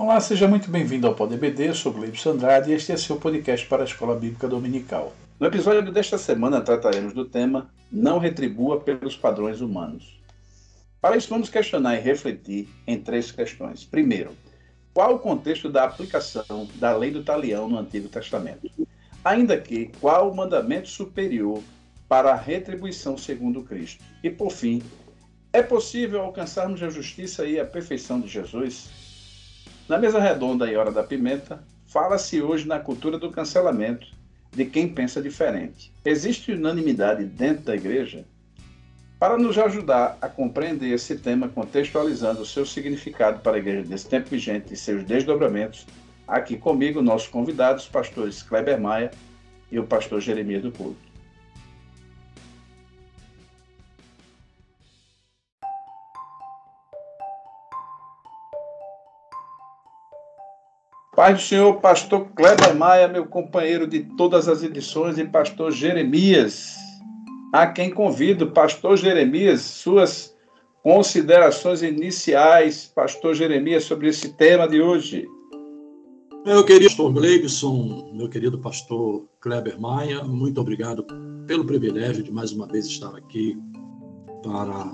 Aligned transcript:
Olá, 0.00 0.20
seja 0.20 0.46
muito 0.46 0.70
bem-vindo 0.70 1.08
ao 1.08 1.14
Pod 1.16 1.34
EBD, 1.34 1.70
eu 1.70 1.74
sou 1.74 1.92
Gleibson 1.92 2.30
Andrade 2.30 2.70
e 2.70 2.72
este 2.72 2.92
é 2.92 2.96
seu 2.96 3.16
podcast 3.16 3.66
para 3.66 3.82
a 3.82 3.84
Escola 3.84 4.14
Bíblica 4.14 4.46
Dominical. 4.46 5.12
No 5.40 5.48
episódio 5.48 5.90
desta 5.90 6.16
semana 6.16 6.60
trataremos 6.60 7.12
do 7.12 7.24
tema 7.24 7.68
Não 7.90 8.20
retribua 8.20 8.78
pelos 8.78 9.16
padrões 9.16 9.60
humanos. 9.60 10.22
Para 11.00 11.16
isso, 11.16 11.28
vamos 11.28 11.48
questionar 11.48 11.96
e 11.96 12.00
refletir 12.00 12.68
em 12.86 13.00
três 13.00 13.32
questões. 13.32 13.84
Primeiro, 13.84 14.36
qual 14.94 15.16
o 15.16 15.18
contexto 15.18 15.68
da 15.68 15.82
aplicação 15.82 16.68
da 16.76 16.96
lei 16.96 17.10
do 17.10 17.24
talião 17.24 17.68
no 17.68 17.76
Antigo 17.76 18.08
Testamento? 18.08 18.70
Ainda 19.24 19.60
que, 19.60 19.90
qual 20.00 20.30
o 20.30 20.36
mandamento 20.36 20.88
superior 20.88 21.60
para 22.08 22.30
a 22.30 22.36
retribuição 22.36 23.18
segundo 23.18 23.64
Cristo? 23.64 24.04
E, 24.22 24.30
por 24.30 24.52
fim, 24.52 24.80
é 25.52 25.60
possível 25.60 26.20
alcançarmos 26.20 26.80
a 26.84 26.88
justiça 26.88 27.44
e 27.44 27.58
a 27.58 27.64
perfeição 27.64 28.20
de 28.20 28.28
Jesus? 28.28 28.97
Na 29.88 29.96
mesa 29.96 30.20
redonda 30.20 30.70
e 30.70 30.76
Hora 30.76 30.92
da 30.92 31.02
Pimenta, 31.02 31.64
fala-se 31.86 32.42
hoje 32.42 32.68
na 32.68 32.78
cultura 32.78 33.18
do 33.18 33.30
cancelamento 33.30 34.06
de 34.52 34.66
quem 34.66 34.86
pensa 34.86 35.22
diferente. 35.22 35.90
Existe 36.04 36.52
unanimidade 36.52 37.24
dentro 37.24 37.64
da 37.64 37.74
igreja? 37.74 38.26
Para 39.18 39.38
nos 39.38 39.56
ajudar 39.56 40.18
a 40.20 40.28
compreender 40.28 40.92
esse 40.92 41.16
tema, 41.16 41.48
contextualizando 41.48 42.42
o 42.42 42.46
seu 42.46 42.66
significado 42.66 43.40
para 43.40 43.56
a 43.56 43.58
igreja 43.58 43.88
desse 43.88 44.06
tempo 44.06 44.28
vigente 44.28 44.74
e 44.74 44.76
seus 44.76 45.02
desdobramentos, 45.04 45.86
aqui 46.26 46.58
comigo 46.58 47.00
nossos 47.00 47.28
convidados, 47.28 47.88
pastores 47.88 48.42
Kleber 48.42 48.78
Maia 48.78 49.10
e 49.72 49.78
o 49.78 49.84
pastor 49.84 50.20
Jeremias 50.20 50.62
do 50.62 50.70
Couto. 50.70 51.07
Pai 61.18 61.34
do 61.34 61.40
Senhor, 61.40 61.80
pastor 61.80 62.28
Kleber 62.36 62.76
Maia, 62.76 63.08
meu 63.08 63.26
companheiro 63.26 63.88
de 63.88 64.04
todas 64.16 64.48
as 64.48 64.62
edições, 64.62 65.18
e 65.18 65.24
pastor 65.24 65.72
Jeremias, 65.72 66.76
a 67.52 67.66
quem 67.66 67.90
convido, 67.90 68.52
pastor 68.52 68.96
Jeremias, 68.96 69.62
suas 69.62 70.32
considerações 70.80 71.82
iniciais, 71.82 72.92
pastor 72.94 73.34
Jeremias, 73.34 73.82
sobre 73.82 74.10
esse 74.10 74.28
tema 74.34 74.68
de 74.68 74.80
hoje. 74.80 75.26
Meu 76.46 76.64
querido 76.64 76.86
pastor 76.86 77.12
Gleibson, 77.12 78.12
meu 78.14 78.28
querido 78.28 78.60
pastor 78.60 79.24
Kleber 79.40 79.80
Maia, 79.80 80.22
muito 80.22 80.60
obrigado 80.60 81.04
pelo 81.48 81.64
privilégio 81.64 82.22
de 82.22 82.30
mais 82.30 82.52
uma 82.52 82.68
vez 82.68 82.86
estar 82.86 83.12
aqui 83.16 83.58
para 84.44 84.86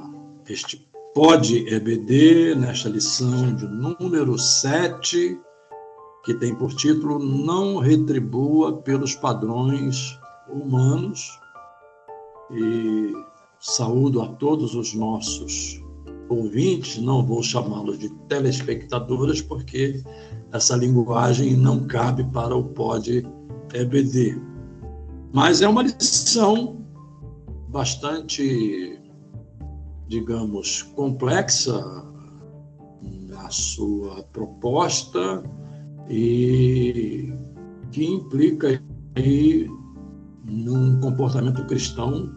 este 0.49 0.89
Pod 1.15 1.55
EBD, 1.69 2.55
nesta 2.55 2.89
lição 2.89 3.55
de 3.55 3.67
número 3.67 4.39
7 4.39 5.39
que 6.25 6.35
tem 6.35 6.55
por 6.55 6.73
título 6.75 7.19
Não 7.19 7.79
Retribua 7.79 8.73
pelos 8.79 9.15
Padrões 9.15 10.19
Humanos. 10.49 11.39
E 12.51 13.13
saúdo 13.61 14.23
a 14.23 14.29
todos 14.29 14.75
os 14.75 14.95
nossos 14.95 15.83
ouvintes, 16.29 16.99
não 16.99 17.25
vou 17.25 17.43
chamá-los 17.43 17.99
de 17.99 18.09
telespectadores, 18.29 19.43
porque 19.43 20.03
essa 20.53 20.77
linguagem 20.77 21.57
não 21.57 21.87
cabe 21.87 22.25
para 22.25 22.57
o 22.57 22.65
pod 22.65 23.27
EBD. 23.73 24.41
Mas 25.33 25.61
é 25.61 25.69
uma 25.69 25.83
lição 25.83 26.85
bastante, 27.69 29.01
digamos, 30.09 30.83
complexa 30.95 31.83
na 33.03 33.51
sua 33.51 34.23
proposta, 34.33 35.43
e 36.09 37.33
que 37.91 38.05
implica 38.05 38.83
aí 39.17 39.69
num 40.45 41.01
comportamento 41.01 41.65
cristão, 41.67 42.31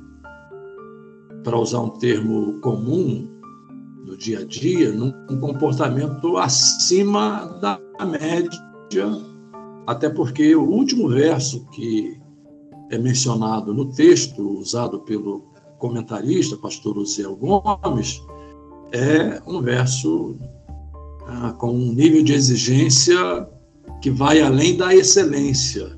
para 1.44 1.58
usar 1.58 1.80
um 1.80 1.90
termo 1.90 2.60
comum 2.60 3.28
do 4.06 4.18
dia 4.18 4.40
a 4.40 4.46
dia, 4.46 4.92
num 4.92 5.12
comportamento 5.40 6.38
acima 6.38 7.46
da 7.62 7.80
média, 8.06 8.50
até 9.86 10.10
porque 10.10 10.56
o 10.56 10.64
último 10.64 11.10
verso 11.10 11.66
que 11.72 12.20
é 12.90 12.98
mencionado 12.98 13.74
no 13.74 13.86
texto 13.86 14.60
usado 14.60 15.00
pelo 15.02 15.46
comentarista, 15.78 16.58
pastor 16.58 16.98
Uziel 16.98 17.36
Gomes, 17.36 18.22
é 18.92 19.42
um 19.46 19.62
verso 19.62 20.38
ah, 21.28 21.54
com 21.54 21.72
um 21.72 21.94
nível 21.94 22.24
de 22.24 22.34
exigência 22.34 23.48
que 24.02 24.12
vai 24.12 24.42
além 24.42 24.78
da 24.78 24.94
excelência. 24.94 25.96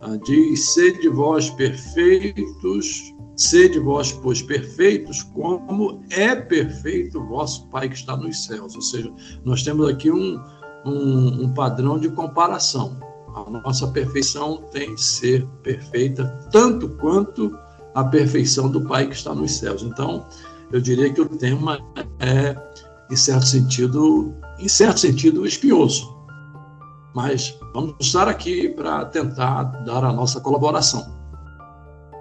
Ah, 0.00 0.16
diz: 0.24 0.74
sede 0.74 1.08
vós 1.08 1.50
perfeitos, 1.50 3.14
sede 3.36 3.78
vós, 3.80 4.12
pois, 4.12 4.42
perfeitos, 4.42 5.22
como 5.22 6.02
é 6.10 6.36
perfeito 6.36 7.24
vosso 7.24 7.66
Pai 7.68 7.88
que 7.88 7.96
está 7.96 8.16
nos 8.16 8.44
céus. 8.44 8.74
Ou 8.74 8.82
seja, 8.82 9.12
nós 9.44 9.62
temos 9.62 9.88
aqui 9.88 10.10
um, 10.10 10.40
um, 10.86 11.44
um 11.44 11.54
padrão 11.54 11.98
de 11.98 12.08
comparação. 12.10 12.98
A 13.34 13.50
nossa 13.50 13.86
perfeição 13.88 14.62
tem 14.72 14.94
de 14.94 15.02
ser 15.02 15.46
perfeita, 15.62 16.24
tanto 16.50 16.88
quanto 16.96 17.56
a 17.94 18.04
perfeição 18.04 18.70
do 18.70 18.80
Pai 18.82 19.06
que 19.06 19.14
está 19.14 19.34
nos 19.34 19.52
céus. 19.52 19.82
Então, 19.82 20.26
eu 20.72 20.80
diria 20.80 21.12
que 21.12 21.20
o 21.20 21.28
tema 21.28 21.78
é, 22.20 22.56
em 23.10 23.16
certo 23.16 23.46
sentido, 23.46 24.34
em 24.58 24.68
certo 24.68 25.00
sentido, 25.00 25.46
espinhoso 25.46 26.17
mas 27.18 27.58
vamos 27.74 27.96
estar 27.98 28.28
aqui 28.28 28.68
para 28.68 29.04
tentar 29.06 29.64
dar 29.84 30.04
a 30.04 30.12
nossa 30.12 30.40
colaboração. 30.40 31.04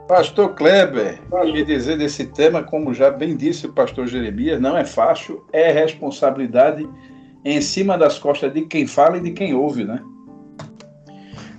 Pastor 0.08 0.56
Kleber, 0.56 1.22
que 1.30 1.64
dizer 1.64 2.00
desse 2.00 2.26
tema, 2.26 2.64
como 2.64 2.96
já 2.96 3.12
bem 3.12 3.38
disse 3.38 3.68
o 3.68 3.74
pastor 3.74 4.08
Jeremias, 4.08 4.60
não 4.60 4.76
é 4.76 4.84
fácil, 4.84 5.46
é 5.54 5.72
responsabilidade 5.72 6.90
em 7.46 7.62
cima 7.62 7.96
das 7.96 8.18
costas 8.18 8.52
de 8.52 8.64
quem 8.64 8.88
fala 8.88 9.18
e 9.18 9.22
de 9.22 9.34
quem 9.34 9.54
ouve, 9.54 9.84
né? 9.84 10.02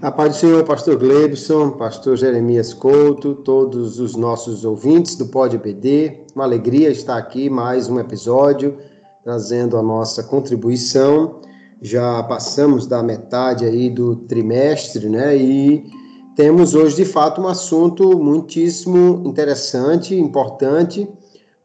A 0.02 0.10
paz 0.10 0.30
do 0.30 0.38
Senhor, 0.40 0.64
pastor 0.64 0.96
Glebson, 0.96 1.70
pastor 1.70 2.16
Jeremias 2.16 2.74
Couto, 2.74 3.36
todos 3.36 4.00
os 4.00 4.16
nossos 4.16 4.64
ouvintes 4.64 5.14
do 5.14 5.26
Pode 5.26 5.56
BD, 5.58 6.24
uma 6.34 6.42
alegria 6.42 6.90
estar 6.90 7.16
aqui 7.16 7.48
mais 7.48 7.88
um 7.88 8.00
episódio, 8.00 8.78
trazendo 9.22 9.76
a 9.76 9.82
nossa 9.82 10.24
contribuição 10.24 11.40
já 11.80 12.22
passamos 12.22 12.86
da 12.86 13.02
metade 13.02 13.64
aí 13.64 13.88
do 13.88 14.16
trimestre, 14.16 15.08
né? 15.08 15.36
E 15.36 15.90
temos 16.34 16.74
hoje 16.74 16.96
de 16.96 17.04
fato 17.04 17.40
um 17.40 17.48
assunto 17.48 18.18
muitíssimo 18.18 19.22
interessante, 19.26 20.14
importante. 20.14 21.08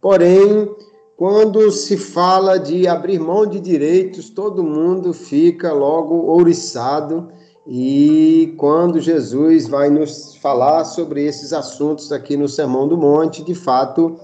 Porém, 0.02 0.70
quando 1.16 1.72
se 1.72 1.96
fala 1.96 2.58
de 2.58 2.88
abrir 2.88 3.20
mão 3.20 3.46
de 3.46 3.60
direitos, 3.60 4.30
todo 4.30 4.64
mundo 4.64 5.14
fica 5.14 5.72
logo 5.72 6.16
ouriçado. 6.16 7.30
E 7.66 8.54
quando 8.58 9.00
Jesus 9.00 9.68
vai 9.68 9.90
nos 9.90 10.36
falar 10.38 10.84
sobre 10.86 11.24
esses 11.24 11.54
assuntos 11.54 12.12
aqui 12.12 12.36
no 12.36 12.50
Sermão 12.50 12.88
do 12.88 12.98
Monte, 12.98 13.44
de 13.44 13.56
fato 13.56 14.16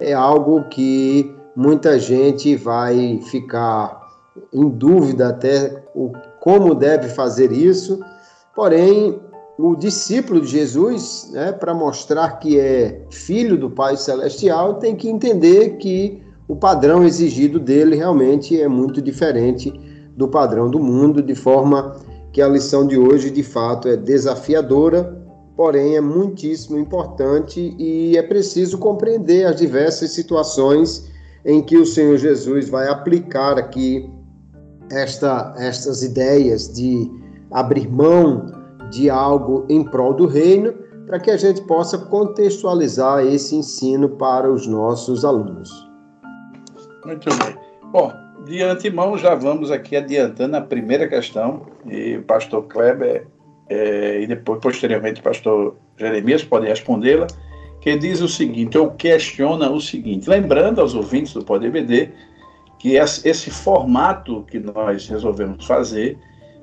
é 0.00 0.12
algo 0.12 0.68
que 0.68 1.34
muita 1.56 1.98
gente 1.98 2.54
vai 2.56 3.20
ficar 3.22 4.03
em 4.52 4.68
dúvida 4.68 5.28
até 5.28 5.84
o, 5.94 6.12
como 6.40 6.74
deve 6.74 7.08
fazer 7.08 7.52
isso, 7.52 8.00
porém, 8.54 9.20
o 9.58 9.76
discípulo 9.76 10.40
de 10.40 10.48
Jesus, 10.48 11.30
né, 11.32 11.52
para 11.52 11.72
mostrar 11.72 12.38
que 12.38 12.58
é 12.58 13.04
filho 13.10 13.56
do 13.56 13.70
Pai 13.70 13.96
Celestial, 13.96 14.74
tem 14.74 14.96
que 14.96 15.08
entender 15.08 15.76
que 15.76 16.22
o 16.48 16.56
padrão 16.56 17.04
exigido 17.04 17.58
dele 17.58 17.96
realmente 17.96 18.60
é 18.60 18.68
muito 18.68 19.00
diferente 19.00 19.72
do 20.16 20.28
padrão 20.28 20.70
do 20.70 20.80
mundo, 20.80 21.22
de 21.22 21.34
forma 21.34 21.96
que 22.32 22.42
a 22.42 22.48
lição 22.48 22.86
de 22.86 22.98
hoje, 22.98 23.30
de 23.30 23.42
fato, 23.42 23.88
é 23.88 23.96
desafiadora, 23.96 25.22
porém 25.56 25.96
é 25.96 26.00
muitíssimo 26.00 26.76
importante 26.76 27.74
e 27.78 28.16
é 28.18 28.22
preciso 28.22 28.76
compreender 28.76 29.46
as 29.46 29.56
diversas 29.56 30.10
situações 30.10 31.08
em 31.44 31.62
que 31.62 31.76
o 31.76 31.86
Senhor 31.86 32.16
Jesus 32.16 32.68
vai 32.68 32.88
aplicar 32.88 33.56
aqui 33.56 34.10
esta, 34.94 35.54
estas 35.58 36.02
ideias 36.02 36.72
de 36.72 37.10
abrir 37.50 37.88
mão 37.88 38.46
de 38.90 39.10
algo 39.10 39.66
em 39.68 39.82
prol 39.82 40.14
do 40.14 40.26
reino, 40.26 40.72
para 41.06 41.18
que 41.18 41.30
a 41.30 41.36
gente 41.36 41.60
possa 41.62 41.98
contextualizar 41.98 43.24
esse 43.26 43.54
ensino 43.56 44.08
para 44.08 44.50
os 44.50 44.66
nossos 44.66 45.24
alunos. 45.24 45.70
Muito 47.04 47.28
bem. 47.36 47.56
Bom, 47.92 48.12
de 48.46 48.62
antemão 48.62 49.18
já 49.18 49.34
vamos 49.34 49.70
aqui 49.70 49.96
adiantando 49.96 50.56
a 50.56 50.60
primeira 50.60 51.08
questão, 51.08 51.66
e 51.86 52.16
o 52.16 52.22
pastor 52.22 52.64
Kleber 52.64 53.26
é, 53.68 54.20
e 54.20 54.26
depois, 54.26 54.60
posteriormente, 54.60 55.20
o 55.20 55.24
pastor 55.24 55.76
Jeremias 55.98 56.44
podem 56.44 56.68
respondê-la, 56.68 57.26
que 57.80 57.96
diz 57.96 58.20
o 58.20 58.28
seguinte, 58.28 58.78
ou 58.78 58.90
questiona 58.92 59.70
o 59.70 59.80
seguinte, 59.80 60.28
lembrando 60.28 60.80
aos 60.80 60.94
ouvintes 60.94 61.34
do 61.34 61.44
Pode 61.44 61.66
EBD 61.66 62.10
que 62.84 62.96
esse 62.96 63.50
formato 63.50 64.42
que 64.42 64.60
nós 64.60 65.08
resolvemos 65.08 65.64
fazer, 65.64 66.18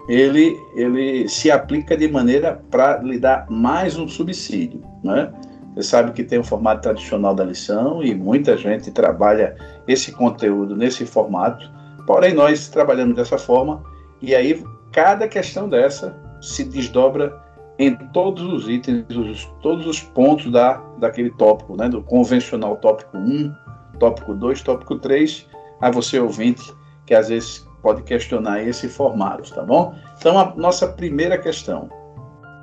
ele, 0.08 0.56
ele 0.76 1.28
se 1.28 1.50
aplica 1.50 1.98
de 1.98 2.08
maneira 2.08 2.62
para 2.70 3.00
lhe 3.00 3.18
dar 3.18 3.48
mais 3.50 3.98
um 3.98 4.08
subsídio, 4.08 4.84
né? 5.04 5.34
Você 5.74 5.82
sabe 5.82 6.12
que 6.12 6.24
tem 6.24 6.38
o 6.38 6.44
formato 6.44 6.84
tradicional 6.84 7.34
da 7.34 7.44
lição 7.44 8.04
e 8.04 8.14
muita 8.14 8.56
gente 8.56 8.92
trabalha 8.92 9.56
esse 9.88 10.12
conteúdo 10.12 10.76
nesse 10.76 11.08
formato, 11.08 11.68
porém 12.06 12.36
nós 12.36 12.70
trabalhamos 12.70 13.16
dessa 13.16 13.40
forma 13.40 13.84
e 14.22 14.36
aí 14.36 14.64
cada 14.92 15.28
questão 15.28 15.68
dessa 15.68 16.16
se 16.40 16.64
desdobra 16.64 17.36
em 17.80 17.96
todos 17.96 18.44
os 18.44 18.70
itens, 18.70 19.06
os, 19.10 19.46
todos 19.64 19.88
os 19.88 20.00
pontos 20.00 20.52
da, 20.52 20.74
daquele 21.00 21.32
tópico, 21.32 21.76
né? 21.76 21.90
do 21.90 22.04
convencional 22.04 22.76
tópico 22.76 23.18
1, 23.18 23.52
tópico 23.98 24.36
2, 24.36 24.62
tópico 24.62 25.00
3, 25.00 25.50
a 25.82 25.90
você 25.90 26.20
ouvinte 26.20 26.74
que 27.06 27.14
às 27.14 27.30
vezes 27.30 27.68
pode 27.82 28.04
questionar 28.04 28.64
esse 28.64 28.88
formato, 28.88 29.54
tá 29.54 29.64
bom? 29.64 29.94
Então, 30.18 30.40
a 30.40 30.54
nossa 30.56 30.88
primeira 30.88 31.38
questão. 31.38 31.90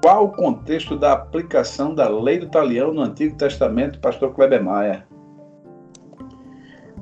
Qual 0.03 0.27
o 0.27 0.33
contexto 0.33 0.97
da 0.97 1.13
aplicação 1.13 1.95
da 1.95 2.09
lei 2.09 2.39
do 2.39 2.49
talião 2.49 2.95
no 2.95 3.03
Antigo 3.03 3.37
Testamento, 3.37 3.99
pastor 3.99 4.33
Kleber 4.33 4.63
Maia? 4.63 5.05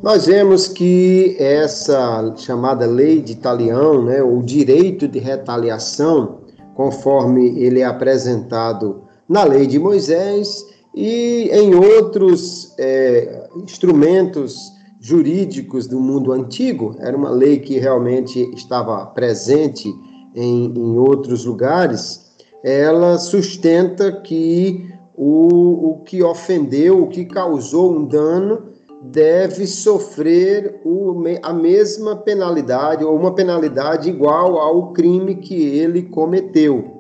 Nós 0.02 0.26
vemos 0.26 0.68
que 0.68 1.36
essa 1.38 2.34
chamada 2.36 2.86
lei 2.86 3.20
de 3.20 3.36
talião, 3.36 4.02
né, 4.04 4.22
o 4.22 4.42
direito 4.42 5.06
de 5.06 5.18
retaliação, 5.18 6.40
conforme 6.74 7.58
ele 7.60 7.80
é 7.80 7.84
apresentado 7.84 9.04
na 9.28 9.44
lei 9.44 9.66
de 9.66 9.78
Moisés 9.78 10.64
e 10.94 11.50
em 11.52 11.74
outros 11.74 12.74
é, 12.78 13.48
instrumentos 13.56 14.75
jurídicos 15.06 15.87
do 15.87 16.00
mundo 16.00 16.32
antigo, 16.32 16.97
era 16.99 17.17
uma 17.17 17.31
lei 17.31 17.61
que 17.61 17.79
realmente 17.79 18.41
estava 18.56 19.06
presente 19.06 19.88
em, 20.35 20.64
em 20.64 20.99
outros 20.99 21.44
lugares, 21.44 22.26
ela 22.64 23.17
sustenta 23.17 24.11
que 24.11 24.93
o, 25.14 25.91
o 25.91 26.03
que 26.03 26.25
ofendeu, 26.25 27.05
o 27.05 27.08
que 27.08 27.25
causou 27.25 27.97
um 27.97 28.05
dano, 28.05 28.64
deve 29.00 29.69
sofrer 29.69 30.81
o, 30.85 31.23
a 31.41 31.52
mesma 31.52 32.17
penalidade 32.17 33.05
ou 33.05 33.14
uma 33.14 33.32
penalidade 33.32 34.09
igual 34.09 34.59
ao 34.59 34.93
crime 34.93 35.37
que 35.37 35.55
ele 35.55 36.02
cometeu. 36.02 36.95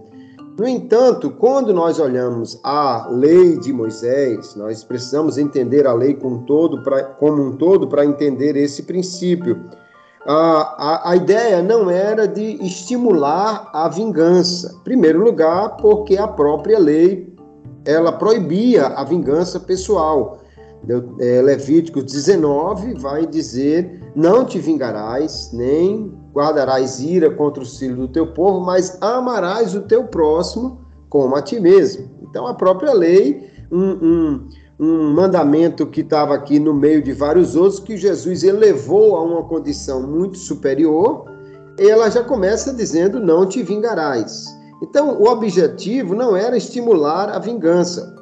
No 0.58 0.66
entanto, 0.66 1.30
quando 1.30 1.74
nós 1.74 2.00
olhamos 2.00 2.58
a 2.64 3.08
lei 3.10 3.58
de 3.58 3.74
Moisés, 3.74 4.54
nós 4.56 4.82
precisamos 4.82 5.36
entender 5.36 5.86
a 5.86 5.92
lei 5.92 6.14
como, 6.14 6.46
todo 6.46 6.82
pra, 6.82 7.02
como 7.04 7.42
um 7.42 7.56
todo 7.56 7.86
para 7.86 8.06
entender 8.06 8.56
esse 8.56 8.84
princípio. 8.84 9.60
A, 10.26 10.32
a, 10.78 11.10
a 11.10 11.16
ideia 11.16 11.62
não 11.62 11.90
era 11.90 12.26
de 12.26 12.64
estimular 12.64 13.68
a 13.70 13.86
vingança. 13.88 14.74
Em 14.80 14.84
primeiro 14.84 15.22
lugar, 15.22 15.76
porque 15.76 16.16
a 16.16 16.26
própria 16.26 16.78
lei 16.78 17.36
ela 17.84 18.10
proibia 18.10 18.86
a 18.86 19.04
vingança 19.04 19.60
pessoal. 19.60 20.38
É, 21.20 21.42
Levítico 21.42 22.02
19 22.02 22.94
vai 22.94 23.26
dizer: 23.26 24.00
Não 24.14 24.44
te 24.44 24.58
vingarás, 24.58 25.50
nem 25.52 26.15
guardarás 26.36 27.00
ira 27.00 27.30
contra 27.30 27.62
os 27.62 27.78
filhos 27.78 27.96
do 27.96 28.08
teu 28.08 28.26
povo, 28.26 28.60
mas 28.60 28.98
amarás 29.00 29.74
o 29.74 29.80
teu 29.80 30.04
próximo 30.04 30.78
como 31.08 31.34
a 31.34 31.40
ti 31.40 31.58
mesmo. 31.58 32.10
Então, 32.20 32.46
a 32.46 32.52
própria 32.52 32.92
lei, 32.92 33.48
um, 33.72 33.92
um, 34.06 34.48
um 34.78 35.14
mandamento 35.14 35.86
que 35.86 36.02
estava 36.02 36.34
aqui 36.34 36.58
no 36.58 36.74
meio 36.74 37.02
de 37.02 37.14
vários 37.14 37.56
outros, 37.56 37.80
que 37.80 37.96
Jesus 37.96 38.42
elevou 38.44 39.16
a 39.16 39.22
uma 39.22 39.44
condição 39.44 40.06
muito 40.06 40.36
superior, 40.36 41.24
ela 41.78 42.10
já 42.10 42.22
começa 42.22 42.74
dizendo: 42.74 43.18
Não 43.18 43.46
te 43.46 43.62
vingarás. 43.62 44.44
Então, 44.82 45.18
o 45.18 45.28
objetivo 45.28 46.14
não 46.14 46.36
era 46.36 46.54
estimular 46.54 47.30
a 47.30 47.38
vingança, 47.38 48.14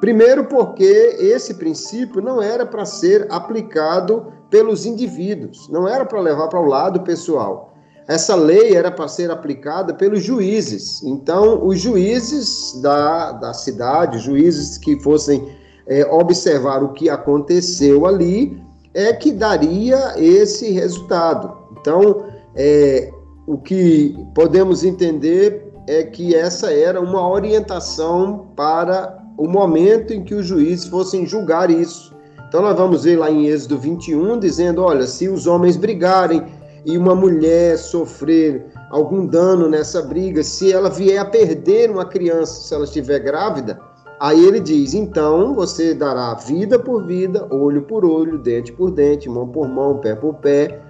Primeiro, 0.00 0.44
porque 0.44 1.16
esse 1.18 1.54
princípio 1.54 2.22
não 2.22 2.40
era 2.40 2.64
para 2.64 2.84
ser 2.84 3.26
aplicado 3.30 4.32
pelos 4.48 4.86
indivíduos, 4.86 5.68
não 5.68 5.88
era 5.88 6.04
para 6.04 6.20
levar 6.20 6.48
para 6.48 6.60
o 6.60 6.66
lado 6.66 7.00
pessoal. 7.00 7.74
Essa 8.06 8.34
lei 8.34 8.74
era 8.74 8.90
para 8.90 9.06
ser 9.06 9.30
aplicada 9.30 9.92
pelos 9.92 10.22
juízes. 10.22 11.02
Então, 11.02 11.66
os 11.66 11.78
juízes 11.78 12.80
da, 12.80 13.32
da 13.32 13.52
cidade, 13.52 14.18
juízes 14.18 14.78
que 14.78 14.98
fossem 15.02 15.46
é, 15.86 16.06
observar 16.06 16.82
o 16.82 16.92
que 16.94 17.10
aconteceu 17.10 18.06
ali, 18.06 18.62
é 18.94 19.12
que 19.12 19.30
daria 19.30 20.14
esse 20.16 20.70
resultado. 20.70 21.54
Então, 21.78 22.24
é, 22.54 23.12
o 23.46 23.58
que 23.58 24.16
podemos 24.34 24.84
entender 24.84 25.70
é 25.86 26.02
que 26.02 26.34
essa 26.34 26.72
era 26.72 27.00
uma 27.00 27.28
orientação 27.28 28.48
para 28.56 29.17
o 29.38 29.46
momento 29.48 30.12
em 30.12 30.24
que 30.24 30.34
os 30.34 30.44
juízes 30.44 30.88
fossem 30.88 31.24
julgar 31.24 31.70
isso. 31.70 32.12
Então 32.48 32.60
nós 32.60 32.76
vamos 32.76 33.04
ver 33.04 33.16
lá 33.16 33.30
em 33.30 33.46
Êxodo 33.46 33.78
21 33.78 34.40
dizendo, 34.40 34.82
olha, 34.82 35.06
se 35.06 35.28
os 35.28 35.46
homens 35.46 35.76
brigarem 35.76 36.44
e 36.84 36.98
uma 36.98 37.14
mulher 37.14 37.78
sofrer 37.78 38.66
algum 38.90 39.24
dano 39.24 39.68
nessa 39.68 40.02
briga, 40.02 40.42
se 40.42 40.72
ela 40.72 40.90
vier 40.90 41.20
a 41.20 41.24
perder 41.24 41.88
uma 41.88 42.04
criança, 42.04 42.60
se 42.62 42.74
ela 42.74 42.84
estiver 42.84 43.20
grávida, 43.20 43.78
aí 44.18 44.44
ele 44.44 44.58
diz, 44.58 44.92
então 44.92 45.54
você 45.54 45.94
dará 45.94 46.34
vida 46.34 46.76
por 46.76 47.06
vida, 47.06 47.46
olho 47.50 47.82
por 47.82 48.04
olho, 48.04 48.38
dente 48.38 48.72
por 48.72 48.90
dente, 48.90 49.28
mão 49.28 49.46
por 49.46 49.68
mão, 49.68 49.98
pé 49.98 50.16
por 50.16 50.34
pé, 50.34 50.80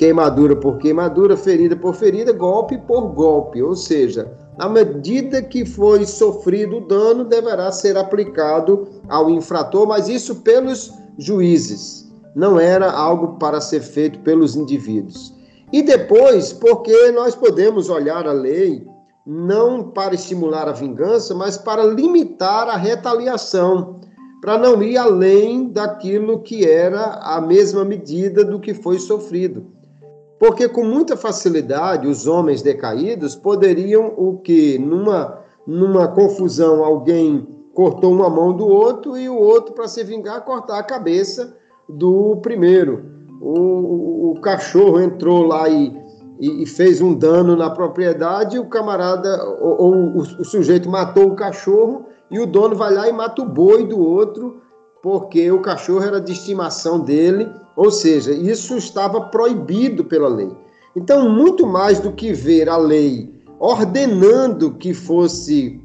queimadura 0.00 0.56
por 0.56 0.78
queimadura, 0.78 1.36
ferida 1.36 1.76
por 1.76 1.94
ferida, 1.94 2.32
golpe 2.32 2.78
por 2.78 3.08
golpe, 3.08 3.62
ou 3.62 3.76
seja, 3.76 4.32
à 4.58 4.66
medida 4.66 5.42
que 5.42 5.62
foi 5.66 6.06
sofrido 6.06 6.78
o 6.78 6.88
dano, 6.88 7.22
deverá 7.22 7.70
ser 7.70 7.98
aplicado 7.98 8.88
ao 9.10 9.28
infrator, 9.28 9.86
mas 9.86 10.08
isso 10.08 10.36
pelos 10.36 10.90
juízes. 11.18 12.10
Não 12.34 12.58
era 12.58 12.90
algo 12.90 13.36
para 13.38 13.60
ser 13.60 13.82
feito 13.82 14.18
pelos 14.20 14.56
indivíduos. 14.56 15.34
E 15.70 15.82
depois, 15.82 16.50
porque 16.50 17.10
nós 17.10 17.34
podemos 17.34 17.90
olhar 17.90 18.26
a 18.26 18.32
lei 18.32 18.86
não 19.26 19.90
para 19.90 20.14
estimular 20.14 20.66
a 20.66 20.72
vingança, 20.72 21.34
mas 21.34 21.58
para 21.58 21.84
limitar 21.84 22.70
a 22.70 22.76
retaliação, 22.76 24.00
para 24.40 24.56
não 24.56 24.82
ir 24.82 24.96
além 24.96 25.68
daquilo 25.68 26.40
que 26.40 26.66
era 26.66 27.20
a 27.22 27.38
mesma 27.38 27.84
medida 27.84 28.42
do 28.42 28.58
que 28.58 28.72
foi 28.72 28.98
sofrido. 28.98 29.78
Porque 30.40 30.66
com 30.66 30.82
muita 30.82 31.18
facilidade 31.18 32.08
os 32.08 32.26
homens 32.26 32.62
decaídos 32.62 33.36
poderiam 33.36 34.14
o 34.16 34.38
que 34.38 34.78
numa 34.78 35.38
numa 35.66 36.08
confusão 36.08 36.82
alguém 36.82 37.46
cortou 37.74 38.12
uma 38.12 38.30
mão 38.30 38.56
do 38.56 38.66
outro 38.66 39.16
e 39.18 39.28
o 39.28 39.36
outro 39.36 39.74
para 39.74 39.86
se 39.86 40.02
vingar 40.02 40.42
cortar 40.44 40.78
a 40.78 40.82
cabeça 40.82 41.54
do 41.86 42.36
primeiro. 42.42 43.04
O, 43.40 44.32
o, 44.32 44.40
cachorro 44.40 45.00
entrou 45.00 45.46
lá 45.46 45.68
e, 45.68 45.94
e, 46.40 46.62
e, 46.62 46.66
fez 46.66 47.00
um 47.00 47.14
dano 47.14 47.54
na 47.54 47.70
propriedade, 47.70 48.58
o 48.58 48.66
camarada 48.66 49.44
ou, 49.60 49.82
ou 49.82 49.94
o, 49.94 50.18
o 50.18 50.44
sujeito 50.44 50.88
matou 50.88 51.28
o 51.28 51.36
cachorro 51.36 52.06
e 52.30 52.40
o 52.40 52.46
dono 52.46 52.74
vai 52.74 52.92
lá 52.92 53.08
e 53.08 53.12
mata 53.12 53.42
o 53.42 53.48
boi 53.48 53.86
do 53.86 54.00
outro 54.00 54.60
porque 55.02 55.50
o 55.50 55.60
cachorro 55.60 56.04
era 56.04 56.20
de 56.20 56.32
estimação 56.32 57.00
dele, 57.00 57.48
ou 57.80 57.90
seja, 57.90 58.30
isso 58.30 58.76
estava 58.76 59.22
proibido 59.22 60.04
pela 60.04 60.28
lei. 60.28 60.54
Então, 60.94 61.30
muito 61.30 61.66
mais 61.66 61.98
do 61.98 62.12
que 62.12 62.30
ver 62.30 62.68
a 62.68 62.76
lei 62.76 63.42
ordenando 63.58 64.72
que 64.74 64.92
fosse 64.92 65.82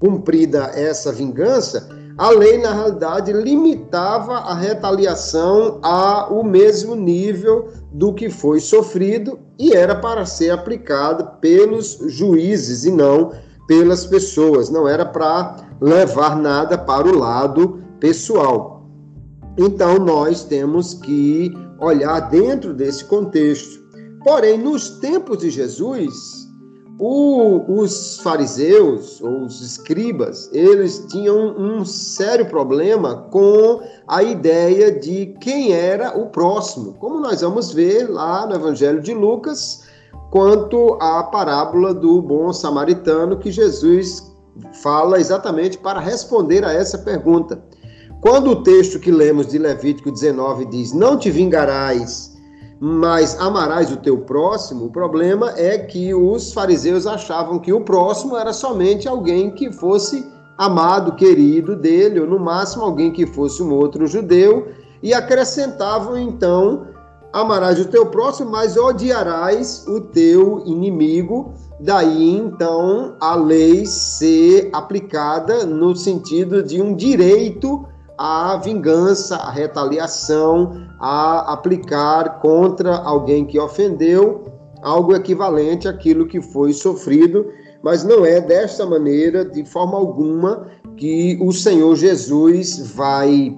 cumprida 0.00 0.72
essa 0.74 1.12
vingança, 1.12 1.88
a 2.18 2.30
lei, 2.30 2.58
na 2.58 2.72
realidade, 2.72 3.32
limitava 3.32 4.38
a 4.38 4.56
retaliação 4.56 5.78
ao 5.82 6.42
mesmo 6.42 6.96
nível 6.96 7.68
do 7.92 8.12
que 8.12 8.28
foi 8.28 8.58
sofrido 8.58 9.38
e 9.56 9.72
era 9.72 9.94
para 9.94 10.26
ser 10.26 10.50
aplicada 10.50 11.22
pelos 11.40 11.96
juízes 12.08 12.84
e 12.84 12.90
não 12.90 13.30
pelas 13.68 14.04
pessoas, 14.04 14.68
não 14.68 14.88
era 14.88 15.06
para 15.06 15.58
levar 15.80 16.36
nada 16.36 16.76
para 16.76 17.06
o 17.06 17.16
lado 17.16 17.84
pessoal. 18.00 18.75
Então, 19.58 19.98
nós 19.98 20.44
temos 20.44 20.94
que 20.94 21.52
olhar 21.80 22.20
dentro 22.30 22.74
desse 22.74 23.04
contexto. 23.04 23.84
Porém, 24.22 24.58
nos 24.58 24.90
tempos 24.98 25.38
de 25.38 25.50
Jesus, 25.50 26.46
o, 26.98 27.80
os 27.80 28.18
fariseus, 28.20 29.20
ou 29.20 29.44
os 29.44 29.60
escribas, 29.60 30.50
eles 30.52 31.06
tinham 31.10 31.54
um 31.58 31.84
sério 31.84 32.46
problema 32.46 33.28
com 33.30 33.80
a 34.08 34.22
ideia 34.22 34.90
de 34.92 35.34
quem 35.40 35.72
era 35.72 36.18
o 36.18 36.26
próximo, 36.26 36.94
como 36.94 37.20
nós 37.20 37.42
vamos 37.42 37.72
ver 37.72 38.10
lá 38.10 38.46
no 38.46 38.54
Evangelho 38.54 39.00
de 39.00 39.12
Lucas, 39.12 39.84
quanto 40.30 40.94
à 41.00 41.22
parábola 41.22 41.92
do 41.94 42.20
bom 42.20 42.52
samaritano 42.52 43.38
que 43.38 43.50
Jesus 43.50 44.34
fala 44.82 45.20
exatamente 45.20 45.76
para 45.78 46.00
responder 46.00 46.64
a 46.64 46.72
essa 46.72 46.98
pergunta. 46.98 47.62
Quando 48.28 48.50
o 48.50 48.56
texto 48.56 48.98
que 48.98 49.12
lemos 49.12 49.46
de 49.46 49.56
Levítico 49.56 50.10
19 50.10 50.64
diz: 50.64 50.92
Não 50.92 51.16
te 51.16 51.30
vingarás, 51.30 52.36
mas 52.80 53.40
amarás 53.40 53.92
o 53.92 53.98
teu 53.98 54.18
próximo, 54.18 54.86
o 54.86 54.90
problema 54.90 55.54
é 55.56 55.78
que 55.78 56.12
os 56.12 56.52
fariseus 56.52 57.06
achavam 57.06 57.60
que 57.60 57.72
o 57.72 57.82
próximo 57.82 58.36
era 58.36 58.52
somente 58.52 59.06
alguém 59.06 59.52
que 59.52 59.70
fosse 59.70 60.26
amado, 60.58 61.14
querido 61.14 61.76
dele, 61.76 62.18
ou 62.18 62.26
no 62.26 62.40
máximo 62.40 62.82
alguém 62.82 63.12
que 63.12 63.28
fosse 63.28 63.62
um 63.62 63.72
outro 63.72 64.08
judeu, 64.08 64.72
e 65.00 65.14
acrescentavam 65.14 66.18
então: 66.18 66.88
amarás 67.32 67.78
o 67.78 67.84
teu 67.84 68.06
próximo, 68.06 68.50
mas 68.50 68.76
odiarás 68.76 69.86
o 69.86 70.00
teu 70.00 70.64
inimigo. 70.66 71.52
Daí 71.78 72.36
então 72.36 73.14
a 73.20 73.36
lei 73.36 73.86
ser 73.86 74.68
aplicada 74.72 75.64
no 75.64 75.94
sentido 75.94 76.60
de 76.60 76.82
um 76.82 76.92
direito 76.92 77.86
à 78.18 78.56
vingança, 78.56 79.36
à 79.36 79.50
retaliação, 79.50 80.86
a 80.98 81.52
aplicar 81.52 82.40
contra 82.40 82.96
alguém 82.96 83.44
que 83.44 83.58
ofendeu 83.58 84.44
algo 84.82 85.14
equivalente 85.14 85.88
àquilo 85.88 86.26
que 86.26 86.40
foi 86.40 86.72
sofrido, 86.72 87.46
mas 87.82 88.04
não 88.04 88.24
é 88.24 88.40
desta 88.40 88.86
maneira, 88.86 89.44
de 89.44 89.64
forma 89.64 89.96
alguma, 89.96 90.68
que 90.96 91.38
o 91.40 91.52
Senhor 91.52 91.94
Jesus 91.96 92.92
vai 92.94 93.56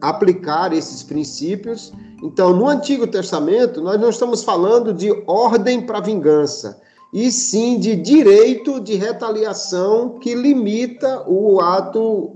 aplicar 0.00 0.72
esses 0.72 1.02
princípios. 1.02 1.92
Então, 2.22 2.54
no 2.54 2.68
Antigo 2.68 3.06
Testamento, 3.06 3.80
nós 3.80 4.00
não 4.00 4.10
estamos 4.10 4.42
falando 4.42 4.92
de 4.92 5.10
ordem 5.26 5.82
para 5.82 6.00
vingança, 6.00 6.80
e 7.12 7.30
sim 7.30 7.78
de 7.78 7.94
direito 7.94 8.80
de 8.80 8.96
retaliação 8.96 10.18
que 10.18 10.34
limita 10.34 11.24
o 11.28 11.60
ato, 11.60 12.33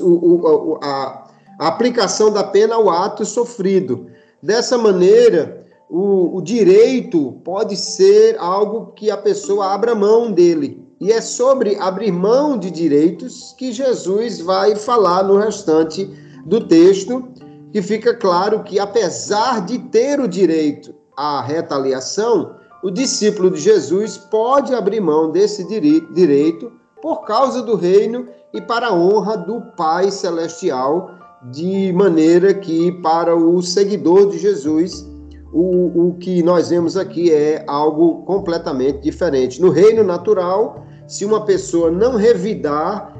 o, 0.00 0.04
o, 0.04 0.78
a, 0.82 1.26
a 1.58 1.68
aplicação 1.68 2.32
da 2.32 2.44
pena 2.44 2.74
ao 2.74 2.88
ato 2.88 3.24
sofrido. 3.24 4.06
Dessa 4.42 4.78
maneira, 4.78 5.66
o, 5.88 6.36
o, 6.36 6.40
direito 6.40 7.32
pode 7.44 7.76
ser 7.76 8.36
algo 8.38 8.92
que 8.92 9.10
a 9.10 9.16
pessoa 9.16 9.72
abra 9.74 9.94
mão 9.94 10.30
dele. 10.30 10.86
E 11.00 11.10
é 11.10 11.20
sobre 11.20 11.76
abrir 11.76 12.12
mão 12.12 12.58
de 12.58 12.70
direitos 12.70 13.54
que 13.58 13.72
Jesus 13.72 14.40
vai 14.40 14.76
falar 14.76 15.24
no 15.24 15.36
restante 15.36 16.08
do 16.46 16.66
texto, 16.66 17.28
que 17.72 17.82
fica 17.82 18.14
claro 18.14 18.62
que, 18.62 18.78
apesar 18.78 19.64
de 19.64 19.78
ter 19.78 20.20
o 20.20 20.28
direito 20.28 20.94
à 21.16 21.40
retaliação, 21.40 22.54
o 22.82 22.90
discípulo 22.90 23.50
de 23.50 23.60
Jesus 23.60 24.16
pode 24.16 24.74
abrir 24.74 25.00
mão 25.00 25.30
desse 25.30 25.66
direito 25.66 26.72
por 27.00 27.24
causa 27.24 27.62
do 27.62 27.76
reino 27.76 28.28
e 28.52 28.60
para 28.60 28.88
a 28.88 28.94
honra 28.94 29.36
do 29.36 29.60
Pai 29.76 30.10
Celestial 30.10 31.10
de 31.50 31.92
maneira 31.92 32.52
que, 32.52 32.92
para 33.00 33.34
o 33.34 33.62
seguidor 33.62 34.30
de 34.30 34.38
Jesus, 34.38 35.08
o, 35.52 36.08
o 36.08 36.14
que 36.14 36.42
nós 36.42 36.68
vemos 36.68 36.96
aqui 36.96 37.32
é 37.32 37.64
algo 37.66 38.22
completamente 38.24 39.00
diferente. 39.00 39.60
No 39.60 39.70
reino 39.70 40.04
natural, 40.04 40.84
se 41.08 41.24
uma 41.24 41.44
pessoa 41.44 41.90
não 41.90 42.16
revidar 42.16 43.16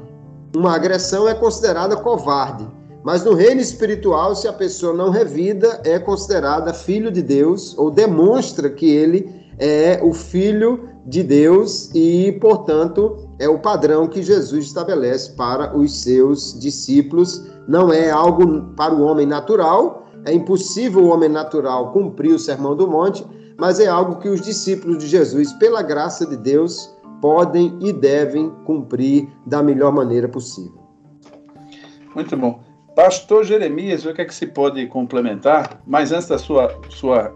uma 0.55 0.75
agressão, 0.75 1.27
é 1.27 1.33
considerada 1.33 1.95
covarde. 1.95 2.67
Mas 3.03 3.23
no 3.23 3.33
reino 3.33 3.59
espiritual, 3.59 4.35
se 4.35 4.47
a 4.47 4.53
pessoa 4.53 4.93
não 4.93 5.09
revida, 5.09 5.81
é 5.83 5.97
considerada 5.97 6.73
filho 6.73 7.11
de 7.11 7.21
Deus, 7.21 7.75
ou 7.77 7.89
demonstra 7.89 8.69
que 8.69 8.89
ele 8.89 9.33
é 9.57 9.99
o 10.03 10.13
filho 10.13 10.87
de 11.05 11.23
Deus 11.23 11.89
e, 11.95 12.31
portanto, 12.33 13.29
é 13.41 13.49
o 13.49 13.57
padrão 13.57 14.07
que 14.07 14.21
Jesus 14.21 14.65
estabelece 14.65 15.31
para 15.31 15.75
os 15.75 16.03
seus 16.03 16.57
discípulos 16.59 17.43
não 17.67 17.91
é 17.91 18.11
algo 18.11 18.61
para 18.75 18.93
o 18.93 19.01
homem 19.01 19.25
natural, 19.25 20.05
é 20.25 20.31
impossível 20.31 21.01
o 21.01 21.07
homem 21.09 21.27
natural 21.27 21.91
cumprir 21.91 22.35
o 22.35 22.39
sermão 22.39 22.75
do 22.75 22.87
monte, 22.87 23.25
mas 23.57 23.79
é 23.79 23.87
algo 23.87 24.19
que 24.19 24.29
os 24.29 24.41
discípulos 24.41 24.99
de 24.99 25.07
Jesus, 25.07 25.51
pela 25.53 25.81
graça 25.81 26.23
de 26.23 26.37
Deus, 26.37 26.95
podem 27.19 27.75
e 27.81 27.91
devem 27.91 28.51
cumprir 28.63 29.27
da 29.47 29.63
melhor 29.63 29.91
maneira 29.91 30.27
possível. 30.27 30.79
Muito 32.13 32.37
bom. 32.37 32.59
Pastor 32.95 33.43
Jeremias, 33.43 34.05
o 34.05 34.13
que 34.13 34.21
é 34.21 34.25
que 34.25 34.35
se 34.35 34.45
pode 34.45 34.85
complementar? 34.85 35.81
Mas 35.87 36.11
antes 36.11 36.27
da 36.27 36.37
sua, 36.37 36.79
sua 36.89 37.33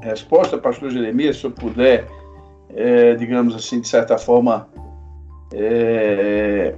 resposta, 0.00 0.58
Pastor 0.58 0.90
Jeremias, 0.90 1.36
se 1.36 1.44
eu 1.44 1.52
puder, 1.52 2.08
é, 2.70 3.14
digamos 3.14 3.54
assim, 3.54 3.80
de 3.80 3.86
certa 3.86 4.18
forma, 4.18 4.68
é, 5.56 6.74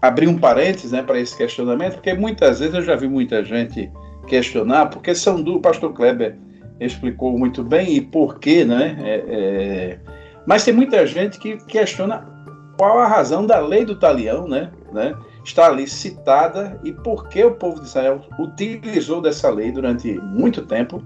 abrir 0.00 0.28
um 0.28 0.38
parênteses 0.38 0.92
né, 0.92 1.02
para 1.02 1.18
esse 1.18 1.36
questionamento, 1.36 1.94
porque 1.94 2.14
muitas 2.14 2.60
vezes 2.60 2.74
eu 2.74 2.82
já 2.82 2.94
vi 2.94 3.08
muita 3.08 3.44
gente 3.44 3.90
questionar, 4.28 4.86
porque 4.86 5.14
são 5.14 5.42
do 5.42 5.60
pastor 5.60 5.92
Kleber 5.92 6.36
explicou 6.80 7.36
muito 7.36 7.62
bem 7.62 7.94
e 7.94 8.00
por 8.00 8.38
quê, 8.38 8.64
né? 8.64 8.96
É, 9.00 9.24
é, 9.28 9.98
mas 10.46 10.64
tem 10.64 10.74
muita 10.74 11.06
gente 11.06 11.38
que 11.38 11.56
questiona 11.66 12.26
qual 12.76 12.98
a 12.98 13.06
razão 13.06 13.46
da 13.46 13.58
lei 13.58 13.84
do 13.84 13.96
talião, 13.96 14.46
né? 14.48 14.70
né? 14.92 15.14
Está 15.44 15.66
ali 15.66 15.86
citada 15.86 16.78
e 16.82 16.92
por 16.92 17.28
que 17.28 17.44
o 17.44 17.52
povo 17.52 17.80
de 17.80 17.86
Israel 17.86 18.22
utilizou 18.38 19.20
dessa 19.20 19.50
lei 19.50 19.70
durante 19.70 20.12
muito 20.20 20.62
tempo, 20.62 21.02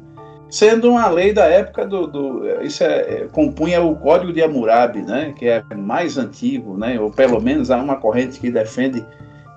sendo 0.50 0.90
uma 0.90 1.08
lei 1.08 1.32
da 1.32 1.46
época 1.46 1.86
do, 1.86 2.06
do 2.06 2.62
isso 2.62 2.82
é, 2.84 3.00
é, 3.00 3.28
compunha 3.30 3.82
o 3.82 3.96
Código 3.96 4.32
de 4.32 4.42
Hammurabi, 4.42 5.02
né? 5.02 5.32
Que 5.36 5.48
é 5.48 5.62
mais 5.74 6.16
antigo, 6.16 6.76
né? 6.76 6.98
Ou 7.00 7.10
pelo 7.10 7.40
menos 7.40 7.70
há 7.70 7.78
uma 7.78 7.96
corrente 7.96 8.40
que 8.40 8.50
defende 8.50 9.04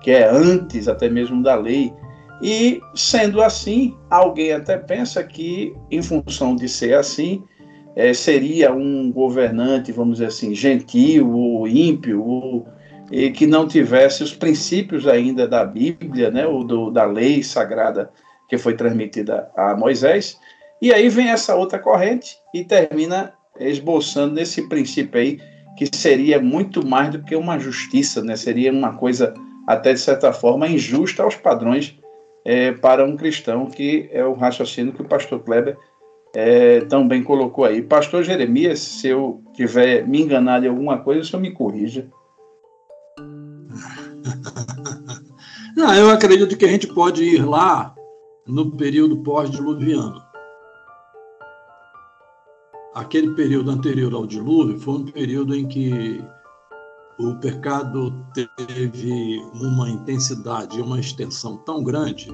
que 0.00 0.10
é 0.10 0.28
antes 0.28 0.88
até 0.88 1.08
mesmo 1.08 1.42
da 1.42 1.54
lei 1.54 1.92
e, 2.42 2.82
sendo 2.92 3.40
assim, 3.40 3.96
alguém 4.10 4.52
até 4.52 4.76
pensa 4.76 5.22
que, 5.22 5.72
em 5.88 6.02
função 6.02 6.56
de 6.56 6.68
ser 6.68 6.94
assim, 6.94 7.44
é, 7.94 8.12
seria 8.12 8.72
um 8.72 9.12
governante, 9.12 9.92
vamos 9.92 10.14
dizer 10.14 10.26
assim, 10.26 10.52
gentil 10.52 11.30
ou 11.30 11.68
ímpio, 11.68 12.20
ou, 12.20 12.66
e 13.12 13.30
que 13.30 13.46
não 13.46 13.68
tivesse 13.68 14.24
os 14.24 14.34
princípios 14.34 15.06
ainda 15.06 15.46
da 15.46 15.64
Bíblia, 15.64 16.32
né, 16.32 16.44
ou 16.44 16.64
do, 16.64 16.90
da 16.90 17.04
lei 17.04 17.44
sagrada 17.44 18.10
que 18.48 18.58
foi 18.58 18.74
transmitida 18.74 19.48
a 19.56 19.76
Moisés. 19.76 20.36
E 20.82 20.92
aí 20.92 21.08
vem 21.08 21.28
essa 21.28 21.54
outra 21.54 21.78
corrente 21.78 22.36
e 22.52 22.64
termina 22.64 23.32
esboçando 23.60 24.34
nesse 24.34 24.68
princípio 24.68 25.20
aí, 25.20 25.38
que 25.78 25.86
seria 25.96 26.42
muito 26.42 26.84
mais 26.84 27.10
do 27.10 27.22
que 27.22 27.36
uma 27.36 27.56
justiça, 27.56 28.20
né? 28.20 28.34
seria 28.34 28.72
uma 28.72 28.96
coisa, 28.96 29.32
até 29.68 29.92
de 29.92 30.00
certa 30.00 30.32
forma, 30.32 30.66
injusta 30.66 31.22
aos 31.22 31.36
padrões 31.36 31.96
é, 32.44 32.72
para 32.72 33.04
um 33.04 33.16
cristão, 33.16 33.66
que 33.66 34.08
é 34.10 34.24
o 34.24 34.34
raciocínio 34.34 34.92
que 34.92 35.02
o 35.02 35.08
pastor 35.08 35.38
Kleber 35.44 35.78
é, 36.34 36.80
também 36.80 37.22
colocou 37.22 37.64
aí. 37.64 37.80
Pastor 37.80 38.24
Jeremias, 38.24 38.80
se 38.80 39.06
eu 39.06 39.40
tiver 39.54 40.04
me 40.04 40.20
enganado 40.20 40.66
em 40.66 40.68
alguma 40.68 40.98
coisa, 40.98 41.20
o 41.20 41.24
senhor 41.24 41.42
me 41.42 41.52
corrija. 41.52 42.10
Não, 45.76 45.94
eu 45.94 46.10
acredito 46.10 46.56
que 46.56 46.64
a 46.64 46.68
gente 46.68 46.88
pode 46.88 47.22
ir 47.22 47.44
lá 47.44 47.94
no 48.48 48.76
período 48.76 49.22
pós-diluviano. 49.22 50.31
Aquele 52.94 53.34
período 53.34 53.70
anterior 53.70 54.12
ao 54.12 54.26
dilúvio 54.26 54.78
foi 54.78 54.94
um 54.94 55.04
período 55.06 55.54
em 55.54 55.66
que 55.66 56.22
o 57.18 57.34
pecado 57.36 58.12
teve 58.34 59.38
uma 59.54 59.88
intensidade 59.88 60.78
e 60.78 60.82
uma 60.82 61.00
extensão 61.00 61.56
tão 61.58 61.82
grande, 61.82 62.28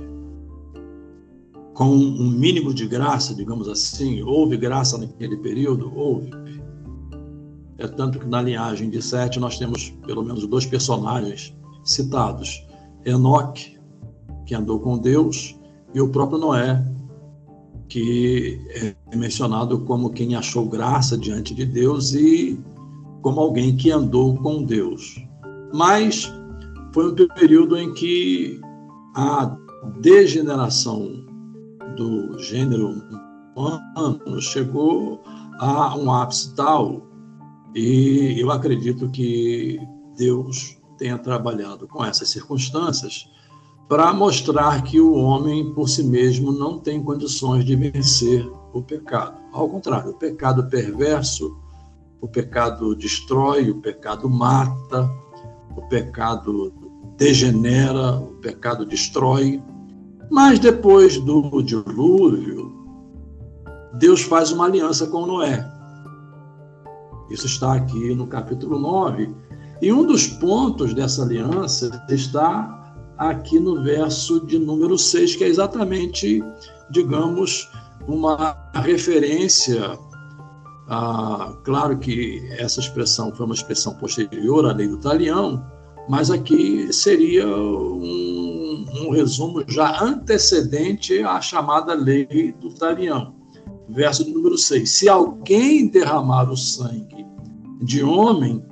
com 1.74 1.84
um 1.84 2.28
mínimo 2.28 2.74
de 2.74 2.88
graça, 2.88 3.32
digamos 3.32 3.68
assim, 3.68 4.20
houve 4.22 4.56
graça 4.56 4.98
naquele 4.98 5.36
período? 5.36 5.92
Houve. 5.96 6.30
É 7.78 7.86
tanto 7.86 8.18
que 8.18 8.26
na 8.26 8.42
linhagem 8.42 8.90
de 8.90 9.00
Sete 9.00 9.38
nós 9.38 9.58
temos 9.58 9.90
pelo 10.04 10.24
menos 10.24 10.44
dois 10.44 10.66
personagens 10.66 11.56
citados: 11.84 12.66
Enoque, 13.04 13.78
que 14.44 14.56
andou 14.56 14.80
com 14.80 14.98
Deus, 14.98 15.56
e 15.94 16.00
o 16.00 16.08
próprio 16.08 16.38
Noé, 16.38 16.84
que 17.88 18.61
é 19.11 19.16
mencionado 19.16 19.80
como 19.80 20.11
quem 20.11 20.35
achou 20.35 20.68
graça 20.68 21.16
diante 21.16 21.54
de 21.54 21.64
Deus 21.64 22.12
e 22.12 22.59
como 23.23 23.40
alguém 23.40 23.76
que 23.76 23.90
andou 23.90 24.37
com 24.37 24.62
Deus. 24.62 25.16
Mas 25.73 26.33
foi 26.92 27.11
um 27.11 27.14
período 27.14 27.76
em 27.76 27.92
que 27.95 28.61
a 29.14 29.57
degeneração 30.00 31.25
do 31.97 32.38
gênero 32.38 33.02
humano 33.57 34.40
chegou 34.40 35.23
a 35.59 35.97
um 35.97 36.12
ápice 36.12 36.54
tal, 36.54 37.02
e 37.75 38.37
eu 38.38 38.50
acredito 38.50 39.09
que 39.11 39.80
Deus 40.16 40.78
tenha 40.97 41.18
trabalhado 41.18 41.87
com 41.87 42.04
essas 42.04 42.30
circunstâncias 42.30 43.28
para 43.88 44.12
mostrar 44.12 44.83
que 44.83 45.00
o 45.00 45.14
homem 45.14 45.73
por 45.73 45.88
si 45.88 46.02
mesmo 46.02 46.52
não 46.52 46.78
tem 46.78 47.02
condições 47.02 47.64
de 47.64 47.75
vencer 47.75 48.47
o 48.73 48.83
pecado. 48.83 49.38
Ao 49.52 49.68
contrário, 49.68 50.11
o 50.11 50.14
pecado 50.14 50.68
perverso 50.68 51.57
o 52.21 52.26
pecado 52.26 52.95
destrói, 52.97 53.71
o 53.71 53.80
pecado 53.80 54.28
mata, 54.28 55.09
o 55.76 55.83
pecado 55.83 56.73
degenera, 57.16 58.16
o 58.18 58.35
pecado 58.40 58.85
destrói. 58.85 59.62
Mas 60.30 60.59
depois 60.59 61.18
do 61.18 61.62
dilúvio, 61.62 62.73
Deus 63.95 64.23
faz 64.23 64.50
uma 64.50 64.66
aliança 64.66 65.07
com 65.07 65.26
Noé. 65.26 65.64
Isso 67.30 67.47
está 67.47 67.75
aqui 67.75 68.14
no 68.14 68.26
capítulo 68.26 68.78
9. 68.78 69.33
E 69.80 69.92
um 69.92 70.04
dos 70.04 70.26
pontos 70.26 70.92
dessa 70.92 71.23
aliança 71.23 72.04
está 72.09 72.77
aqui 73.18 73.58
no 73.58 73.82
verso 73.82 74.40
de 74.46 74.58
número 74.58 74.96
6, 74.96 75.37
que 75.37 75.44
é 75.44 75.48
exatamente, 75.48 76.42
digamos, 76.90 77.68
uma 78.06 78.56
referência. 78.75 79.98
A, 80.88 81.52
claro 81.64 81.98
que 81.98 82.42
essa 82.58 82.80
expressão 82.80 83.34
foi 83.34 83.44
uma 83.44 83.54
expressão 83.54 83.94
posterior 83.94 84.64
à 84.64 84.72
lei 84.72 84.88
do 84.88 84.96
talião, 84.98 85.62
mas 86.08 86.30
aqui 86.30 86.90
seria 86.92 87.46
um, 87.46 88.87
um 89.02 89.10
resumo 89.10 89.62
já 89.68 90.02
antecedente 90.02 91.22
à 91.22 91.40
chamada 91.40 91.92
lei 91.92 92.54
do 92.58 92.72
talião. 92.75 93.34
Verso 93.90 94.28
número 94.30 94.56
6. 94.56 94.88
Se 94.88 95.08
alguém 95.08 95.88
derramar 95.88 96.50
o 96.50 96.56
sangue 96.56 97.26
de 97.82 98.02
homem, 98.02 98.64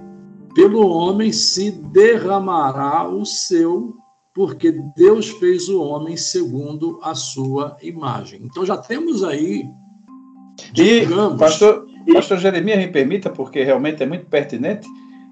pelo 0.54 0.88
homem 0.88 1.32
se 1.32 1.70
derramará 1.70 3.06
o 3.08 3.24
seu, 3.26 3.94
porque 4.36 4.70
Deus 4.94 5.30
fez 5.30 5.66
o 5.66 5.80
homem 5.80 6.14
segundo 6.14 7.00
a 7.02 7.14
sua 7.14 7.74
imagem. 7.80 8.42
Então 8.44 8.66
já 8.66 8.76
temos 8.76 9.24
aí. 9.24 9.64
Digamos, 10.74 11.36
e, 11.36 11.38
pastor, 11.38 11.86
pastor 12.12 12.36
Jeremias, 12.36 12.76
me 12.76 12.88
permita, 12.88 13.30
porque 13.30 13.64
realmente 13.64 14.02
é 14.02 14.06
muito 14.06 14.26
pertinente. 14.26 14.86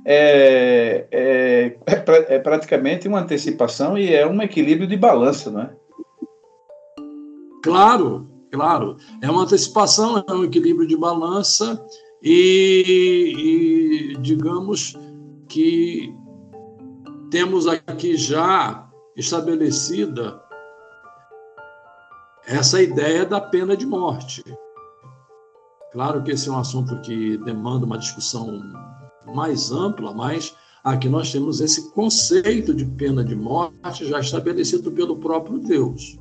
É, 0.06 1.06
é, 1.12 1.76
é, 1.86 2.34
é, 2.34 2.38
praticamente 2.38 3.06
uma 3.06 3.20
antecipação 3.20 3.98
e 3.98 4.14
é 4.14 4.26
um 4.26 4.40
equilíbrio 4.40 4.88
de 4.88 4.96
balança, 4.96 5.50
não 5.50 5.60
é? 5.60 5.70
Claro, 7.62 8.26
claro. 8.50 8.96
É 9.20 9.30
uma 9.30 9.42
antecipação, 9.42 10.24
é 10.26 10.32
um 10.32 10.44
equilíbrio 10.44 10.88
de 10.88 10.96
balança 10.96 11.78
e, 12.22 14.14
e 14.14 14.16
digamos 14.22 14.96
que 15.46 16.10
temos 17.30 17.66
aqui 17.66 18.16
já 18.16 18.83
estabelecida 19.16 20.40
essa 22.46 22.82
ideia 22.82 23.24
da 23.24 23.40
pena 23.40 23.76
de 23.76 23.86
morte. 23.86 24.42
Claro 25.92 26.22
que 26.22 26.32
esse 26.32 26.48
é 26.48 26.52
um 26.52 26.58
assunto 26.58 27.00
que 27.00 27.38
demanda 27.38 27.86
uma 27.86 27.98
discussão 27.98 28.60
mais 29.34 29.70
ampla, 29.70 30.12
mas 30.12 30.54
aqui 30.82 31.08
nós 31.08 31.32
temos 31.32 31.60
esse 31.60 31.90
conceito 31.92 32.74
de 32.74 32.84
pena 32.84 33.24
de 33.24 33.34
morte 33.34 34.04
já 34.04 34.20
estabelecido 34.20 34.90
pelo 34.92 35.16
próprio 35.16 35.58
Deus. 35.58 36.18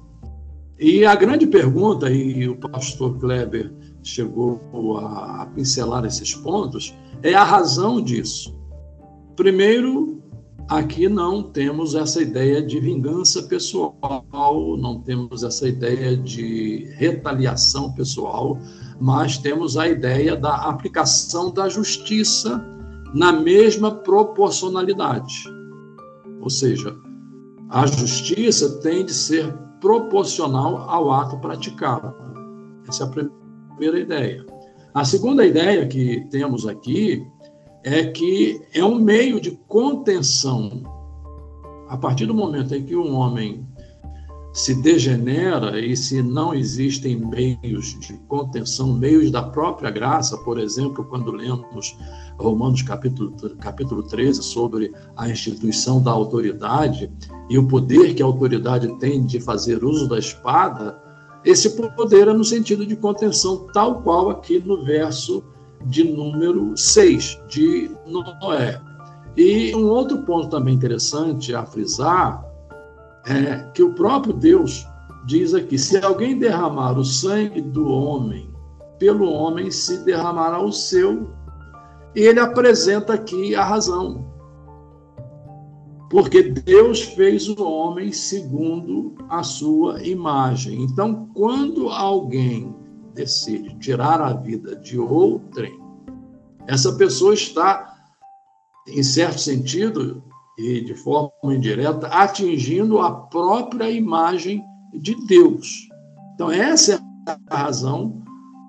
E 0.79 1.05
a 1.05 1.15
grande 1.15 1.45
pergunta, 1.47 2.09
e 2.09 2.47
o 2.47 2.55
pastor 2.55 3.17
Kleber 3.19 3.73
chegou 4.01 4.97
a, 4.97 5.45
pincelar 5.53 6.05
esses 6.05 6.33
pontos, 6.35 6.95
é 7.21 7.33
a 7.33 7.43
razão 7.43 8.01
disso. 8.01 8.55
Primeiro, 9.35 10.23
aqui 10.67 11.08
não 11.08 11.43
temos 11.43 11.96
essa 11.96 12.22
ideia 12.22 12.62
de 12.62 12.79
vingança 12.79 13.43
pessoal, 13.43 14.25
não 14.77 15.01
temos 15.01 15.43
essa 15.43 15.67
ideia 15.67 16.15
de 16.15 16.89
retaliação 16.98 17.91
pessoal, 17.93 18.58
mas 19.00 19.38
temos 19.38 19.77
a 19.77 19.88
ideia 19.88 20.36
da 20.36 20.55
aplicação 20.55 21.51
da 21.51 21.67
justiça 21.70 22.63
na 23.13 23.32
mesma 23.32 23.91
proporcionalidade. 23.91 25.43
Ou 26.41 26.50
seja, 26.50 26.96
a 27.70 27.86
justiça 27.86 28.79
tem 28.79 29.05
de 29.05 29.13
ser 29.13 29.53
proporcional 29.79 30.90
ao 30.90 31.11
ato 31.11 31.37
praticado. 31.40 32.14
Essa 32.87 33.03
é 33.03 33.07
a 33.07 33.09
primeira 33.09 34.00
ideia. 34.00 34.46
A 34.94 35.03
segunda 35.03 35.46
ideia 35.46 35.87
que 35.87 36.25
temos 36.29 36.68
aqui 36.68 37.25
é 37.83 38.05
que 38.05 38.61
é 38.74 38.83
um 38.83 38.96
meio 38.96 39.39
de 39.39 39.51
contenção. 39.67 40.83
A 41.89 41.98
partir 41.98 42.25
do 42.25 42.33
momento 42.33 42.74
em 42.74 42.83
que 42.83 42.96
um 42.96 43.13
homem 43.15 43.67
se 44.53 44.75
degenera 44.75 45.79
e 45.79 45.98
se 45.98 46.22
não 46.22 46.53
existem 46.53 47.17
meios 47.17 48.00
de 48.00 48.13
contenção, 48.27 48.93
meios 48.93 49.31
da 49.31 49.41
própria 49.41 49.89
graça, 49.89 50.37
por 50.37 50.59
exemplo, 50.59 51.03
quando 51.05 51.31
lemos 51.31 51.98
Romanos 52.37 52.83
capítulo, 52.83 53.31
capítulo 53.59 54.03
13 54.03 54.43
sobre 54.43 54.93
a 55.17 55.27
instituição 55.27 56.01
da 56.01 56.11
autoridade 56.11 57.11
e 57.50 57.57
o 57.57 57.67
poder 57.67 58.13
que 58.13 58.22
a 58.22 58.25
autoridade 58.25 58.87
tem 59.00 59.25
de 59.25 59.39
fazer 59.39 59.83
uso 59.83 60.07
da 60.07 60.19
espada, 60.19 61.01
esse 61.43 61.72
poder 61.96 62.27
é 62.27 62.33
no 62.33 62.43
sentido 62.43 62.85
de 62.85 62.96
contenção, 62.96 63.67
tal 63.74 64.01
qual 64.01 64.29
aqui 64.29 64.59
no 64.59 64.83
verso 64.85 65.43
de 65.85 66.03
número 66.03 66.75
6 66.75 67.41
de 67.48 67.91
Noé. 68.05 68.79
E 69.35 69.75
um 69.75 69.87
outro 69.87 70.19
ponto 70.24 70.50
também 70.50 70.75
interessante 70.75 71.53
a 71.55 71.65
frisar 71.65 72.46
é 73.25 73.57
que 73.74 73.81
o 73.81 73.93
próprio 73.93 74.33
Deus 74.33 74.85
diz 75.25 75.53
aqui: 75.53 75.77
se 75.77 75.98
alguém 75.98 76.37
derramar 76.37 76.98
o 76.98 77.03
sangue 77.03 77.61
do 77.61 77.87
homem, 77.87 78.50
pelo 79.00 79.29
homem 79.31 79.72
se 79.72 80.03
derramará 80.03 80.61
o 80.61 80.72
seu. 80.72 81.29
E 82.15 82.22
ele 82.22 82.39
apresenta 82.39 83.13
aqui 83.13 83.55
a 83.55 83.63
razão. 83.63 84.31
Porque 86.11 86.43
Deus 86.43 87.01
fez 87.01 87.50
o 87.50 87.63
homem 87.63 88.11
segundo 88.11 89.15
a 89.29 89.41
sua 89.41 90.00
imagem. 90.03 90.83
Então, 90.83 91.27
quando 91.33 91.89
alguém 91.89 92.74
decide 93.13 93.77
tirar 93.79 94.21
a 94.21 94.33
vida 94.33 94.75
de 94.75 94.97
outrem, 94.99 95.79
essa 96.67 96.93
pessoa 96.93 97.33
está, 97.33 97.93
em 98.87 99.03
certo 99.03 99.39
sentido 99.39 100.23
e 100.57 100.81
de 100.81 100.95
forma 100.95 101.31
indireta, 101.45 102.07
atingindo 102.07 102.99
a 102.99 103.11
própria 103.11 103.89
imagem 103.89 104.63
de 104.93 105.15
Deus. 105.25 105.89
Então, 106.35 106.51
essa 106.51 106.93
é 106.93 107.37
a 107.49 107.57
razão, 107.57 108.21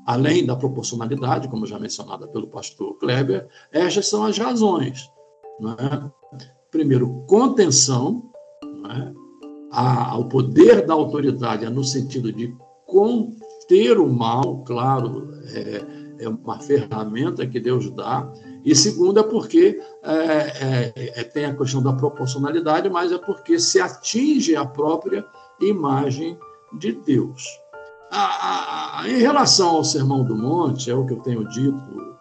além 0.06 0.46
da 0.46 0.56
proporcionalidade, 0.56 1.48
como 1.48 1.66
já 1.66 1.78
mencionada 1.78 2.26
pelo 2.26 2.46
pastor 2.46 2.94
Kleber, 2.98 3.48
estas 3.70 4.08
são 4.08 4.24
as 4.24 4.38
razões. 4.38 5.10
É? 5.78 6.10
Primeiro, 6.70 7.24
contenção, 7.26 8.30
é? 8.90 9.12
ao 9.70 10.28
poder 10.28 10.86
da 10.86 10.94
autoridade 10.94 11.64
é 11.64 11.70
no 11.70 11.84
sentido 11.84 12.32
de 12.32 12.54
conter 13.64 13.98
o 13.98 14.06
mal, 14.06 14.62
claro, 14.64 15.30
é, 15.46 15.84
é 16.24 16.28
uma 16.28 16.58
ferramenta 16.60 17.46
que 17.46 17.58
Deus 17.58 17.90
dá. 17.90 18.30
E 18.64 18.74
segundo 18.74 19.20
é 19.20 19.22
porque 19.22 19.80
é, 20.02 20.12
é, 20.14 21.20
é, 21.20 21.24
tem 21.24 21.44
a 21.44 21.54
questão 21.54 21.82
da 21.82 21.92
proporcionalidade, 21.92 22.88
mas 22.88 23.12
é 23.12 23.18
porque 23.18 23.58
se 23.58 23.80
atinge 23.80 24.56
a 24.56 24.64
própria 24.64 25.24
imagem 25.60 26.38
de 26.78 26.92
Deus. 26.92 27.44
A, 28.10 29.00
a, 29.00 29.08
em 29.08 29.18
relação 29.18 29.68
ao 29.76 29.84
Sermão 29.84 30.24
do 30.24 30.36
Monte, 30.36 30.90
é 30.90 30.94
o 30.94 31.04
que 31.04 31.12
eu 31.12 31.20
tenho 31.20 31.46
dito, 31.48 32.16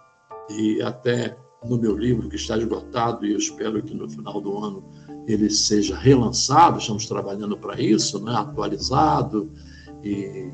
e 0.50 0.82
até 0.82 1.38
no 1.64 1.78
meu 1.78 1.96
livro, 1.96 2.28
que 2.28 2.36
está 2.36 2.58
esgotado, 2.58 3.26
e 3.26 3.32
eu 3.32 3.38
espero 3.38 3.82
que 3.82 3.94
no 3.94 4.10
final 4.10 4.42
do 4.42 4.58
ano 4.58 4.84
ele 5.26 5.50
seja 5.50 5.96
relançado, 5.96 6.80
estamos 6.80 7.06
trabalhando 7.06 7.56
para 7.56 7.80
isso, 7.80 8.22
né? 8.22 8.36
atualizado 8.36 9.50
e 10.04 10.52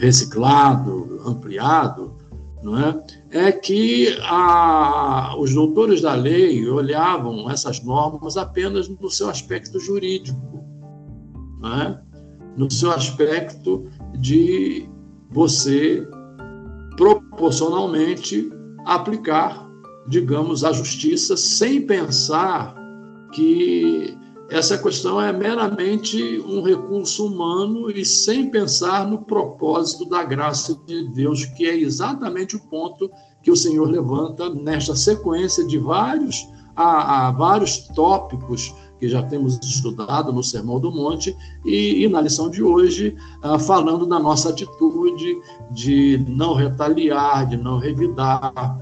reciclado, 0.00 1.20
ampliado, 1.26 2.14
não 2.62 2.78
é? 2.78 3.02
é 3.30 3.52
que 3.52 4.16
a, 4.22 5.36
os 5.38 5.52
doutores 5.52 6.00
da 6.00 6.14
lei 6.14 6.66
olhavam 6.68 7.50
essas 7.50 7.82
normas 7.82 8.36
apenas 8.36 8.88
no 8.88 9.10
seu 9.10 9.28
aspecto 9.28 9.78
jurídico, 9.78 10.64
não 11.60 11.82
é? 11.82 12.00
no 12.56 12.70
seu 12.70 12.90
aspecto 12.90 13.86
de 14.18 14.88
você 15.30 16.06
proporcionalmente 16.96 18.50
aplicar, 18.86 19.68
digamos, 20.08 20.64
a 20.64 20.72
justiça 20.72 21.36
sem 21.36 21.82
pensar 21.86 22.74
que 23.32 24.16
essa 24.54 24.78
questão 24.78 25.20
é 25.20 25.32
meramente 25.32 26.40
um 26.46 26.62
recurso 26.62 27.26
humano 27.26 27.90
e 27.90 28.04
sem 28.04 28.48
pensar 28.48 29.04
no 29.04 29.18
propósito 29.18 30.04
da 30.08 30.22
graça 30.22 30.78
de 30.86 31.08
Deus, 31.08 31.44
que 31.44 31.66
é 31.66 31.76
exatamente 31.76 32.54
o 32.54 32.60
ponto 32.60 33.10
que 33.42 33.50
o 33.50 33.56
Senhor 33.56 33.90
levanta 33.90 34.48
nesta 34.48 34.94
sequência 34.94 35.66
de 35.66 35.76
vários, 35.76 36.48
a, 36.76 37.26
a 37.26 37.32
vários 37.32 37.88
tópicos 37.88 38.72
que 39.00 39.08
já 39.08 39.24
temos 39.24 39.58
estudado 39.58 40.32
no 40.32 40.42
Sermão 40.42 40.78
do 40.78 40.92
Monte 40.92 41.36
e, 41.64 42.04
e 42.04 42.08
na 42.08 42.20
lição 42.20 42.48
de 42.48 42.62
hoje, 42.62 43.16
ah, 43.42 43.58
falando 43.58 44.06
da 44.06 44.20
nossa 44.20 44.50
atitude 44.50 45.36
de 45.72 46.24
não 46.28 46.54
retaliar, 46.54 47.44
de 47.48 47.56
não 47.56 47.78
revidar, 47.78 48.78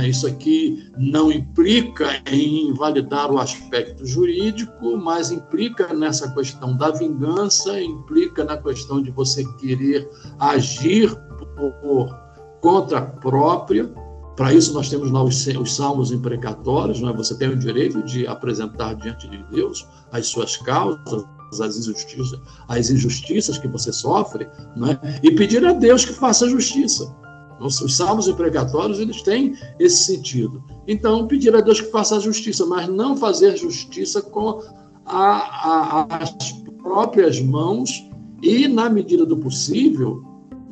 é? 0.00 0.08
Isso 0.08 0.26
aqui 0.26 0.90
não 0.98 1.32
implica 1.32 2.22
em 2.30 2.68
invalidar 2.68 3.30
o 3.30 3.38
aspecto 3.38 4.04
jurídico, 4.04 4.98
mas 4.98 5.30
implica 5.30 5.94
nessa 5.94 6.30
questão 6.34 6.76
da 6.76 6.90
vingança, 6.90 7.80
implica 7.80 8.44
na 8.44 8.56
questão 8.58 9.02
de 9.02 9.10
você 9.10 9.44
querer 9.58 10.08
agir 10.38 11.14
por 11.56 12.14
conta 12.60 13.00
própria. 13.00 13.90
Para 14.36 14.52
isso, 14.52 14.74
nós 14.74 14.88
temos 14.90 15.10
lá 15.10 15.22
os, 15.22 15.46
os 15.46 15.74
salmos 15.74 16.12
imprecatórios, 16.12 17.02
é? 17.02 17.12
você 17.12 17.34
tem 17.36 17.48
o 17.48 17.56
direito 17.56 18.02
de 18.02 18.26
apresentar 18.26 18.94
diante 18.94 19.28
de 19.28 19.42
Deus 19.50 19.86
as 20.10 20.26
suas 20.26 20.56
causas, 20.58 21.24
as 21.60 21.76
injustiças, 21.76 22.40
as 22.68 22.90
injustiças 22.90 23.58
que 23.58 23.68
você 23.68 23.92
sofre, 23.92 24.44
é? 24.44 25.20
e 25.22 25.30
pedir 25.32 25.64
a 25.64 25.72
Deus 25.72 26.04
que 26.04 26.12
faça 26.12 26.48
justiça. 26.48 27.21
Os 27.66 27.96
salmos 27.96 28.28
imprecatórios 28.28 28.98
eles 28.98 29.22
têm 29.22 29.54
esse 29.78 30.04
sentido. 30.04 30.62
Então, 30.86 31.26
pedir 31.26 31.54
a 31.54 31.60
Deus 31.60 31.80
que 31.80 31.90
faça 31.90 32.16
a 32.16 32.20
justiça, 32.20 32.66
mas 32.66 32.88
não 32.88 33.16
fazer 33.16 33.56
justiça 33.56 34.20
com 34.20 34.60
a, 35.06 36.02
a, 36.02 36.16
as 36.22 36.52
próprias 36.82 37.40
mãos 37.40 38.08
e, 38.42 38.66
na 38.66 38.90
medida 38.90 39.24
do 39.24 39.36
possível, 39.36 40.24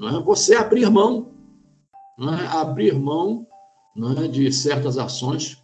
é, 0.02 0.22
você 0.22 0.56
abrir 0.56 0.90
mão, 0.90 1.28
é, 2.18 2.46
abrir 2.56 2.98
mão 2.98 3.46
é, 4.18 4.28
de 4.28 4.52
certas 4.52 4.98
ações 4.98 5.58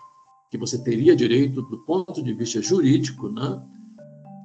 que 0.50 0.58
você 0.58 0.78
teria 0.78 1.16
direito 1.16 1.62
do 1.62 1.78
ponto 1.78 2.22
de 2.22 2.32
vista 2.32 2.62
jurídico, 2.62 3.28
né? 3.28 3.60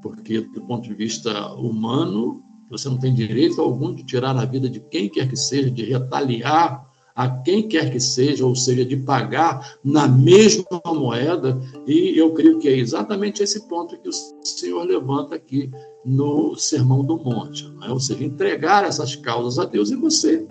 porque 0.01 0.41
do 0.41 0.61
ponto 0.61 0.87
de 0.87 0.95
vista 0.95 1.53
humano 1.53 2.43
você 2.71 2.87
não 2.89 2.97
tem 2.97 3.13
direito 3.13 3.61
algum 3.61 3.93
de 3.93 4.03
tirar 4.03 4.35
a 4.35 4.45
vida 4.45 4.69
de 4.69 4.79
quem 4.79 5.09
quer 5.09 5.27
que 5.27 5.35
seja, 5.35 5.69
de 5.69 5.83
retaliar 5.83 6.89
a 7.13 7.29
quem 7.29 7.67
quer 7.67 7.91
que 7.91 7.99
seja, 7.99 8.45
ou 8.45 8.55
seja, 8.55 8.85
de 8.85 8.95
pagar 8.95 9.75
na 9.83 10.07
mesma 10.07 10.81
moeda. 10.85 11.59
E 11.85 12.17
eu 12.17 12.33
creio 12.33 12.57
que 12.57 12.69
é 12.69 12.77
exatamente 12.77 13.43
esse 13.43 13.67
ponto 13.67 13.97
que 13.97 14.09
o 14.09 14.13
Senhor 14.43 14.83
levanta 14.83 15.35
aqui 15.35 15.69
no 16.05 16.55
Sermão 16.55 17.03
do 17.03 17.17
Monte, 17.17 17.71
é? 17.83 17.91
ou 17.91 17.99
seja, 17.99 18.23
entregar 18.23 18.85
essas 18.85 19.15
causas 19.15 19.59
a 19.59 19.69
Deus 19.69 19.91
e 19.91 19.95
você 19.95 20.47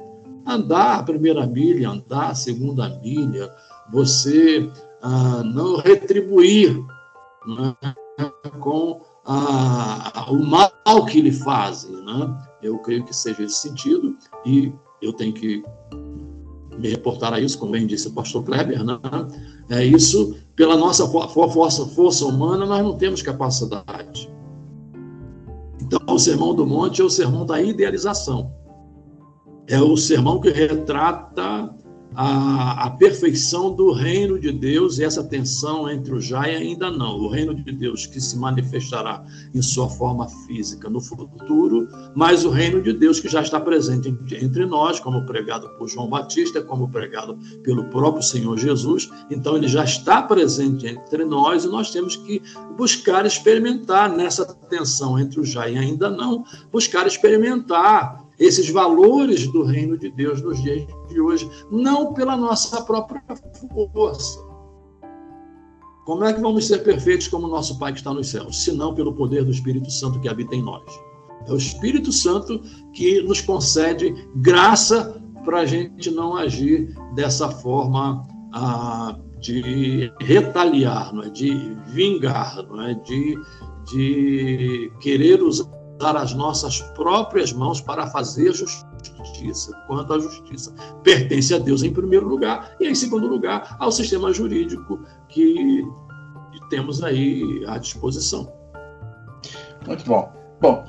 andar 0.47 0.99
a 0.99 1.03
primeira 1.03 1.47
milha, 1.47 1.91
andar 1.91 2.31
a 2.31 2.35
segunda 2.35 2.89
milha, 3.01 3.51
você 3.91 4.71
ah, 5.03 5.43
não 5.45 5.77
retribuir 5.79 6.79
né, 7.47 7.75
com 8.61 9.01
a, 9.33 10.27
o 10.29 10.45
mal 10.45 10.73
que 11.07 11.21
lhe 11.21 11.31
fazem. 11.31 11.93
Né? 12.05 12.39
Eu 12.63 12.79
creio 12.79 13.05
que 13.05 13.15
seja 13.15 13.45
esse 13.45 13.69
sentido 13.69 14.17
e 14.45 14.73
eu 15.01 15.13
tenho 15.13 15.33
que 15.33 15.63
me 16.77 16.89
reportar 16.89 17.33
a 17.33 17.41
isso, 17.41 17.59
como 17.59 17.73
bem 17.73 17.87
disse 17.87 18.09
o 18.09 18.13
pastor 18.13 18.43
Kleber, 18.43 18.83
né? 18.83 18.99
é 19.69 19.85
isso, 19.85 20.37
pela 20.57 20.77
nossa 20.77 21.07
força, 21.07 21.87
força 21.87 22.25
humana, 22.25 22.67
nós 22.67 22.83
não 22.83 22.97
temos 22.97 23.23
capacidade. 23.23 24.33
Então, 25.81 26.01
o 26.09 26.19
Sermão 26.19 26.55
do 26.55 26.67
Monte 26.67 27.01
é 27.01 27.05
o 27.05 27.11
sermão 27.11 27.45
da 27.45 27.61
idealização. 27.61 28.53
É 29.69 29.81
o 29.81 29.97
sermão 29.97 30.41
que 30.41 30.51
retrata 30.51 31.75
a, 32.15 32.87
a, 32.87 32.91
perfeição 32.91 33.73
do 33.73 33.93
reino 33.93 34.39
de 34.39 34.53
Deus 34.53 34.99
e 34.99 35.05
essa 35.05 35.23
tensão 35.23 35.89
entre 35.89 36.15
o 36.15 36.21
já 36.21 36.49
e 36.49 36.57
ainda 36.57 36.91
não. 36.91 37.19
O 37.19 37.29
reino 37.29 37.55
de 37.55 37.73
Deus 37.73 38.07
que 38.07 38.21
se 38.21 38.37
manifestará 38.37 39.25
em 39.55 39.63
sua 39.63 39.89
forma 39.89 40.29
física 40.47 40.91
no 40.91 41.01
futuro, 41.01 41.89
mas 42.15 42.45
o 42.45 42.51
reino 42.51 42.83
de 42.83 42.93
Deus 42.93 43.21
que 43.21 43.29
já 43.29 43.43
está 43.43 43.61
presente 43.61 44.15
entre 44.43 44.67
nós, 44.67 44.99
como 44.99 45.25
pregado 45.25 45.69
por 45.71 45.89
João 45.89 46.09
Batista, 46.09 46.61
como 46.61 46.91
pregado 46.91 47.39
pelo 47.63 47.85
próprio 47.85 48.23
Senhor 48.23 48.59
Jesus. 48.59 49.11
Então, 49.31 49.57
ele 49.57 49.69
já 49.69 49.85
está 49.85 50.23
presente 50.23 50.87
entre 50.87 51.25
nós 51.25 51.65
e 51.65 51.69
nós 51.69 51.91
temos 51.91 52.17
que 52.17 52.43
buscar 52.77 53.25
experimentar 53.25 54.11
nessa 54.11 54.45
tensão 54.69 55.19
entre 55.19 55.41
o 55.41 55.45
já 55.45 55.69
e 55.69 55.79
ainda 55.79 56.11
não, 56.11 56.45
buscar 56.73 57.07
experimentar 57.07 58.30
esses 58.41 58.71
valores 58.71 59.47
do 59.49 59.63
reino 59.63 59.99
de 59.99 60.11
Deus 60.11 60.41
nos 60.41 60.61
dias 60.63 60.87
de 61.09 61.21
hoje, 61.21 61.49
não 61.71 62.15
pela 62.15 62.37
nossa 62.37 62.83
própria 62.83 63.23
força. 63.93 64.41
Como 66.07 66.25
é 66.25 66.33
que 66.33 66.41
vamos 66.41 66.67
ser 66.67 66.79
perfeitos 66.79 67.29
como 67.29 67.47
nosso 67.47 67.79
Pai 67.79 67.93
que 67.93 67.99
está 67.99 68.13
nos 68.13 68.29
céus, 68.29 68.65
se 68.65 68.73
não 68.73 68.95
pelo 68.95 69.13
poder 69.13 69.45
do 69.45 69.51
Espírito 69.51 69.91
Santo 69.91 70.19
que 70.19 70.29
habita 70.29 70.57
em 70.57 70.63
nós? 70.63 70.83
É 71.47 71.53
o 71.53 71.57
Espírito 71.57 72.11
Santo 72.11 72.61
que 72.95 73.23
nos 73.23 73.43
concede 73.43 74.15
graça 74.37 75.23
para 75.45 75.61
a 75.61 75.67
gente 75.67 76.11
não 76.11 76.35
agir 76.35 76.95
dessa 77.15 77.51
forma 77.51 78.27
ah, 78.53 79.19
de 79.41 80.11
retaliar, 80.21 81.15
não 81.15 81.25
é? 81.25 81.31
de 81.31 81.77
vingar, 81.89 82.67
não 82.69 82.81
é? 82.83 82.95
de, 82.95 83.39
de 83.91 84.93
querer 85.01 85.43
usar 85.43 85.80
usar 86.01 86.17
as 86.17 86.33
nossas 86.33 86.81
próprias 86.81 87.53
mãos 87.53 87.81
para 87.81 88.07
fazer 88.07 88.53
justiça, 88.55 89.73
quanto 89.87 90.15
a 90.15 90.19
justiça 90.19 90.75
pertence 91.05 91.55
a 91.55 91.59
Deus 91.59 91.83
em 91.83 91.93
primeiro 91.93 92.27
lugar 92.27 92.75
e 92.81 92.89
em 92.89 92.95
segundo 92.95 93.27
lugar 93.27 93.77
ao 93.79 93.93
sistema 93.93 94.33
jurídico 94.33 94.99
que 95.29 95.85
temos 96.71 97.03
aí 97.03 97.63
à 97.67 97.77
disposição. 97.77 98.51
Muito 99.87 100.05
bom. 100.05 100.33
Bom, 100.61 100.85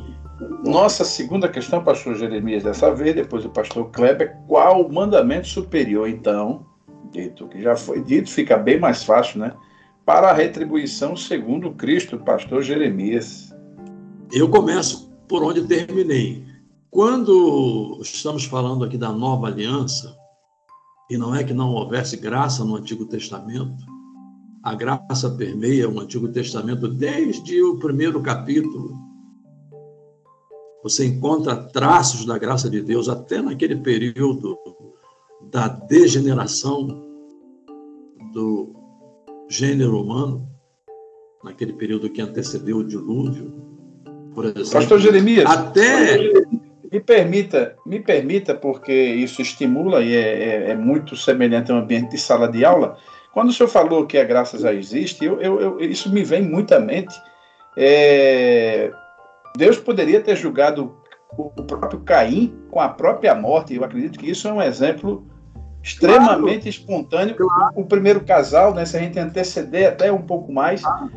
nossa 0.66 1.04
segunda 1.04 1.50
questão, 1.50 1.84
pastor 1.84 2.16
Jeremias, 2.16 2.64
dessa 2.64 2.94
vez, 2.94 3.16
depois 3.16 3.46
o 3.46 3.50
pastor 3.50 3.90
Kleber, 3.92 4.38
qual 4.48 4.82
o 4.82 4.94
mandamento 4.94 5.48
superior, 5.48 6.08
então, 6.08 6.66
dito 7.12 7.48
que 7.48 7.62
já 7.62 7.76
foi 7.76 8.02
dito, 8.02 8.30
fica 8.30 8.58
bem 8.58 8.80
mais 8.80 9.04
fácil, 9.04 9.40
né? 9.40 9.54
Para 10.06 10.30
a 10.30 10.34
retribuição 10.34 11.16
segundo 11.16 11.72
Cristo, 11.72 12.18
pastor 12.18 12.64
Jeremias. 12.64 13.51
Eu 14.34 14.48
começo 14.50 15.12
por 15.28 15.44
onde 15.44 15.68
terminei. 15.68 16.46
Quando 16.90 18.00
estamos 18.02 18.46
falando 18.46 18.86
aqui 18.86 18.98
da 18.98 19.12
nova 19.12 19.48
aliança, 19.48 20.18
e 21.10 21.18
não 21.18 21.36
é 21.36 21.44
que 21.44 21.54
não 21.54 21.74
houvesse 21.74 22.16
graça 22.16 22.64
no 22.64 22.78
Antigo 22.78 23.06
Testamento, 23.06 23.86
a 24.64 24.74
graça 24.74 25.30
permeia 25.32 25.90
o 25.90 26.00
Antigo 26.00 26.30
Testamento 26.30 26.88
desde 26.88 27.62
o 27.62 27.78
primeiro 27.78 28.22
capítulo. 28.22 28.94
Você 30.82 31.06
encontra 31.06 31.68
traços 31.68 32.24
da 32.24 32.38
graça 32.38 32.70
de 32.70 32.82
Deus 32.82 33.10
até 33.10 33.42
naquele 33.42 33.76
período 33.76 34.58
da 35.52 35.68
degeneração 35.68 36.88
do 38.32 38.74
gênero 39.50 40.02
humano, 40.02 40.50
naquele 41.44 41.74
período 41.74 42.10
que 42.10 42.22
antecedeu 42.22 42.78
o 42.78 42.88
dilúvio, 42.88 43.71
por 44.34 44.46
exemplo. 44.46 44.72
Pastor 44.72 45.00
Jeremias, 45.00 45.46
até 45.46 46.18
me 46.92 47.00
permita, 47.00 47.76
me 47.86 48.00
permita, 48.00 48.54
porque 48.54 48.94
isso 48.94 49.42
estimula 49.42 50.02
e 50.02 50.14
é, 50.16 50.20
é, 50.20 50.70
é, 50.72 50.76
muito 50.76 51.16
semelhante 51.16 51.72
ao 51.72 51.78
ambiente 51.78 52.12
de 52.12 52.18
sala 52.18 52.48
de 52.48 52.66
aula. 52.66 52.98
Quando 53.34 53.50
o 53.50 53.54
senhor 53.54 53.70
falou 53.70 54.06
que 54.06 54.18
a 54.18 54.26
graça 54.26 54.58
já 54.58 54.74
existe, 54.74 55.24
eu, 55.24 55.40
eu, 55.42 55.62
eu, 55.62 55.80
isso 55.80 56.12
me 56.12 56.24
vem 56.24 56.42
muito 56.42 56.74
à 56.76 56.80
mente. 56.80 57.16
É, 57.78 58.92
Deus 59.56 59.78
poderia 59.78 60.20
ter 60.20 60.36
julgado 60.36 60.94
o 61.38 61.50
próprio 61.64 62.02
Caim 62.02 62.54
com 62.70 62.82
a 62.82 62.90
própria 62.90 63.34
morte. 63.34 63.74
Eu 63.74 63.86
acredito 63.86 64.20
que 64.20 64.30
isso 64.30 64.50
é 64.50 64.52
um 64.52 64.62
exemplo 64.62 65.26
extremamente 65.82 66.64
claro. 66.64 66.70
espontâneo. 66.70 67.36
Claro. 67.36 67.72
O 67.74 67.86
primeiro 67.86 68.20
casal, 68.22 68.74
né, 68.74 68.86
se 68.86 68.98
a 68.98 69.00
gente 69.00 69.18
anteceder 69.18 69.88
até 69.88 70.12
um 70.12 70.22
pouco 70.22 70.52
mais, 70.52 70.82
claro 70.82 71.10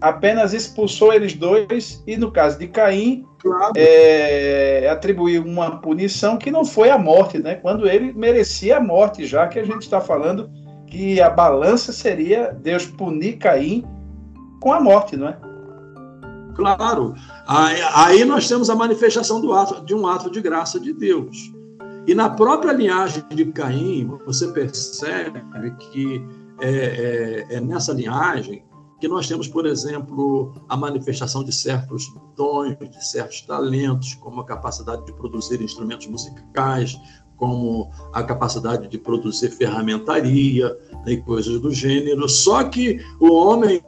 apenas 0.00 0.52
expulsou 0.52 1.12
eles 1.12 1.34
dois 1.34 2.02
e, 2.06 2.16
no 2.16 2.30
caso 2.30 2.58
de 2.58 2.68
Caim, 2.68 3.26
claro. 3.38 3.72
é, 3.76 4.88
atribuiu 4.90 5.44
uma 5.44 5.80
punição 5.80 6.36
que 6.36 6.50
não 6.50 6.64
foi 6.64 6.90
a 6.90 6.98
morte, 6.98 7.38
né? 7.38 7.56
quando 7.56 7.88
ele 7.88 8.12
merecia 8.12 8.78
a 8.78 8.80
morte, 8.80 9.26
já 9.26 9.46
que 9.48 9.58
a 9.58 9.64
gente 9.64 9.82
está 9.82 10.00
falando 10.00 10.50
que 10.86 11.20
a 11.20 11.28
balança 11.28 11.92
seria 11.92 12.52
Deus 12.52 12.86
punir 12.86 13.38
Caim 13.38 13.84
com 14.60 14.72
a 14.72 14.80
morte, 14.80 15.16
não 15.16 15.28
é? 15.28 15.38
Claro. 16.54 17.14
Aí, 17.46 17.80
aí 17.94 18.24
nós 18.24 18.48
temos 18.48 18.68
a 18.68 18.74
manifestação 18.74 19.40
do 19.40 19.52
ato, 19.52 19.84
de 19.84 19.94
um 19.94 20.06
ato 20.06 20.30
de 20.30 20.40
graça 20.40 20.80
de 20.80 20.92
Deus. 20.92 21.52
E 22.06 22.14
na 22.14 22.30
própria 22.30 22.72
linhagem 22.72 23.22
de 23.30 23.44
Caim, 23.46 24.10
você 24.24 24.48
percebe 24.48 25.42
que 25.78 26.24
é, 26.60 27.46
é, 27.50 27.56
é 27.56 27.60
nessa 27.60 27.92
linhagem 27.92 28.64
que 29.00 29.06
nós 29.06 29.28
temos, 29.28 29.46
por 29.46 29.64
exemplo, 29.66 30.54
a 30.68 30.76
manifestação 30.76 31.44
de 31.44 31.52
certos 31.52 32.12
dons, 32.36 32.76
de 32.78 33.06
certos 33.06 33.42
talentos, 33.42 34.14
como 34.14 34.40
a 34.40 34.44
capacidade 34.44 35.06
de 35.06 35.12
produzir 35.12 35.62
instrumentos 35.62 36.06
musicais, 36.08 36.98
como 37.36 37.90
a 38.12 38.22
capacidade 38.22 38.88
de 38.88 38.98
produzir 38.98 39.50
ferramentaria 39.50 40.76
né, 41.06 41.12
e 41.12 41.16
coisas 41.22 41.60
do 41.60 41.72
gênero. 41.72 42.28
Só 42.28 42.64
que 42.64 42.98
o 43.20 43.32
homem, 43.32 43.80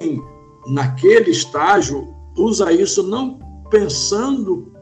naquele 0.68 1.32
estágio, 1.32 2.14
usa 2.36 2.72
isso 2.72 3.02
não 3.02 3.38
pensando 3.68 4.72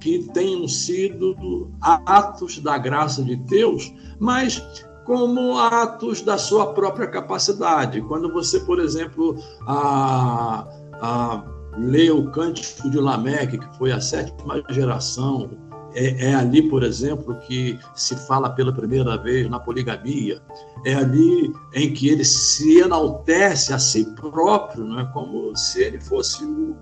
que 0.00 0.30
tenham 0.32 0.68
sido 0.68 1.70
atos 1.80 2.58
da 2.58 2.78
graça 2.78 3.22
de 3.22 3.34
Deus, 3.34 3.92
mas 4.20 4.62
como 5.08 5.56
atos 5.58 6.20
da 6.20 6.36
sua 6.36 6.74
própria 6.74 7.06
capacidade. 7.06 8.02
Quando 8.02 8.30
você, 8.30 8.60
por 8.60 8.78
exemplo, 8.78 9.42
a, 9.66 10.68
a, 11.00 11.44
lê 11.78 12.10
o 12.10 12.30
Cântico 12.30 12.90
de 12.90 12.98
Lameque, 12.98 13.56
que 13.56 13.78
foi 13.78 13.90
a 13.90 14.02
sétima 14.02 14.62
geração, 14.68 15.48
é, 15.94 16.26
é, 16.26 16.34
ali, 16.34 16.68
por 16.68 16.82
exemplo, 16.82 17.34
que 17.46 17.78
se 17.94 18.14
fala 18.26 18.50
pela 18.50 18.70
primeira 18.70 19.16
vez 19.16 19.48
na 19.48 19.58
poligamia, 19.58 20.42
é 20.84 20.92
ali 20.92 21.54
em 21.72 21.94
que 21.94 22.10
ele 22.10 22.22
se 22.22 22.80
enaltece 22.80 23.72
a 23.72 23.78
si 23.78 24.04
próprio, 24.14 24.84
não 24.84 25.00
é 25.00 25.06
como 25.14 25.56
se 25.56 25.84
ele 25.84 25.98
fosse 26.02 26.44
o, 26.44 26.76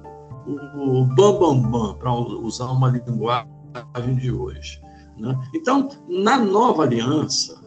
o, 0.49 1.03
o 1.03 1.05
bambambam, 1.05 1.63
bam, 1.63 1.71
bam, 1.71 1.95
para 1.95 2.13
usar 2.13 2.67
uma 2.73 2.89
linguagem 2.89 4.17
de 4.17 4.33
hoje. 4.33 4.81
Né? 5.17 5.39
Então, 5.55 5.89
na 6.09 6.37
nova 6.39 6.83
aliança, 6.83 7.65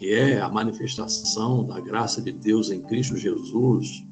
que 0.00 0.14
é 0.14 0.40
a 0.40 0.48
manifestação 0.48 1.62
da 1.62 1.78
graça 1.78 2.22
de 2.22 2.32
Deus 2.32 2.70
em 2.70 2.80
Cristo 2.80 3.18
Jesus, 3.18 4.02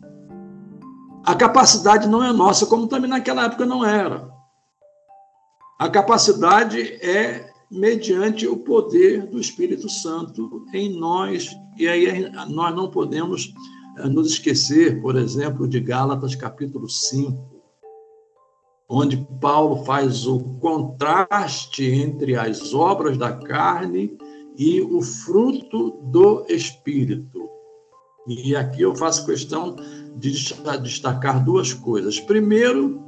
a 1.25 1.35
capacidade 1.35 2.07
não 2.07 2.23
é 2.23 2.31
nossa, 2.31 2.67
como 2.67 2.87
também 2.87 3.09
naquela 3.09 3.47
época 3.47 3.65
não 3.65 3.83
era. 3.83 4.31
A 5.79 5.89
capacidade 5.89 6.79
é 6.79 7.51
mediante 7.71 8.47
o 8.47 8.59
poder 8.59 9.29
do 9.29 9.41
Espírito 9.41 9.89
Santo 9.89 10.67
em 10.75 10.95
nós. 10.95 11.57
E 11.79 11.89
aí 11.89 12.31
nós 12.51 12.77
não 12.77 12.91
podemos 12.91 13.55
eh, 13.97 14.09
nos 14.09 14.33
esquecer, 14.33 15.01
por 15.01 15.17
exemplo, 15.17 15.67
de 15.67 15.81
Gálatas 15.81 16.35
capítulo 16.35 16.87
5, 16.87 17.63
onde 18.91 19.27
Paulo 19.41 19.87
faz 19.87 20.27
o 20.27 20.39
contraste 20.61 21.83
entre 21.87 22.37
as 22.37 22.75
obras 22.75 23.17
da 23.17 23.33
carne 23.33 24.19
e 24.59 24.81
o 24.81 25.01
fruto 25.01 25.93
do 26.03 26.45
Espírito. 26.49 27.49
E 28.27 28.57
aqui 28.57 28.83
eu 28.83 28.95
faço 28.97 29.25
questão 29.25 29.77
de 30.17 30.33
destacar 30.83 31.45
duas 31.45 31.73
coisas. 31.73 32.19
Primeiro, 32.19 33.01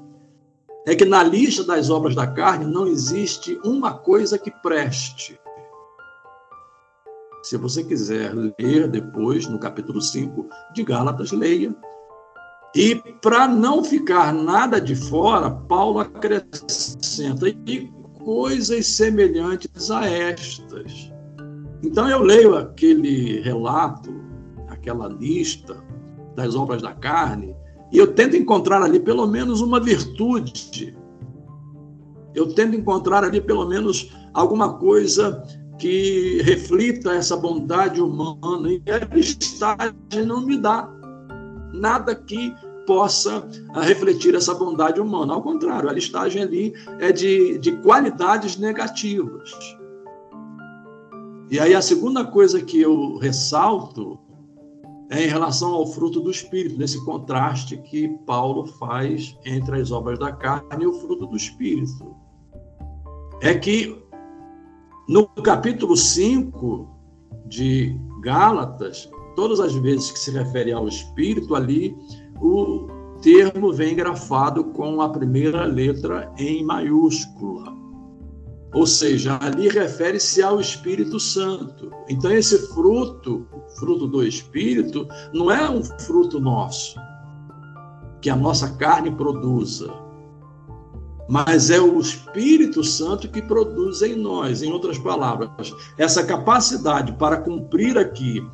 é 0.87 0.95
que 0.95 1.05
na 1.05 1.25
lista 1.25 1.65
das 1.65 1.91
obras 1.91 2.15
da 2.15 2.27
carne 2.27 2.65
não 2.65 2.87
existe 2.87 3.59
uma 3.65 3.93
coisa 3.93 4.39
que 4.39 4.51
preste. 4.63 5.39
Se 7.43 7.57
você 7.57 7.83
quiser 7.83 8.33
ler 8.35 8.89
depois, 8.89 9.47
no 9.47 9.59
capítulo 9.59 10.01
5 10.01 10.47
de 10.73 10.85
Gálatas, 10.85 11.33
leia. 11.33 11.75
E 12.75 12.95
para 13.21 13.49
não 13.49 13.83
ficar 13.83 14.33
nada 14.33 14.81
de 14.81 14.95
fora, 14.95 15.51
Paulo 15.51 15.99
acrescenta 15.99 17.49
e 17.49 17.91
coisas 18.23 18.87
semelhantes 18.87 19.91
a 19.91 20.07
estas. 20.07 21.10
Então 21.83 22.09
eu 22.09 22.23
leio 22.23 22.57
aquele 22.57 23.41
relato, 23.41 24.15
aquela 24.69 25.09
lista 25.09 25.83
das 26.37 26.55
obras 26.55 26.83
da 26.83 26.93
carne, 26.93 27.55
e 27.93 27.99
eu 27.99 28.15
tento 28.15 28.37
encontrar 28.37 28.83
ali 28.83 29.01
pelo 29.01 29.27
menos 29.27 29.61
uma 29.61 29.81
virtude. 29.81 30.97
Eu 32.35 32.55
tento 32.55 32.77
encontrar 32.77 33.25
ali 33.25 33.41
pelo 33.41 33.67
menos 33.67 34.13
alguma 34.33 34.75
coisa 34.75 35.43
que 35.79 36.41
reflita 36.43 37.13
essa 37.13 37.37
bondade 37.37 38.01
humana. 38.01 38.71
E 38.71 38.83
a 38.91 39.15
listagem 39.15 40.25
não 40.25 40.43
me 40.43 40.57
dá 40.57 40.89
nada 41.73 42.15
que 42.15 42.55
possa 42.87 43.49
refletir 43.75 44.35
essa 44.35 44.55
bondade 44.55 45.01
humana. 45.01 45.35
Ao 45.35 45.43
contrário, 45.43 45.89
a 45.89 45.93
listagem 45.93 46.43
ali 46.43 46.75
é 47.01 47.11
de, 47.11 47.59
de 47.59 47.73
qualidades 47.79 48.57
negativas. 48.57 49.51
E 51.51 51.59
aí 51.59 51.75
a 51.75 51.83
segunda 51.83 52.25
coisa 52.25 52.63
que 52.63 52.81
eu 52.81 53.17
ressalto 53.17 54.17
é 55.11 55.25
em 55.25 55.29
relação 55.29 55.73
ao 55.75 55.85
fruto 55.85 56.21
do 56.21 56.31
Espírito, 56.31 56.79
nesse 56.79 57.05
contraste 57.05 57.77
que 57.77 58.09
Paulo 58.25 58.67
faz 58.67 59.37
entre 59.45 59.81
as 59.81 59.91
obras 59.91 60.17
da 60.21 60.31
carne 60.31 60.85
e 60.85 60.87
o 60.87 60.93
fruto 60.93 61.27
do 61.27 61.37
Espírito. 61.37 62.15
É 63.43 63.53
que 63.53 64.01
no 65.09 65.27
capítulo 65.27 65.97
5 65.97 66.89
de 67.47 67.99
Gálatas, 68.21 69.11
todas 69.35 69.59
as 69.59 69.75
vezes 69.75 70.13
que 70.13 70.21
se 70.21 70.31
refere 70.31 70.71
ao 70.71 70.87
Espírito 70.87 71.57
ali, 71.57 71.97
o 72.41 72.87
termo 73.21 73.73
vem 73.73 73.97
grafado 73.97 74.67
com 74.67 75.03
a 75.03 75.09
primeira 75.09 75.65
letra 75.65 76.33
em 76.39 76.65
maiúscula. 76.65 77.80
Ou 78.73 78.87
seja, 78.87 79.37
ali 79.41 79.69
refere-se 79.69 80.43
ao 80.43 80.61
Espírito 80.61 81.19
Santo. 81.19 81.91
Então, 82.09 82.31
esse 82.31 82.69
fruto, 82.69 83.47
fruto 83.79 84.07
do 84.07 84.25
Espírito, 84.25 85.09
não 85.33 85.51
é 85.51 85.69
um 85.69 85.83
fruto 85.83 86.39
nosso, 86.39 86.97
que 88.21 88.31
a 88.31 88.37
nossa 88.37 88.71
carne 88.77 89.11
produza, 89.11 89.93
mas 91.29 91.71
é 91.71 91.81
o 91.81 91.99
Espírito 91.99 92.85
Santo 92.85 93.29
que 93.29 93.43
produz 93.43 94.03
em 94.03 94.15
nós. 94.15 94.63
Em 94.63 94.73
outras 94.73 94.99
palavras, 94.99 95.75
essa 95.99 96.25
capacidade 96.25 97.13
para 97.15 97.39
cumprir 97.39 97.99
aqui, 97.99 98.47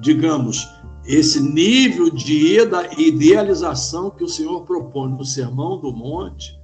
digamos, 0.00 0.68
esse 1.06 1.40
nível 1.40 2.10
de 2.10 2.58
idealização 2.98 4.10
que 4.10 4.24
o 4.24 4.28
Senhor 4.28 4.62
propõe 4.62 5.12
no 5.12 5.24
Sermão 5.24 5.78
do 5.78 5.92
Monte, 5.92 6.58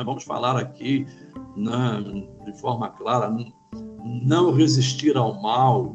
nós 0.00 0.06
vamos 0.06 0.24
falar 0.24 0.56
aqui 0.56 1.06
né, 1.54 2.02
de 2.46 2.58
forma 2.58 2.88
clara, 2.88 3.34
não 4.22 4.50
resistir 4.50 5.14
ao 5.14 5.42
mal, 5.42 5.94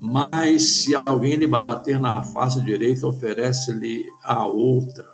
mas 0.00 0.62
se 0.62 0.94
alguém 1.04 1.34
lhe 1.34 1.46
bater 1.46 1.98
na 1.98 2.22
face 2.22 2.60
direita, 2.60 3.08
oferece-lhe 3.08 4.06
a 4.22 4.46
outra. 4.46 5.04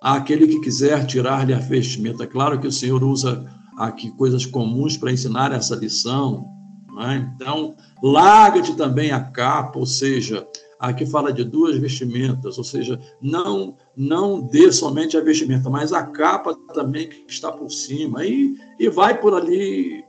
Aquele 0.00 0.46
que 0.46 0.60
quiser 0.60 1.04
tirar-lhe 1.04 1.52
a 1.52 1.58
vestimenta, 1.58 2.26
claro 2.28 2.60
que 2.60 2.68
o 2.68 2.72
Senhor 2.72 3.02
usa 3.02 3.44
aqui 3.76 4.12
coisas 4.12 4.46
comuns 4.46 4.96
para 4.96 5.10
ensinar 5.10 5.50
essa 5.50 5.74
lição. 5.74 6.46
Né? 6.94 7.28
Então, 7.34 7.74
larga-te 8.00 8.76
também 8.76 9.10
a 9.10 9.20
capa, 9.20 9.80
ou 9.80 9.86
seja, 9.86 10.46
Aqui 10.78 11.06
fala 11.06 11.32
de 11.32 11.42
duas 11.42 11.78
vestimentas, 11.78 12.58
ou 12.58 12.64
seja, 12.64 13.00
não 13.20 13.76
não 13.96 14.40
dê 14.40 14.70
somente 14.70 15.16
a 15.16 15.22
vestimenta, 15.22 15.70
mas 15.70 15.92
a 15.92 16.02
capa 16.02 16.54
também 16.74 17.08
que 17.08 17.24
está 17.28 17.50
por 17.50 17.70
cima. 17.70 18.24
E, 18.26 18.54
e 18.78 18.88
vai 18.88 19.18
por 19.18 19.34
ali 19.34 20.04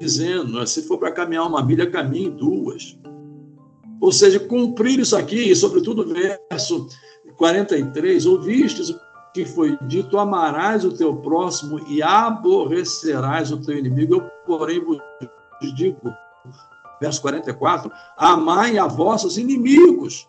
dizendo, 0.00 0.58
né, 0.58 0.66
se 0.66 0.82
for 0.82 0.98
para 0.98 1.12
caminhar 1.12 1.46
uma 1.46 1.64
milha, 1.64 1.90
caminhe 1.90 2.30
duas. 2.30 2.98
Ou 4.00 4.10
seja, 4.12 4.40
cumprir 4.40 4.98
isso 4.98 5.16
aqui, 5.16 5.50
e 5.50 5.56
sobretudo 5.56 6.02
o 6.02 6.06
verso 6.06 6.88
43, 7.36 8.26
ouvistes 8.26 8.90
o 8.90 9.00
que 9.34 9.44
foi 9.44 9.76
dito, 9.86 10.18
amarás 10.18 10.84
o 10.84 10.92
teu 10.92 11.14
próximo 11.16 11.80
e 11.88 12.02
aborrecerás 12.02 13.52
o 13.52 13.58
teu 13.58 13.78
inimigo. 13.78 14.14
Eu, 14.14 14.20
porém, 14.46 14.80
vos 14.80 15.00
digo, 15.74 16.12
verso 17.00 17.22
44, 17.22 17.90
amai 18.16 18.76
a 18.76 18.86
vossos 18.86 19.38
inimigos, 19.38 20.26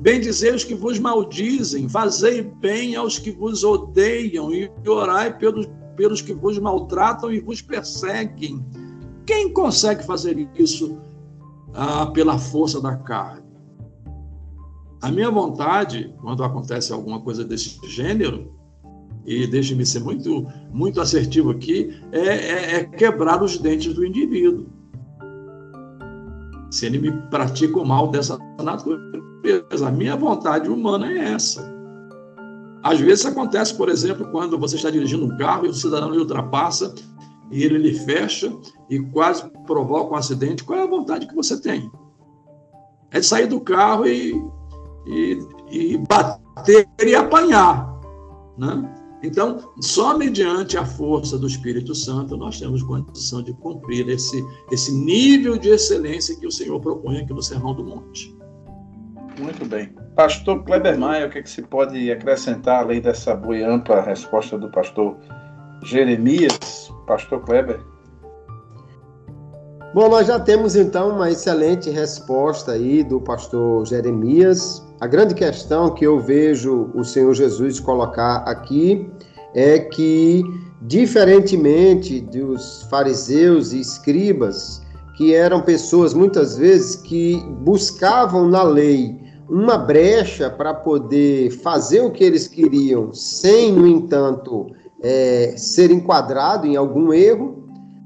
bendizei 0.00 0.54
os 0.54 0.64
que 0.64 0.74
vos 0.74 0.98
maldizem, 0.98 1.88
fazei 1.88 2.42
bem 2.42 2.96
aos 2.96 3.18
que 3.18 3.30
vos 3.30 3.62
odeiam 3.62 4.52
e 4.52 4.70
orai 4.88 5.36
pelos, 5.36 5.68
pelos 5.94 6.22
que 6.22 6.32
vos 6.32 6.58
maltratam 6.58 7.30
e 7.30 7.40
vos 7.40 7.60
perseguem. 7.60 8.64
Quem 9.26 9.52
consegue 9.52 10.04
fazer 10.04 10.48
isso 10.54 10.98
ah, 11.74 12.06
pela 12.06 12.38
força 12.38 12.80
da 12.80 12.96
carne? 12.96 13.44
A 15.02 15.10
minha 15.10 15.30
vontade, 15.30 16.14
quando 16.22 16.42
acontece 16.42 16.92
alguma 16.92 17.20
coisa 17.20 17.44
desse 17.44 17.78
gênero, 17.86 18.56
e 19.26 19.46
deixe-me 19.46 19.84
ser 19.84 20.00
muito, 20.00 20.46
muito 20.72 21.00
assertivo 21.00 21.50
aqui, 21.50 22.00
é, 22.12 22.20
é, 22.20 22.74
é 22.76 22.84
quebrar 22.84 23.42
os 23.42 23.58
dentes 23.58 23.92
do 23.92 24.06
indivíduo 24.06 24.75
se 26.70 26.86
ele 26.86 26.98
me 26.98 27.12
pratica 27.30 27.78
o 27.78 27.86
mal 27.86 28.08
dessa 28.08 28.38
natureza. 28.62 29.86
A 29.86 29.90
minha 29.90 30.16
vontade 30.16 30.68
humana 30.68 31.10
é 31.10 31.32
essa. 31.32 31.74
Às 32.82 33.00
vezes 33.00 33.26
acontece, 33.26 33.74
por 33.74 33.88
exemplo, 33.88 34.30
quando 34.30 34.58
você 34.58 34.76
está 34.76 34.90
dirigindo 34.90 35.24
um 35.24 35.36
carro 35.36 35.66
e 35.66 35.68
o 35.68 35.74
cidadão 35.74 36.10
lhe 36.10 36.18
ultrapassa 36.18 36.94
e 37.50 37.62
ele 37.62 37.78
lhe 37.78 37.94
fecha 37.94 38.52
e 38.90 38.98
quase 38.98 39.48
provoca 39.66 40.14
um 40.14 40.16
acidente. 40.16 40.64
Qual 40.64 40.78
é 40.78 40.82
a 40.82 40.86
vontade 40.86 41.26
que 41.26 41.34
você 41.34 41.60
tem? 41.60 41.90
É 43.10 43.20
de 43.20 43.26
sair 43.26 43.46
do 43.46 43.60
carro 43.60 44.06
e, 44.06 44.32
e, 45.06 45.38
e 45.70 45.98
bater 45.98 46.88
e 47.04 47.14
apanhar. 47.14 47.92
Né? 48.58 48.95
Então, 49.22 49.72
só 49.80 50.16
mediante 50.16 50.76
a 50.76 50.84
força 50.84 51.38
do 51.38 51.46
Espírito 51.46 51.94
Santo 51.94 52.36
nós 52.36 52.60
temos 52.60 52.82
condição 52.82 53.42
de 53.42 53.52
cumprir 53.54 54.08
esse, 54.08 54.44
esse 54.70 54.92
nível 54.92 55.56
de 55.56 55.70
excelência 55.70 56.38
que 56.38 56.46
o 56.46 56.50
Senhor 56.50 56.78
propõe 56.80 57.18
aqui 57.18 57.32
no 57.32 57.42
Sermão 57.42 57.74
do 57.74 57.84
Monte. 57.84 58.36
Muito 59.40 59.66
bem. 59.66 59.94
Pastor 60.14 60.62
Kleber 60.64 60.98
Maia, 60.98 61.26
o 61.26 61.30
que, 61.30 61.38
é 61.38 61.42
que 61.42 61.50
se 61.50 61.62
pode 61.62 62.10
acrescentar 62.10 62.84
além 62.84 63.00
dessa 63.00 63.34
boa 63.34 63.56
e 63.56 63.62
ampla 63.62 64.00
resposta 64.00 64.58
do 64.58 64.70
pastor 64.70 65.16
Jeremias? 65.84 66.90
Pastor 67.06 67.42
Kleber. 67.44 67.80
Bom, 69.94 70.08
nós 70.08 70.26
já 70.26 70.38
temos 70.38 70.76
então 70.76 71.10
uma 71.10 71.30
excelente 71.30 71.90
resposta 71.90 72.72
aí 72.72 73.02
do 73.02 73.20
pastor 73.20 73.86
Jeremias. 73.86 74.85
A 75.00 75.06
grande 75.06 75.34
questão 75.34 75.94
que 75.94 76.06
eu 76.06 76.18
vejo 76.18 76.90
o 76.94 77.04
Senhor 77.04 77.34
Jesus 77.34 77.78
colocar 77.80 78.38
aqui 78.38 79.10
é 79.54 79.78
que 79.78 80.42
Diferentemente 80.82 82.20
dos 82.20 82.82
fariseus 82.82 83.72
e 83.72 83.80
escribas, 83.80 84.82
que 85.16 85.34
eram 85.34 85.62
pessoas 85.62 86.12
muitas 86.12 86.58
vezes 86.58 86.96
que 86.96 87.42
buscavam 87.60 88.46
na 88.46 88.62
lei 88.62 89.18
uma 89.48 89.78
brecha 89.78 90.50
para 90.50 90.74
poder 90.74 91.50
fazer 91.50 92.02
o 92.02 92.10
que 92.10 92.22
eles 92.22 92.46
queriam, 92.46 93.12
sem, 93.12 93.72
no 93.72 93.86
entanto, 93.86 94.66
é, 95.02 95.54
ser 95.56 95.90
enquadrado 95.90 96.66
em 96.66 96.76
algum 96.76 97.12
erro, 97.12 97.55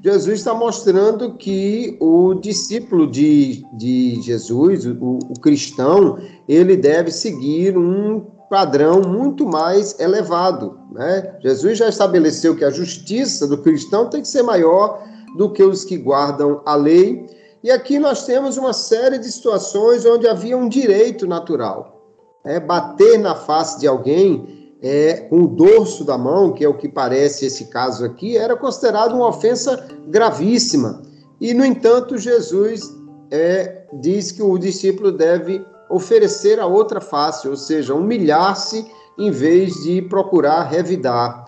Jesus 0.02 0.38
está 0.38 0.54
mostrando 0.54 1.34
que 1.34 1.96
o 2.00 2.32
discípulo 2.34 3.06
de, 3.06 3.62
de 3.74 4.20
Jesus, 4.22 4.86
o, 4.86 5.18
o 5.28 5.40
cristão, 5.40 6.18
ele 6.48 6.74
deve 6.74 7.10
seguir 7.10 7.76
um 7.76 8.20
padrão 8.48 9.02
muito 9.02 9.46
mais 9.46 9.98
elevado. 10.00 10.78
Né? 10.90 11.36
Jesus 11.42 11.78
já 11.78 11.88
estabeleceu 11.88 12.56
que 12.56 12.64
a 12.64 12.70
justiça 12.70 13.46
do 13.46 13.58
cristão 13.58 14.08
tem 14.08 14.22
que 14.22 14.28
ser 14.28 14.42
maior 14.42 15.02
do 15.36 15.52
que 15.52 15.62
os 15.62 15.84
que 15.84 15.98
guardam 15.98 16.62
a 16.64 16.74
lei. 16.74 17.26
E 17.62 17.70
aqui 17.70 17.98
nós 17.98 18.24
temos 18.24 18.56
uma 18.56 18.72
série 18.72 19.18
de 19.18 19.30
situações 19.30 20.06
onde 20.06 20.26
havia 20.26 20.56
um 20.56 20.68
direito 20.68 21.26
natural. 21.26 22.00
É, 22.42 22.58
bater 22.58 23.18
na 23.18 23.34
face 23.34 23.78
de 23.78 23.86
alguém 23.86 24.59
é, 24.82 25.14
com 25.28 25.42
o 25.42 25.48
dorso 25.48 26.04
da 26.04 26.16
mão, 26.16 26.52
que 26.52 26.64
é 26.64 26.68
o 26.68 26.76
que 26.76 26.88
parece 26.88 27.46
esse 27.46 27.66
caso 27.66 28.04
aqui, 28.04 28.36
era 28.36 28.56
considerado 28.56 29.14
uma 29.14 29.28
ofensa 29.28 29.88
gravíssima. 30.08 31.02
E, 31.40 31.52
no 31.52 31.64
entanto, 31.64 32.16
Jesus 32.16 32.94
é, 33.30 33.84
diz 34.00 34.32
que 34.32 34.42
o 34.42 34.58
discípulo 34.58 35.12
deve 35.12 35.64
oferecer 35.88 36.60
a 36.60 36.66
outra 36.66 37.00
face, 37.00 37.48
ou 37.48 37.56
seja, 37.56 37.94
humilhar-se 37.94 38.86
em 39.18 39.30
vez 39.30 39.74
de 39.82 40.00
procurar 40.02 40.62
revidar. 40.62 41.46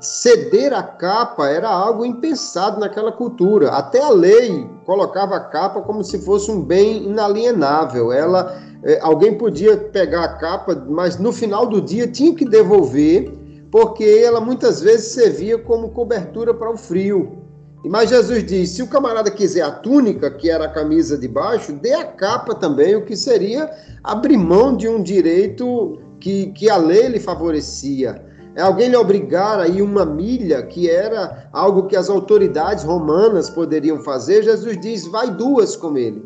Ceder 0.00 0.74
a 0.74 0.82
capa 0.82 1.48
era 1.48 1.68
algo 1.68 2.04
impensado 2.04 2.78
naquela 2.80 3.12
cultura. 3.12 3.70
Até 3.70 4.02
a 4.02 4.10
lei 4.10 4.68
colocava 4.88 5.36
a 5.36 5.40
capa 5.40 5.82
como 5.82 6.02
se 6.02 6.18
fosse 6.20 6.50
um 6.50 6.62
bem 6.62 7.04
inalienável. 7.04 8.10
Ela 8.10 8.58
é, 8.82 8.98
alguém 9.02 9.36
podia 9.36 9.76
pegar 9.76 10.24
a 10.24 10.38
capa, 10.38 10.82
mas 10.88 11.18
no 11.18 11.30
final 11.30 11.66
do 11.66 11.78
dia 11.78 12.08
tinha 12.08 12.34
que 12.34 12.48
devolver, 12.48 13.30
porque 13.70 14.02
ela 14.02 14.40
muitas 14.40 14.80
vezes 14.80 15.12
servia 15.12 15.58
como 15.58 15.90
cobertura 15.90 16.54
para 16.54 16.70
o 16.70 16.78
frio. 16.78 17.36
Mas 17.84 18.08
Jesus 18.08 18.46
diz: 18.46 18.70
se 18.70 18.82
o 18.82 18.86
camarada 18.86 19.30
quiser 19.30 19.60
a 19.60 19.70
túnica, 19.70 20.30
que 20.30 20.48
era 20.48 20.64
a 20.64 20.72
camisa 20.72 21.18
de 21.18 21.28
baixo, 21.28 21.74
dê 21.74 21.92
a 21.92 22.04
capa 22.04 22.54
também, 22.54 22.96
o 22.96 23.04
que 23.04 23.14
seria 23.14 23.70
abrir 24.02 24.38
mão 24.38 24.74
de 24.74 24.88
um 24.88 25.02
direito 25.02 26.00
que, 26.18 26.46
que 26.52 26.70
a 26.70 26.78
lei 26.78 27.08
lhe 27.08 27.20
favorecia. 27.20 28.24
É 28.58 28.62
alguém 28.62 28.88
lhe 28.88 28.96
obrigar 28.96 29.60
a 29.60 29.68
ir 29.68 29.82
uma 29.82 30.04
milha, 30.04 30.60
que 30.64 30.90
era 30.90 31.48
algo 31.52 31.86
que 31.86 31.94
as 31.94 32.10
autoridades 32.10 32.82
romanas 32.82 33.48
poderiam 33.48 34.00
fazer, 34.00 34.42
Jesus 34.42 34.80
diz: 34.80 35.06
vai 35.06 35.30
duas 35.30 35.76
com 35.76 35.96
ele. 35.96 36.20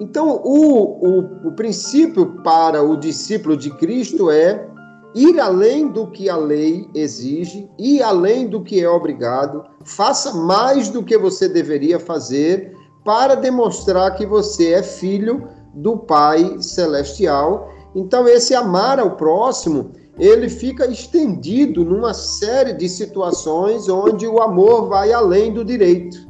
Então, 0.00 0.40
o, 0.42 1.06
o, 1.06 1.48
o 1.48 1.52
princípio 1.52 2.42
para 2.42 2.82
o 2.82 2.96
discípulo 2.96 3.54
de 3.54 3.68
Cristo 3.76 4.30
é 4.30 4.66
ir 5.14 5.38
além 5.38 5.88
do 5.88 6.06
que 6.06 6.30
a 6.30 6.38
lei 6.38 6.88
exige, 6.94 7.68
ir 7.78 8.02
além 8.02 8.48
do 8.48 8.62
que 8.62 8.82
é 8.82 8.88
obrigado, 8.88 9.62
faça 9.84 10.32
mais 10.32 10.88
do 10.88 11.04
que 11.04 11.18
você 11.18 11.50
deveria 11.50 12.00
fazer 12.00 12.74
para 13.04 13.34
demonstrar 13.34 14.14
que 14.14 14.24
você 14.24 14.72
é 14.72 14.82
filho 14.82 15.46
do 15.74 15.98
Pai 15.98 16.62
Celestial. 16.62 17.68
Então, 17.94 18.26
esse 18.26 18.54
amar 18.54 18.98
ao 18.98 19.16
próximo, 19.16 19.90
ele 20.18 20.48
fica 20.48 20.86
estendido 20.86 21.84
numa 21.84 22.12
série 22.12 22.72
de 22.72 22.88
situações 22.88 23.88
onde 23.88 24.26
o 24.26 24.40
amor 24.40 24.88
vai 24.88 25.12
além 25.12 25.52
do 25.52 25.64
direito. 25.64 26.26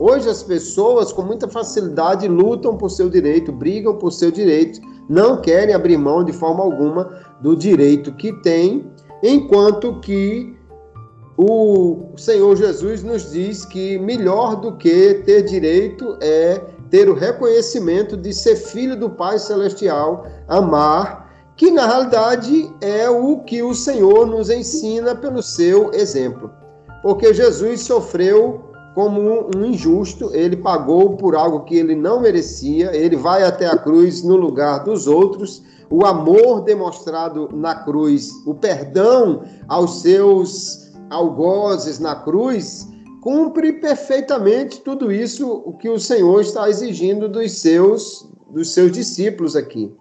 Hoje 0.00 0.28
as 0.28 0.44
pessoas 0.44 1.12
com 1.12 1.22
muita 1.22 1.48
facilidade 1.48 2.28
lutam 2.28 2.76
por 2.76 2.88
seu 2.88 3.10
direito, 3.10 3.50
brigam 3.50 3.96
por 3.96 4.12
seu 4.12 4.30
direito, 4.30 4.80
não 5.08 5.40
querem 5.40 5.74
abrir 5.74 5.96
mão 5.96 6.22
de 6.22 6.32
forma 6.32 6.62
alguma 6.62 7.10
do 7.40 7.56
direito 7.56 8.12
que 8.12 8.32
têm, 8.42 8.88
enquanto 9.22 9.98
que 10.00 10.56
o 11.36 12.12
Senhor 12.16 12.56
Jesus 12.56 13.02
nos 13.02 13.32
diz 13.32 13.64
que 13.64 13.98
melhor 13.98 14.56
do 14.56 14.76
que 14.76 15.14
ter 15.24 15.42
direito 15.42 16.16
é 16.20 16.60
ter 16.90 17.08
o 17.08 17.14
reconhecimento 17.14 18.16
de 18.16 18.32
ser 18.32 18.56
filho 18.56 18.96
do 18.96 19.10
Pai 19.10 19.38
Celestial, 19.38 20.26
amar, 20.48 21.27
que 21.58 21.72
na 21.72 21.88
realidade 21.88 22.72
é 22.80 23.10
o 23.10 23.38
que 23.40 23.64
o 23.64 23.74
Senhor 23.74 24.24
nos 24.24 24.48
ensina 24.48 25.16
pelo 25.16 25.42
seu 25.42 25.92
exemplo. 25.92 26.52
Porque 27.02 27.34
Jesus 27.34 27.80
sofreu 27.80 28.60
como 28.94 29.50
um 29.56 29.64
injusto, 29.64 30.30
ele 30.32 30.56
pagou 30.56 31.16
por 31.16 31.34
algo 31.34 31.64
que 31.64 31.76
ele 31.76 31.96
não 31.96 32.20
merecia, 32.20 32.94
ele 32.96 33.16
vai 33.16 33.42
até 33.42 33.66
a 33.66 33.76
cruz 33.76 34.22
no 34.22 34.36
lugar 34.36 34.84
dos 34.84 35.08
outros, 35.08 35.62
o 35.90 36.06
amor 36.06 36.62
demonstrado 36.62 37.48
na 37.52 37.74
cruz, 37.74 38.30
o 38.46 38.54
perdão 38.54 39.42
aos 39.68 40.00
seus 40.00 40.92
algozes 41.10 41.98
na 41.98 42.14
cruz, 42.14 42.88
cumpre 43.20 43.72
perfeitamente 43.72 44.80
tudo 44.80 45.10
isso 45.10 45.62
o 45.64 45.72
que 45.76 45.88
o 45.88 45.98
Senhor 45.98 46.40
está 46.40 46.68
exigindo 46.68 47.28
dos 47.28 47.50
seus, 47.52 48.28
dos 48.48 48.72
seus 48.72 48.92
discípulos 48.92 49.56
aqui. 49.56 49.92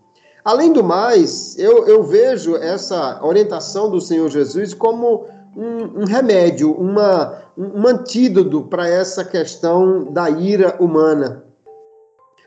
Além 0.48 0.72
do 0.72 0.82
mais, 0.82 1.60
eu, 1.60 1.86
eu 1.88 2.02
vejo 2.04 2.56
essa 2.56 3.20
orientação 3.22 3.90
do 3.90 4.00
Senhor 4.00 4.30
Jesus 4.30 4.74
como 4.74 5.26
um, 5.54 6.04
um 6.04 6.06
remédio, 6.06 6.72
uma, 6.72 7.44
um 7.58 7.86
antídoto 7.86 8.62
para 8.62 8.88
essa 8.88 9.26
questão 9.26 10.06
da 10.06 10.30
ira 10.30 10.78
humana. 10.80 11.44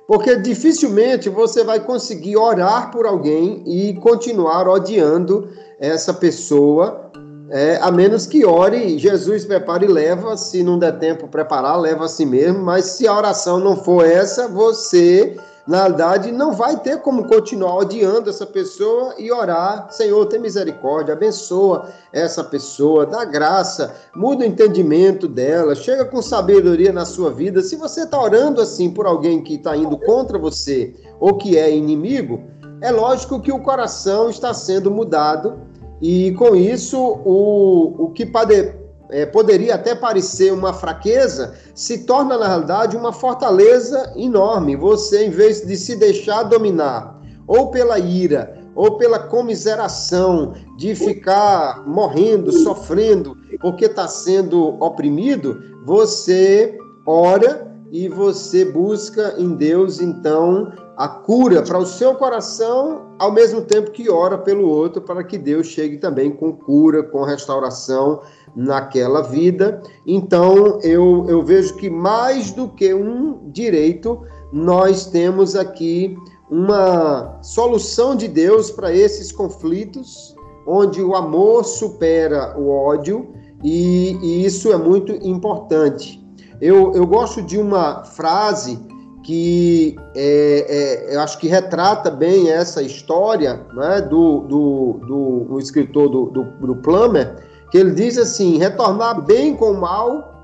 Porque 0.09 0.35
dificilmente 0.37 1.29
você 1.29 1.63
vai 1.63 1.79
conseguir 1.79 2.39
orar 2.39 2.91
por 2.91 3.05
alguém 3.05 3.63
e 3.67 3.93
continuar 3.97 4.67
odiando 4.67 5.51
essa 5.79 6.15
pessoa, 6.15 7.11
é, 7.51 7.79
a 7.83 7.91
menos 7.91 8.27
que 8.27 8.47
ore, 8.47 8.99
Jesus 8.99 9.45
prepare 9.45 9.85
e 9.85 9.89
leva, 9.89 10.39
se 10.39 10.63
não 10.63 10.79
der 10.79 10.99
tempo 10.99 11.29
preparar, 11.29 11.79
leva 11.79 12.07
a 12.07 12.09
si 12.09 12.25
mesmo, 12.25 12.61
mas 12.65 12.87
se 12.87 13.07
a 13.07 13.15
oração 13.15 13.61
não 13.61 13.77
for 13.77 14.07
essa, 14.07 14.49
você 14.49 15.37
na 15.71 15.85
verdade, 15.85 16.33
não 16.33 16.53
vai 16.53 16.81
ter 16.81 17.01
como 17.01 17.29
continuar 17.29 17.77
odiando 17.77 18.29
essa 18.29 18.45
pessoa 18.45 19.15
e 19.17 19.31
orar, 19.31 19.87
Senhor, 19.93 20.27
tem 20.27 20.41
misericórdia, 20.41 21.15
abençoa 21.15 21.89
essa 22.13 22.43
pessoa, 22.43 23.07
dá 23.07 23.25
graça, 23.25 23.95
muda 24.13 24.43
o 24.43 24.47
entendimento 24.49 25.29
dela, 25.29 25.77
chega 25.77 26.05
com 26.05 26.21
sabedoria 26.21 26.93
na 26.93 27.05
sua 27.05 27.31
vida. 27.31 27.63
Se 27.63 27.77
você 27.77 28.03
está 28.03 28.21
orando 28.21 28.61
assim 28.61 28.91
por 28.91 29.07
alguém 29.07 29.45
que 29.45 29.55
está 29.55 29.77
indo 29.77 29.97
contra 29.97 30.37
você 30.37 30.93
ou 31.21 31.37
que 31.37 31.57
é 31.57 31.71
inimigo, 31.73 32.43
é 32.81 32.91
lógico 32.91 33.41
que 33.41 33.53
o 33.53 33.63
coração 33.63 34.29
está 34.29 34.53
sendo 34.53 34.91
mudado 34.91 35.57
e 36.03 36.33
com 36.33 36.57
isso 36.57 36.99
o, 36.99 38.07
o 38.07 38.11
que 38.11 38.27
pode, 38.27 38.75
é, 39.11 39.27
poderia 39.27 39.75
até 39.75 39.95
parecer 39.95 40.53
uma 40.53 40.73
fraqueza, 40.73 41.55
se 41.75 41.99
torna, 42.05 42.39
na 42.39 42.47
realidade, 42.47 42.97
uma 42.97 43.13
fortaleza 43.13 44.13
enorme. 44.17 44.77
Você, 44.77 45.27
em 45.27 45.31
vez 45.31 45.67
de 45.67 45.77
se 45.77 45.97
deixar 45.97 46.45
dominar 46.45 47.21
ou 47.47 47.71
pela 47.71 47.99
ira, 47.99 48.57
ou 48.75 48.97
pela 48.97 49.19
comiseração 49.19 50.55
de 50.77 50.95
ficar 50.95 51.83
morrendo, 51.87 52.53
sofrendo, 52.53 53.37
porque 53.61 53.87
está 53.87 54.07
sendo 54.07 54.77
oprimido, 54.83 55.61
você 55.85 56.79
ora 57.05 57.69
e 57.91 58.09
você 58.09 58.65
busca 58.65 59.35
em 59.37 59.57
Deus, 59.57 60.01
então, 60.01 60.73
a 60.97 61.09
cura 61.09 61.63
para 61.63 61.79
o 61.79 61.87
seu 61.87 62.15
coração, 62.15 63.17
ao 63.19 63.33
mesmo 63.33 63.63
tempo 63.63 63.91
que 63.91 64.09
ora 64.09 64.39
pelo 64.39 64.69
outro, 64.69 65.03
para 65.03 65.25
que 65.25 65.37
Deus 65.37 65.67
chegue 65.67 65.97
também 65.97 66.31
com 66.31 66.53
cura, 66.53 67.03
com 67.03 67.25
restauração 67.25 68.21
naquela 68.55 69.23
vida. 69.23 69.83
Então, 70.07 70.81
eu, 70.83 71.27
eu 71.29 71.43
vejo 71.43 71.77
que 71.77 71.89
mais 71.89 72.53
do 72.53 72.69
que 72.69 72.93
um 72.93 73.51
direito, 73.51 74.21
nós 74.53 75.07
temos 75.07 75.55
aqui 75.55 76.17
uma 76.51 77.39
solução 77.43 78.17
de 78.17 78.27
Deus 78.27 78.71
para 78.71 78.93
esses 78.93 79.31
conflitos, 79.31 80.35
onde 80.67 81.03
o 81.03 81.15
amor 81.15 81.65
supera 81.65 82.59
o 82.59 82.69
ódio, 82.69 83.29
e, 83.63 84.17
e 84.23 84.45
isso 84.45 84.73
é 84.73 84.77
muito 84.77 85.13
importante. 85.27 86.21
Eu, 86.61 86.93
eu 86.95 87.07
gosto 87.07 87.41
de 87.41 87.57
uma 87.57 88.05
frase 88.05 88.79
que 89.23 89.97
é, 90.15 91.07
é, 91.09 91.15
eu 91.15 91.21
acho 91.21 91.39
que 91.39 91.47
retrata 91.47 92.11
bem 92.11 92.51
essa 92.51 92.83
história 92.83 93.67
né, 93.75 94.01
do, 94.01 94.41
do, 94.41 95.47
do, 95.49 95.59
escritor 95.59 96.09
do, 96.09 96.27
do, 96.27 96.45
do 96.67 96.77
Plummer, 96.77 97.37
que 97.71 97.79
ele 97.79 97.93
diz 97.93 98.19
assim: 98.19 98.59
retornar 98.59 99.23
bem 99.23 99.55
com 99.57 99.75
mal 99.75 100.35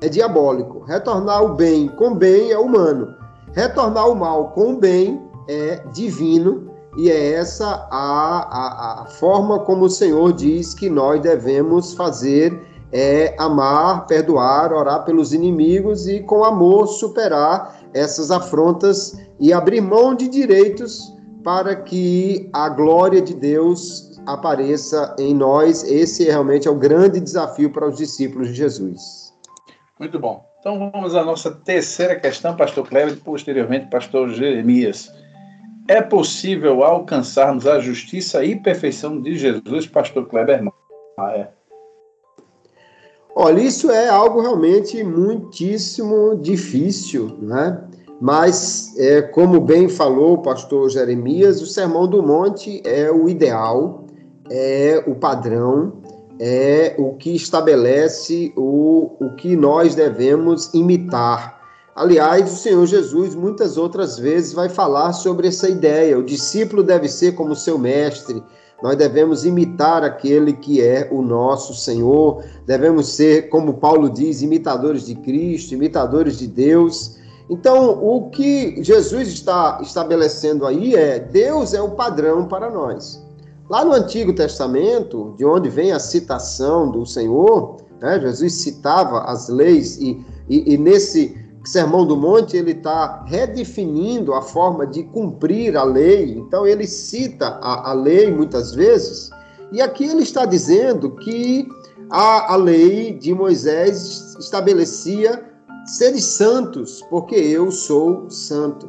é 0.00 0.08
diabólico, 0.08 0.84
retornar 0.84 1.44
o 1.44 1.54
bem 1.54 1.88
com 1.88 2.14
bem 2.14 2.50
é 2.50 2.58
humano, 2.58 3.14
retornar 3.52 4.08
o 4.08 4.14
mal 4.14 4.50
com 4.50 4.76
bem 4.76 5.20
é 5.48 5.82
divino, 5.92 6.70
e 6.96 7.10
é 7.10 7.32
essa 7.32 7.86
a, 7.90 9.00
a, 9.00 9.02
a 9.02 9.06
forma 9.06 9.60
como 9.60 9.84
o 9.84 9.90
Senhor 9.90 10.32
diz 10.32 10.74
que 10.74 10.88
nós 10.88 11.20
devemos 11.20 11.94
fazer 11.94 12.58
é 12.92 13.34
amar, 13.38 14.06
perdoar, 14.06 14.72
orar 14.72 15.04
pelos 15.04 15.32
inimigos 15.32 16.08
e 16.08 16.20
com 16.20 16.44
amor 16.44 16.86
superar 16.86 17.80
essas 17.92 18.30
afrontas 18.30 19.18
e 19.38 19.52
abrir 19.52 19.80
mão 19.80 20.14
de 20.14 20.28
direitos 20.28 21.12
para 21.42 21.76
que 21.76 22.48
a 22.52 22.68
glória 22.68 23.20
de 23.20 23.34
Deus 23.34 24.05
apareça 24.26 25.14
em 25.18 25.34
nós. 25.34 25.84
Esse 25.84 26.24
realmente 26.24 26.66
é 26.66 26.70
o 26.70 26.74
grande 26.74 27.20
desafio 27.20 27.70
para 27.70 27.88
os 27.88 27.96
discípulos 27.96 28.48
de 28.48 28.54
Jesus. 28.54 29.32
Muito 29.98 30.18
bom. 30.18 30.44
Então 30.60 30.90
vamos 30.90 31.14
à 31.14 31.24
nossa 31.24 31.50
terceira 31.50 32.18
questão, 32.18 32.56
pastor 32.56 32.86
Cleber, 32.88 33.14
e 33.14 33.16
posteriormente 33.16 33.88
pastor 33.88 34.28
Jeremias. 34.30 35.10
É 35.88 36.02
possível 36.02 36.82
alcançarmos 36.82 37.66
a 37.66 37.78
justiça 37.78 38.44
e 38.44 38.56
perfeição 38.56 39.20
de 39.20 39.36
Jesus, 39.36 39.86
pastor 39.86 40.26
Kleber 40.26 40.60
Maia? 41.16 41.50
Olha, 43.38 43.60
isso 43.60 43.90
é 43.90 44.08
algo 44.08 44.40
realmente 44.40 45.04
muitíssimo 45.04 46.36
difícil, 46.36 47.36
né? 47.40 47.84
Mas, 48.20 48.94
é, 48.98 49.20
como 49.20 49.60
bem 49.60 49.88
falou 49.88 50.34
o 50.34 50.42
pastor 50.42 50.88
Jeremias, 50.88 51.60
o 51.60 51.66
Sermão 51.66 52.08
do 52.08 52.22
Monte 52.22 52.82
é 52.82 53.10
o 53.12 53.28
ideal, 53.28 54.05
é 54.50 55.02
o 55.06 55.14
padrão, 55.14 55.94
é 56.38 56.94
o 56.98 57.14
que 57.14 57.34
estabelece 57.34 58.52
o, 58.56 59.12
o 59.20 59.34
que 59.36 59.56
nós 59.56 59.94
devemos 59.94 60.72
imitar. 60.74 61.56
Aliás, 61.94 62.52
o 62.52 62.56
Senhor 62.56 62.84
Jesus 62.86 63.34
muitas 63.34 63.78
outras 63.78 64.18
vezes 64.18 64.52
vai 64.52 64.68
falar 64.68 65.14
sobre 65.14 65.48
essa 65.48 65.68
ideia. 65.68 66.18
O 66.18 66.22
discípulo 66.22 66.82
deve 66.82 67.08
ser 67.08 67.34
como 67.34 67.56
seu 67.56 67.78
mestre, 67.78 68.42
nós 68.82 68.96
devemos 68.96 69.46
imitar 69.46 70.04
aquele 70.04 70.52
que 70.52 70.82
é 70.82 71.08
o 71.10 71.22
nosso 71.22 71.74
Senhor, 71.74 72.44
devemos 72.66 73.08
ser, 73.08 73.48
como 73.48 73.78
Paulo 73.78 74.10
diz, 74.10 74.42
imitadores 74.42 75.06
de 75.06 75.14
Cristo, 75.14 75.72
imitadores 75.72 76.38
de 76.38 76.46
Deus. 76.46 77.16
Então, 77.48 77.98
o 78.04 78.28
que 78.28 78.82
Jesus 78.82 79.28
está 79.28 79.78
estabelecendo 79.80 80.66
aí 80.66 80.94
é: 80.94 81.18
Deus 81.18 81.72
é 81.72 81.80
o 81.80 81.92
padrão 81.92 82.46
para 82.46 82.68
nós. 82.68 83.25
Lá 83.68 83.84
no 83.84 83.92
Antigo 83.92 84.32
Testamento, 84.32 85.34
de 85.36 85.44
onde 85.44 85.68
vem 85.68 85.92
a 85.92 85.98
citação 85.98 86.90
do 86.90 87.04
Senhor, 87.04 87.78
né, 88.00 88.20
Jesus 88.20 88.54
citava 88.54 89.22
as 89.22 89.48
leis, 89.48 89.98
e, 89.98 90.24
e, 90.48 90.74
e 90.74 90.78
nesse 90.78 91.36
Sermão 91.64 92.06
do 92.06 92.16
Monte, 92.16 92.56
ele 92.56 92.70
está 92.70 93.24
redefinindo 93.26 94.34
a 94.34 94.40
forma 94.40 94.86
de 94.86 95.02
cumprir 95.02 95.76
a 95.76 95.82
lei. 95.82 96.38
Então, 96.38 96.64
ele 96.64 96.86
cita 96.86 97.58
a, 97.60 97.90
a 97.90 97.92
lei 97.92 98.30
muitas 98.30 98.72
vezes, 98.72 99.30
e 99.72 99.82
aqui 99.82 100.04
ele 100.04 100.22
está 100.22 100.46
dizendo 100.46 101.10
que 101.16 101.68
a, 102.08 102.52
a 102.52 102.56
lei 102.56 103.18
de 103.18 103.34
Moisés 103.34 104.36
estabelecia 104.38 105.44
seres 105.86 106.24
santos, 106.24 107.02
porque 107.10 107.34
eu 107.34 107.72
sou 107.72 108.30
santo. 108.30 108.88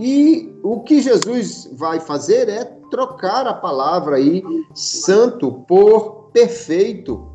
E 0.00 0.52
o 0.64 0.80
que 0.80 1.00
Jesus 1.00 1.70
vai 1.74 2.00
fazer 2.00 2.48
é 2.48 2.77
trocar 2.90 3.46
a 3.46 3.54
palavra 3.54 4.16
aí 4.16 4.42
santo 4.74 5.52
por 5.66 6.30
perfeito. 6.32 7.26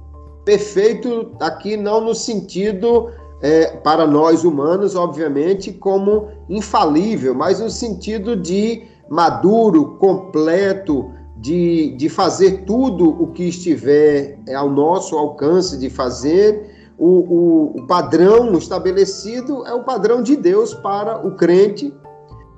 Perfeito 0.45 1.31
aqui 1.39 1.77
não 1.77 2.01
no 2.01 2.13
sentido 2.13 3.09
é, 3.41 3.77
para 3.77 4.05
nós 4.07 4.43
humanos, 4.43 4.95
obviamente, 4.95 5.71
como 5.71 6.29
infalível, 6.49 7.33
mas 7.33 7.59
no 7.59 7.69
sentido 7.69 8.35
de 8.35 8.83
maduro, 9.09 9.97
completo, 9.97 11.11
de, 11.35 11.95
de 11.97 12.07
fazer 12.07 12.63
tudo 12.65 13.09
o 13.09 13.27
que 13.27 13.43
estiver 13.43 14.39
ao 14.55 14.69
nosso 14.69 15.17
alcance 15.17 15.77
de 15.77 15.89
fazer. 15.89 16.71
O, 16.97 17.07
o, 17.07 17.79
o 17.79 17.87
padrão 17.87 18.53
estabelecido 18.53 19.65
é 19.65 19.73
o 19.73 19.83
padrão 19.83 20.21
de 20.21 20.37
Deus 20.37 20.73
para 20.73 21.25
o 21.25 21.35
crente 21.35 21.93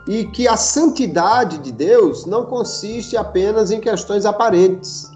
e 0.07 0.25
que 0.25 0.47
a 0.47 0.55
santidade 0.55 1.57
de 1.59 1.71
Deus 1.71 2.25
não 2.25 2.45
consiste 2.45 3.17
apenas 3.17 3.71
em 3.71 3.79
questões 3.79 4.25
aparentes. 4.25 5.09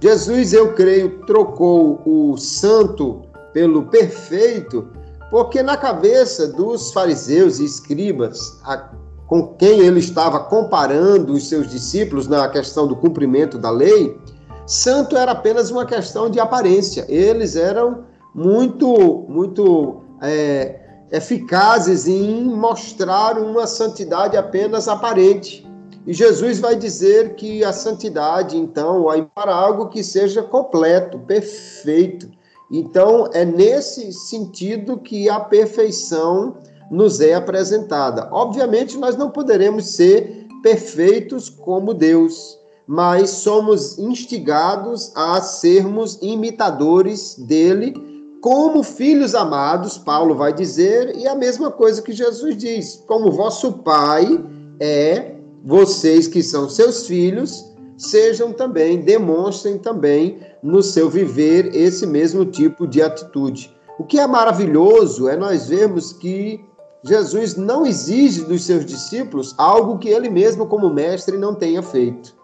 Jesus, 0.00 0.52
eu 0.52 0.74
creio, 0.74 1.20
trocou 1.26 2.00
o 2.06 2.36
santo 2.36 3.22
pelo 3.52 3.86
perfeito 3.86 4.88
porque 5.30 5.62
na 5.62 5.76
cabeça 5.76 6.48
dos 6.48 6.92
fariseus 6.92 7.58
e 7.58 7.64
escribas, 7.64 8.58
a, 8.64 8.90
com 9.26 9.54
quem 9.54 9.80
ele 9.80 10.00
estava 10.00 10.40
comparando 10.40 11.34
os 11.34 11.48
seus 11.48 11.68
discípulos 11.68 12.26
na 12.26 12.48
questão 12.48 12.86
do 12.86 12.96
cumprimento 12.96 13.58
da 13.58 13.70
lei, 13.70 14.18
santo 14.66 15.16
era 15.16 15.32
apenas 15.32 15.70
uma 15.70 15.84
questão 15.84 16.30
de 16.30 16.40
aparência. 16.40 17.04
Eles 17.08 17.56
eram 17.56 18.04
muito, 18.34 19.26
muito 19.28 20.02
é, 20.22 20.87
eficazes 21.10 22.06
em 22.06 22.44
mostrar 22.44 23.38
uma 23.38 23.66
santidade 23.66 24.36
apenas 24.36 24.88
aparente. 24.88 25.66
E 26.06 26.12
Jesus 26.12 26.58
vai 26.58 26.74
dizer 26.76 27.34
que 27.34 27.62
a 27.64 27.72
santidade, 27.72 28.56
então, 28.56 29.04
vai 29.04 29.28
para 29.34 29.54
algo 29.54 29.88
que 29.88 30.02
seja 30.02 30.42
completo, 30.42 31.18
perfeito. 31.18 32.28
Então, 32.70 33.28
é 33.32 33.44
nesse 33.44 34.12
sentido 34.12 34.98
que 34.98 35.28
a 35.28 35.40
perfeição 35.40 36.56
nos 36.90 37.20
é 37.20 37.34
apresentada. 37.34 38.28
Obviamente, 38.32 38.96
nós 38.96 39.16
não 39.16 39.30
poderemos 39.30 39.86
ser 39.86 40.46
perfeitos 40.62 41.48
como 41.48 41.94
Deus, 41.94 42.58
mas 42.86 43.30
somos 43.30 43.98
instigados 43.98 45.12
a 45.14 45.40
sermos 45.40 46.18
imitadores 46.22 47.34
dele, 47.34 47.94
como 48.40 48.82
filhos 48.82 49.34
amados, 49.34 49.98
Paulo 49.98 50.34
vai 50.34 50.52
dizer, 50.52 51.16
e 51.16 51.26
a 51.26 51.34
mesma 51.34 51.70
coisa 51.70 52.02
que 52.02 52.12
Jesus 52.12 52.56
diz: 52.56 53.02
como 53.06 53.32
vosso 53.32 53.72
Pai 53.72 54.44
é, 54.80 55.34
vocês 55.64 56.28
que 56.28 56.42
são 56.42 56.68
seus 56.68 57.06
filhos, 57.06 57.64
sejam 57.96 58.52
também, 58.52 59.00
demonstrem 59.00 59.76
também 59.76 60.38
no 60.62 60.82
seu 60.82 61.10
viver 61.10 61.74
esse 61.74 62.06
mesmo 62.06 62.44
tipo 62.44 62.86
de 62.86 63.02
atitude. 63.02 63.74
O 63.98 64.04
que 64.04 64.20
é 64.20 64.26
maravilhoso 64.26 65.28
é 65.28 65.36
nós 65.36 65.68
vermos 65.68 66.12
que 66.12 66.64
Jesus 67.02 67.56
não 67.56 67.84
exige 67.84 68.44
dos 68.44 68.64
seus 68.64 68.86
discípulos 68.86 69.54
algo 69.58 69.98
que 69.98 70.08
ele 70.08 70.28
mesmo, 70.28 70.66
como 70.66 70.88
mestre, 70.88 71.36
não 71.36 71.54
tenha 71.54 71.82
feito. 71.82 72.38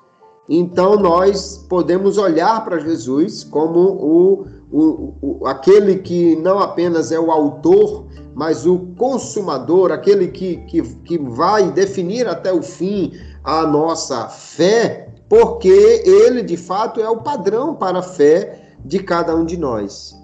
Então 0.49 0.97
nós 0.97 1.65
podemos 1.69 2.19
olhar 2.19 2.65
para 2.65 2.79
Jesus 2.79 3.45
como 3.45 3.79
o, 3.81 4.47
o, 4.77 5.15
o, 5.23 5.47
aquele 5.47 5.99
que 5.99 6.35
não 6.37 6.59
apenas 6.59 7.13
é 7.13 7.19
o 7.19 7.31
autor, 7.31 8.07
mas 8.35 8.67
o 8.67 8.79
consumador, 8.97 9.93
aquele 9.93 10.29
que, 10.29 10.57
que, 10.67 10.83
que 10.83 11.19
vai 11.19 11.71
definir 11.71 12.27
até 12.27 12.53
o 12.53 12.63
fim 12.63 13.13
a 13.45 13.67
nossa 13.67 14.29
fé 14.29 15.05
porque 15.29 16.03
ele 16.05 16.43
de 16.43 16.57
fato 16.57 17.01
é 17.01 17.09
o 17.09 17.19
padrão 17.19 17.75
para 17.75 17.99
a 17.99 18.03
fé 18.03 18.77
de 18.85 18.99
cada 18.99 19.35
um 19.35 19.45
de 19.45 19.57
nós. 19.57 20.15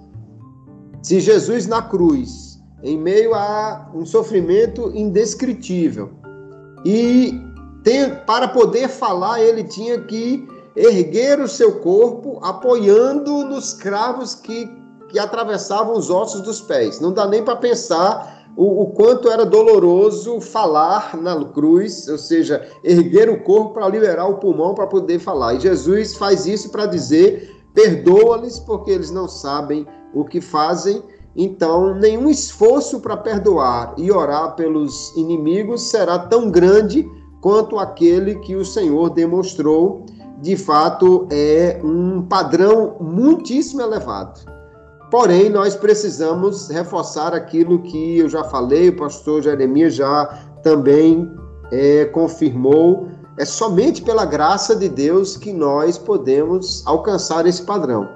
Se 1.03 1.20
Jesus 1.20 1.66
na 1.66 1.82
cruz, 1.82 2.61
em 2.82 2.98
meio 2.98 3.34
a 3.34 3.90
um 3.94 4.05
sofrimento 4.05 4.92
indescritível, 4.94 6.11
e 6.84 7.40
tem, 7.82 8.14
para 8.26 8.48
poder 8.48 8.88
falar, 8.88 9.40
ele 9.40 9.64
tinha 9.64 10.01
que 10.03 10.46
erguer 10.80 11.40
o 11.40 11.48
seu 11.48 11.80
corpo 11.80 12.38
apoiando 12.42 13.44
nos 13.44 13.74
cravos 13.74 14.34
que, 14.34 14.68
que 15.08 15.18
atravessavam 15.18 15.94
os 15.96 16.10
ossos 16.10 16.40
dos 16.40 16.60
pés. 16.60 17.00
Não 17.00 17.12
dá 17.12 17.26
nem 17.26 17.44
para 17.44 17.56
pensar 17.56 18.40
o, 18.56 18.82
o, 18.82 18.86
quanto 18.88 19.30
era 19.30 19.44
doloroso 19.44 20.40
falar 20.40 21.16
na 21.16 21.44
cruz, 21.44 22.08
ou 22.08 22.18
seja, 22.18 22.66
erguer 22.82 23.28
o 23.28 23.42
corpo 23.42 23.74
para 23.74 23.88
liberar 23.88 24.26
o 24.26 24.38
pulmão 24.38 24.74
para 24.74 24.86
poder 24.86 25.18
falar. 25.18 25.54
E 25.54 25.60
Jesus 25.60 26.14
faz 26.14 26.46
isso 26.46 26.70
para 26.70 26.86
dizer: 26.86 27.56
perdoa-lhes 27.74 28.58
porque 28.58 28.90
eles 28.90 29.10
não 29.10 29.28
sabem 29.28 29.86
o 30.14 30.24
que 30.24 30.40
fazem. 30.40 31.02
Então, 31.36 31.94
nenhum 31.94 32.28
esforço 32.28 33.00
para 33.00 33.16
perdoar 33.16 33.94
e 33.96 34.10
orar 34.10 34.56
pelos 34.56 35.16
inimigos 35.16 35.82
será 35.82 36.18
tão 36.18 36.50
grande 36.50 37.08
quanto 37.40 37.78
aquele 37.78 38.34
que 38.40 38.56
o 38.56 38.64
Senhor 38.64 39.10
demonstrou. 39.10 40.04
De 40.41 40.57
fato, 40.57 41.28
é 41.30 41.80
um 41.84 42.22
padrão 42.22 42.97
muitíssimo 43.01 43.82
elevado. 43.82 44.41
Porém, 45.11 45.51
nós 45.51 45.74
precisamos 45.74 46.70
reforçar 46.70 47.34
aquilo 47.34 47.82
que 47.82 48.18
eu 48.18 48.28
já 48.28 48.45
falei, 48.45 48.88
o 48.88 48.97
pastor 48.97 49.43
Jeremias 49.43 49.95
já 49.95 50.26
também 50.62 51.30
é, 51.70 52.07
confirmou. 52.07 53.09
É 53.36 53.45
somente 53.45 54.03
pela 54.03 54.24
graça 54.24 54.74
de 54.76 54.88
Deus 54.88 55.36
que 55.36 55.53
nós 55.53 55.99
podemos 55.99 56.86
alcançar 56.86 57.47
esse 57.47 57.62
padrão. 57.62 58.09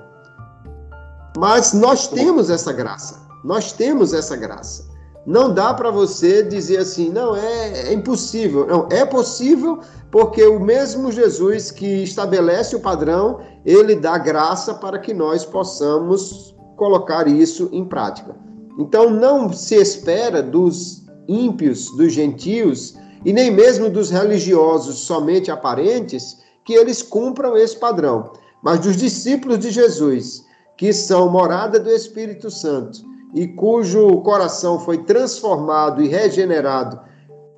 Mas 1.36 1.72
nós 1.72 2.06
temos 2.06 2.48
essa 2.48 2.72
graça. 2.72 3.20
Nós 3.42 3.72
temos 3.72 4.14
essa 4.14 4.36
graça. 4.36 4.93
Não 5.26 5.52
dá 5.52 5.72
para 5.72 5.90
você 5.90 6.42
dizer 6.42 6.78
assim, 6.78 7.08
não, 7.08 7.34
é, 7.34 7.88
é, 7.88 7.92
impossível. 7.92 8.66
Não, 8.66 8.88
é 8.90 9.06
possível 9.06 9.80
porque 10.10 10.42
o 10.44 10.60
mesmo 10.60 11.10
Jesus 11.10 11.70
que 11.70 12.02
estabelece 12.02 12.76
o 12.76 12.80
padrão, 12.80 13.40
ele 13.64 13.96
dá 13.96 14.18
graça 14.18 14.74
para 14.74 14.98
que 14.98 15.14
nós 15.14 15.44
possamos 15.44 16.54
colocar 16.76 17.26
isso 17.26 17.70
em 17.72 17.84
prática. 17.84 18.36
Então 18.78 19.08
não 19.08 19.50
se 19.52 19.76
espera 19.76 20.42
dos 20.42 21.04
ímpios, 21.26 21.90
dos 21.96 22.12
gentios 22.12 22.94
e 23.24 23.32
nem 23.32 23.50
mesmo 23.50 23.88
dos 23.88 24.10
religiosos 24.10 24.98
somente 24.98 25.50
aparentes 25.50 26.38
que 26.64 26.74
eles 26.74 27.02
cumpram 27.02 27.56
esse 27.56 27.76
padrão, 27.76 28.32
mas 28.62 28.80
dos 28.80 28.96
discípulos 28.96 29.58
de 29.58 29.70
Jesus, 29.70 30.44
que 30.76 30.92
são 30.92 31.30
morada 31.30 31.78
do 31.78 31.90
Espírito 31.90 32.50
Santo 32.50 33.13
e 33.34 33.48
cujo 33.48 34.20
coração 34.22 34.78
foi 34.78 34.98
transformado 34.98 36.00
e 36.00 36.06
regenerado 36.06 37.00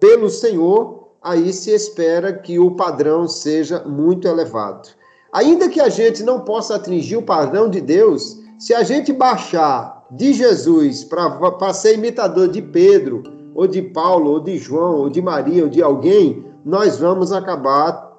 pelo 0.00 0.30
Senhor, 0.30 1.08
aí 1.22 1.52
se 1.52 1.70
espera 1.70 2.32
que 2.32 2.58
o 2.58 2.70
padrão 2.72 3.28
seja 3.28 3.84
muito 3.84 4.26
elevado. 4.26 4.88
Ainda 5.32 5.68
que 5.68 5.80
a 5.80 5.90
gente 5.90 6.22
não 6.22 6.40
possa 6.40 6.76
atingir 6.76 7.16
o 7.16 7.22
padrão 7.22 7.68
de 7.68 7.80
Deus, 7.80 8.40
se 8.58 8.72
a 8.72 8.82
gente 8.82 9.12
baixar 9.12 10.06
de 10.10 10.32
Jesus 10.32 11.04
para 11.04 11.74
ser 11.74 11.94
imitador 11.94 12.48
de 12.48 12.62
Pedro, 12.62 13.22
ou 13.54 13.66
de 13.66 13.82
Paulo, 13.82 14.32
ou 14.32 14.40
de 14.40 14.56
João, 14.56 15.00
ou 15.00 15.10
de 15.10 15.20
Maria, 15.20 15.64
ou 15.64 15.68
de 15.68 15.82
alguém, 15.82 16.44
nós 16.64 16.98
vamos 16.98 17.32
acabar 17.32 18.16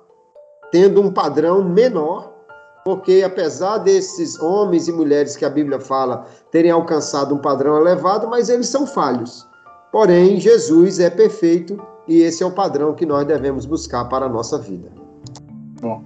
tendo 0.72 1.02
um 1.02 1.12
padrão 1.12 1.64
menor, 1.64 2.34
porque 2.88 3.22
apesar 3.22 3.80
desses 3.80 4.40
homens 4.40 4.88
e 4.88 4.94
mulheres 4.94 5.36
que 5.36 5.44
a 5.44 5.50
Bíblia 5.50 5.78
fala 5.78 6.26
terem 6.54 6.72
alcançado 6.72 7.36
um 7.36 7.38
padrão 7.38 7.76
elevado, 7.76 8.30
mas 8.30 8.48
eles 8.48 8.68
são 8.68 8.88
falhos. 8.88 9.46
Porém, 9.92 10.40
Jesus 10.40 10.98
é 10.98 11.10
perfeito 11.10 11.78
e 12.08 12.22
esse 12.22 12.44
é 12.44 12.46
o 12.46 12.52
padrão 12.52 12.94
que 12.94 13.06
nós 13.06 13.28
devemos 13.28 13.66
buscar 13.66 14.06
para 14.06 14.28
a 14.28 14.30
nossa 14.30 14.58
vida. 14.58 14.90
Bom, 15.82 16.02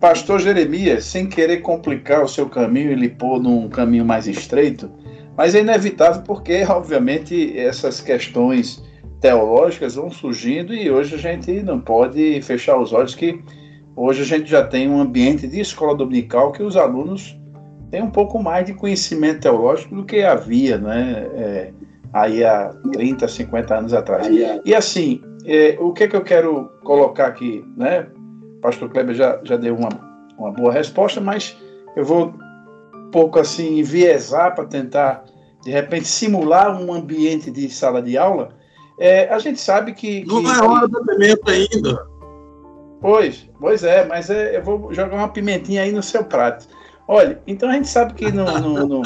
Pastor 0.00 0.40
Jeremias, 0.40 1.04
sem 1.04 1.28
querer 1.28 1.58
complicar 1.58 2.24
o 2.24 2.28
seu 2.28 2.48
caminho 2.48 2.92
e 2.92 2.94
lhe 2.94 3.10
pôr 3.10 3.38
num 3.38 3.68
caminho 3.68 4.06
mais 4.06 4.26
estreito, 4.26 4.90
mas 5.36 5.54
é 5.54 5.60
inevitável 5.60 6.22
porque, 6.22 6.64
obviamente, 6.64 7.58
essas 7.58 8.00
questões 8.00 8.82
teológicas 9.20 9.96
vão 9.96 10.10
surgindo 10.10 10.72
e 10.72 10.90
hoje 10.90 11.14
a 11.14 11.18
gente 11.18 11.62
não 11.62 11.78
pode 11.78 12.40
fechar 12.40 12.78
os 12.78 12.90
olhos 12.90 13.14
que 13.14 13.38
hoje 13.96 14.22
a 14.22 14.24
gente 14.24 14.50
já 14.50 14.64
tem 14.64 14.88
um 14.88 15.00
ambiente 15.00 15.46
de 15.46 15.60
escola 15.60 15.96
dominical 15.96 16.52
que 16.52 16.62
os 16.62 16.76
alunos 16.76 17.38
têm 17.90 18.02
um 18.02 18.10
pouco 18.10 18.42
mais 18.42 18.66
de 18.66 18.74
conhecimento 18.74 19.40
teológico 19.40 19.94
do 19.94 20.04
que 20.04 20.22
havia, 20.22 20.78
né? 20.78 21.28
É, 21.34 21.72
aí 22.12 22.44
há 22.44 22.74
30, 22.92 23.28
50 23.28 23.74
anos 23.74 23.92
atrás. 23.92 24.26
E 24.64 24.74
assim, 24.74 25.20
é, 25.44 25.76
o 25.80 25.92
que 25.92 26.04
é 26.04 26.08
que 26.08 26.16
eu 26.16 26.22
quero 26.22 26.70
colocar 26.82 27.26
aqui, 27.26 27.64
né? 27.76 28.06
O 28.56 28.60
pastor 28.60 28.88
Kleber 28.90 29.14
já, 29.14 29.40
já 29.44 29.56
deu 29.56 29.76
uma, 29.76 29.88
uma 30.38 30.50
boa 30.50 30.72
resposta, 30.72 31.20
mas 31.20 31.56
eu 31.96 32.04
vou 32.04 32.34
pouco 33.10 33.38
assim 33.38 33.78
enviesar 33.78 34.54
para 34.54 34.64
tentar 34.64 35.24
de 35.62 35.70
repente 35.70 36.08
simular 36.08 36.80
um 36.80 36.92
ambiente 36.92 37.50
de 37.50 37.68
sala 37.68 38.02
de 38.02 38.16
aula. 38.16 38.50
É, 38.98 39.28
a 39.28 39.38
gente 39.38 39.60
sabe 39.60 39.92
que, 39.92 40.24
não 40.24 40.50
é 40.50 40.62
hora 40.62 40.88
da 40.88 41.00
pimenta 41.00 41.52
ainda. 41.52 42.06
Pois, 43.00 43.48
pois 43.62 43.84
é, 43.84 44.04
mas 44.04 44.28
é, 44.28 44.56
eu 44.56 44.62
vou 44.62 44.92
jogar 44.92 45.16
uma 45.16 45.28
pimentinha 45.28 45.82
aí 45.82 45.92
no 45.92 46.02
seu 46.02 46.24
prato. 46.24 46.66
Olha, 47.06 47.40
então 47.46 47.70
a 47.70 47.74
gente 47.74 47.86
sabe 47.86 48.12
que 48.14 48.32
no, 48.32 48.44
no, 48.58 48.86
no 48.88 49.02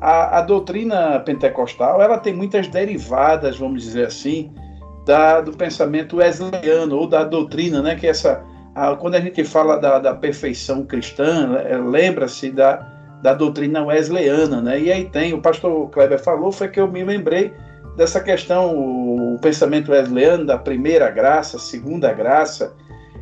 a, 0.00 0.38
a, 0.38 0.42
doutrina 0.42 1.20
pentecostal 1.20 2.02
ela 2.02 2.18
tem 2.18 2.34
muitas 2.34 2.66
derivadas, 2.66 3.56
vamos 3.56 3.84
dizer 3.84 4.08
assim, 4.08 4.52
da, 5.06 5.40
do 5.40 5.52
pensamento 5.52 6.16
wesleyano 6.16 6.96
ou 6.96 7.06
da 7.06 7.22
doutrina, 7.22 7.80
né? 7.80 7.94
Que 7.94 8.08
essa, 8.08 8.42
a, 8.74 8.96
quando 8.96 9.14
a 9.14 9.20
gente 9.20 9.44
fala 9.44 9.76
da, 9.76 10.00
da 10.00 10.14
perfeição 10.14 10.84
cristã, 10.84 11.56
é, 11.64 11.76
lembra-se 11.76 12.50
da, 12.50 12.84
da 13.22 13.34
doutrina 13.34 13.84
wesleyana, 13.84 14.60
né? 14.60 14.80
E 14.80 14.90
aí 14.90 15.04
tem, 15.04 15.32
o 15.32 15.40
pastor 15.40 15.88
Kleber 15.90 16.18
falou, 16.18 16.50
foi 16.50 16.66
que 16.66 16.80
eu 16.80 16.88
me 16.88 17.04
lembrei 17.04 17.52
dessa 17.96 18.20
questão, 18.20 18.76
o, 18.76 19.36
o 19.36 19.38
pensamento 19.38 19.92
wesleyano 19.92 20.44
da 20.44 20.58
primeira 20.58 21.08
graça, 21.08 21.56
segunda 21.56 22.12
graça, 22.12 22.74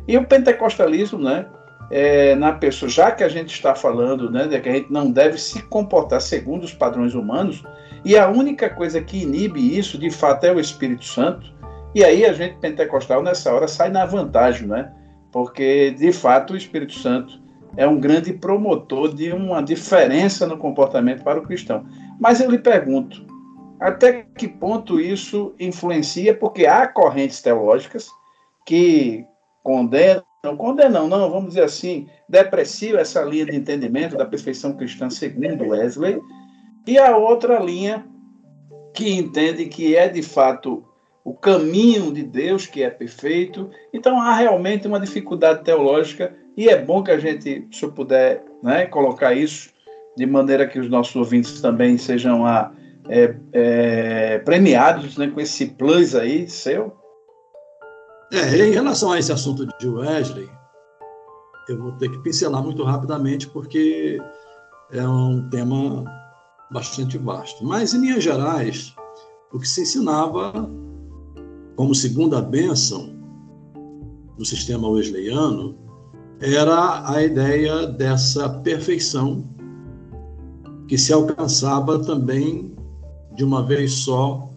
e 0.07 0.17
o 0.17 0.25
pentecostalismo, 0.25 1.19
né? 1.19 1.45
É, 1.89 2.35
na 2.35 2.53
pessoa, 2.53 2.89
já 2.89 3.11
que 3.11 3.21
a 3.21 3.27
gente 3.27 3.53
está 3.53 3.75
falando 3.75 4.31
né, 4.31 4.47
de 4.47 4.57
que 4.61 4.69
a 4.69 4.73
gente 4.73 4.91
não 4.91 5.11
deve 5.11 5.37
se 5.37 5.61
comportar 5.63 6.21
segundo 6.21 6.63
os 6.63 6.73
padrões 6.73 7.13
humanos, 7.13 7.63
e 8.05 8.17
a 8.17 8.29
única 8.29 8.69
coisa 8.69 9.01
que 9.01 9.21
inibe 9.21 9.77
isso, 9.77 9.97
de 9.97 10.09
fato, 10.09 10.45
é 10.45 10.53
o 10.53 10.59
Espírito 10.59 11.03
Santo, 11.03 11.53
e 11.93 12.03
aí 12.03 12.25
a 12.25 12.31
gente 12.31 12.57
pentecostal 12.59 13.21
nessa 13.21 13.53
hora 13.53 13.67
sai 13.67 13.89
na 13.89 14.05
vantagem, 14.05 14.67
né? 14.67 14.91
Porque, 15.31 15.91
de 15.91 16.11
fato, 16.13 16.53
o 16.53 16.57
Espírito 16.57 16.93
Santo 16.93 17.41
é 17.75 17.87
um 17.87 17.99
grande 17.99 18.33
promotor 18.33 19.13
de 19.13 19.31
uma 19.31 19.61
diferença 19.61 20.47
no 20.47 20.57
comportamento 20.57 21.23
para 21.23 21.39
o 21.39 21.43
cristão. 21.43 21.85
Mas 22.19 22.39
eu 22.39 22.49
lhe 22.49 22.57
pergunto, 22.57 23.25
até 23.79 24.25
que 24.37 24.47
ponto 24.47 24.99
isso 24.99 25.53
influencia? 25.59 26.33
Porque 26.33 26.65
há 26.65 26.87
correntes 26.87 27.41
teológicas 27.41 28.09
que 28.65 29.25
condenam, 29.63 30.23
condenam, 30.57 31.07
não, 31.07 31.29
vamos 31.29 31.49
dizer 31.49 31.63
assim, 31.63 32.07
depreciam 32.27 32.99
essa 32.99 33.21
linha 33.23 33.45
de 33.45 33.55
entendimento 33.55 34.17
da 34.17 34.25
perfeição 34.25 34.73
cristã 34.73 35.09
segundo 35.09 35.67
Wesley, 35.69 36.19
e 36.87 36.97
a 36.97 37.15
outra 37.15 37.59
linha 37.59 38.05
que 38.93 39.13
entende 39.13 39.65
que 39.65 39.95
é 39.95 40.07
de 40.07 40.21
fato 40.21 40.83
o 41.23 41.33
caminho 41.33 42.11
de 42.11 42.23
Deus 42.23 42.65
que 42.65 42.83
é 42.83 42.89
perfeito. 42.89 43.69
Então 43.93 44.19
há 44.19 44.33
realmente 44.33 44.87
uma 44.87 44.99
dificuldade 44.99 45.63
teológica 45.63 46.35
e 46.57 46.67
é 46.67 46.77
bom 46.77 47.03
que 47.03 47.11
a 47.11 47.19
gente, 47.19 47.67
se 47.71 47.83
eu 47.83 47.91
puder, 47.91 48.43
né, 48.61 48.85
colocar 48.85 49.33
isso 49.33 49.69
de 50.17 50.25
maneira 50.25 50.67
que 50.67 50.79
os 50.79 50.89
nossos 50.89 51.15
ouvintes 51.15 51.61
também 51.61 51.97
sejam 51.97 52.45
a, 52.45 52.59
ah, 52.59 52.71
é, 53.09 53.35
é, 53.53 54.39
premiados 54.39 55.17
né, 55.17 55.27
com 55.27 55.39
esse 55.39 55.67
plus 55.67 56.15
aí 56.15 56.49
seu. 56.49 56.93
É, 58.33 58.65
em 58.65 58.71
relação 58.71 59.11
a 59.11 59.19
esse 59.19 59.29
assunto 59.29 59.67
de 59.77 59.89
Wesley, 59.89 60.49
eu 61.67 61.77
vou 61.77 61.91
ter 61.93 62.09
que 62.09 62.17
pincelar 62.19 62.63
muito 62.63 62.81
rapidamente 62.81 63.45
porque 63.49 64.21
é 64.89 65.05
um 65.05 65.49
tema 65.49 66.05
bastante 66.71 67.17
vasto. 67.17 67.65
Mas, 67.65 67.93
em 67.93 67.99
linhas 67.99 68.23
gerais, 68.23 68.95
o 69.51 69.59
que 69.59 69.67
se 69.67 69.81
ensinava 69.81 70.53
como 71.75 71.93
segunda 71.93 72.41
bênção 72.41 73.13
do 74.37 74.45
sistema 74.45 74.87
wesleyano 74.87 75.77
era 76.39 77.11
a 77.11 77.21
ideia 77.21 77.85
dessa 77.85 78.47
perfeição 78.47 79.45
que 80.87 80.97
se 80.97 81.11
alcançava 81.11 81.99
também 81.99 82.73
de 83.35 83.43
uma 83.43 83.61
vez 83.61 83.91
só 83.91 84.49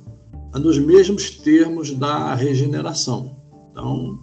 nos 0.54 0.78
mesmos 0.78 1.30
termos 1.30 1.90
da 1.90 2.36
regeneração. 2.36 3.34
Então, 3.74 4.20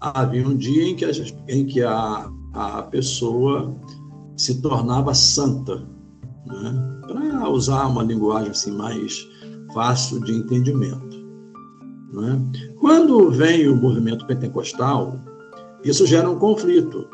havia 0.00 0.46
um 0.46 0.54
dia 0.54 0.84
em 0.84 0.94
que 0.94 1.06
a, 1.06 1.10
em 1.48 1.64
que 1.64 1.82
a, 1.82 2.30
a 2.52 2.82
pessoa 2.82 3.74
se 4.36 4.60
tornava 4.60 5.14
santa, 5.14 5.76
né? 6.46 7.00
para 7.08 7.48
usar 7.48 7.86
uma 7.86 8.02
linguagem 8.02 8.50
assim 8.50 8.72
mais 8.72 9.26
fácil 9.72 10.20
de 10.20 10.32
entendimento. 10.32 11.16
Né? 12.12 12.38
Quando 12.78 13.30
vem 13.30 13.66
o 13.66 13.76
movimento 13.76 14.26
pentecostal, 14.26 15.18
isso 15.82 16.06
gera 16.06 16.28
um 16.28 16.38
conflito. 16.38 17.08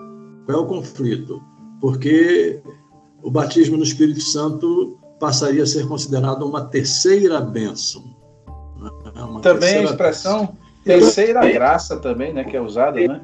Qual 0.45 0.59
é 0.59 0.61
o 0.61 0.67
conflito? 0.67 1.41
Porque 1.81 2.61
o 3.23 3.31
batismo 3.31 3.77
no 3.77 3.85
Espírito 3.85 4.21
Santo 4.21 4.99
passaria 5.21 5.63
a 5.63 5.67
ser 5.67 5.87
considerado 5.87 6.43
uma 6.43 6.65
terceira 6.65 7.41
bênção. 7.41 8.03
Né? 8.77 8.91
Uma 9.23 9.41
também 9.41 9.77
a 9.77 9.85
expressão 9.85 10.57
terceira 10.85 11.51
graça 11.51 11.97
também, 11.97 12.33
né, 12.33 12.45
que 12.45 12.57
é 12.57 12.61
usada, 12.61 12.99
né? 12.99 13.21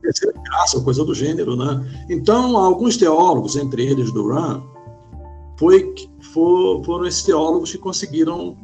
Terceira 0.00 0.38
graça, 0.44 0.80
coisa 0.80 1.04
do 1.04 1.14
gênero, 1.14 1.56
né? 1.56 2.06
Então, 2.08 2.56
alguns 2.56 2.96
teólogos, 2.96 3.56
entre 3.56 3.86
eles 3.86 4.12
Duran, 4.12 4.62
foi, 5.58 5.94
for, 6.32 6.84
foram 6.84 7.06
esses 7.06 7.22
teólogos 7.22 7.70
que 7.70 7.78
conseguiram 7.78 8.56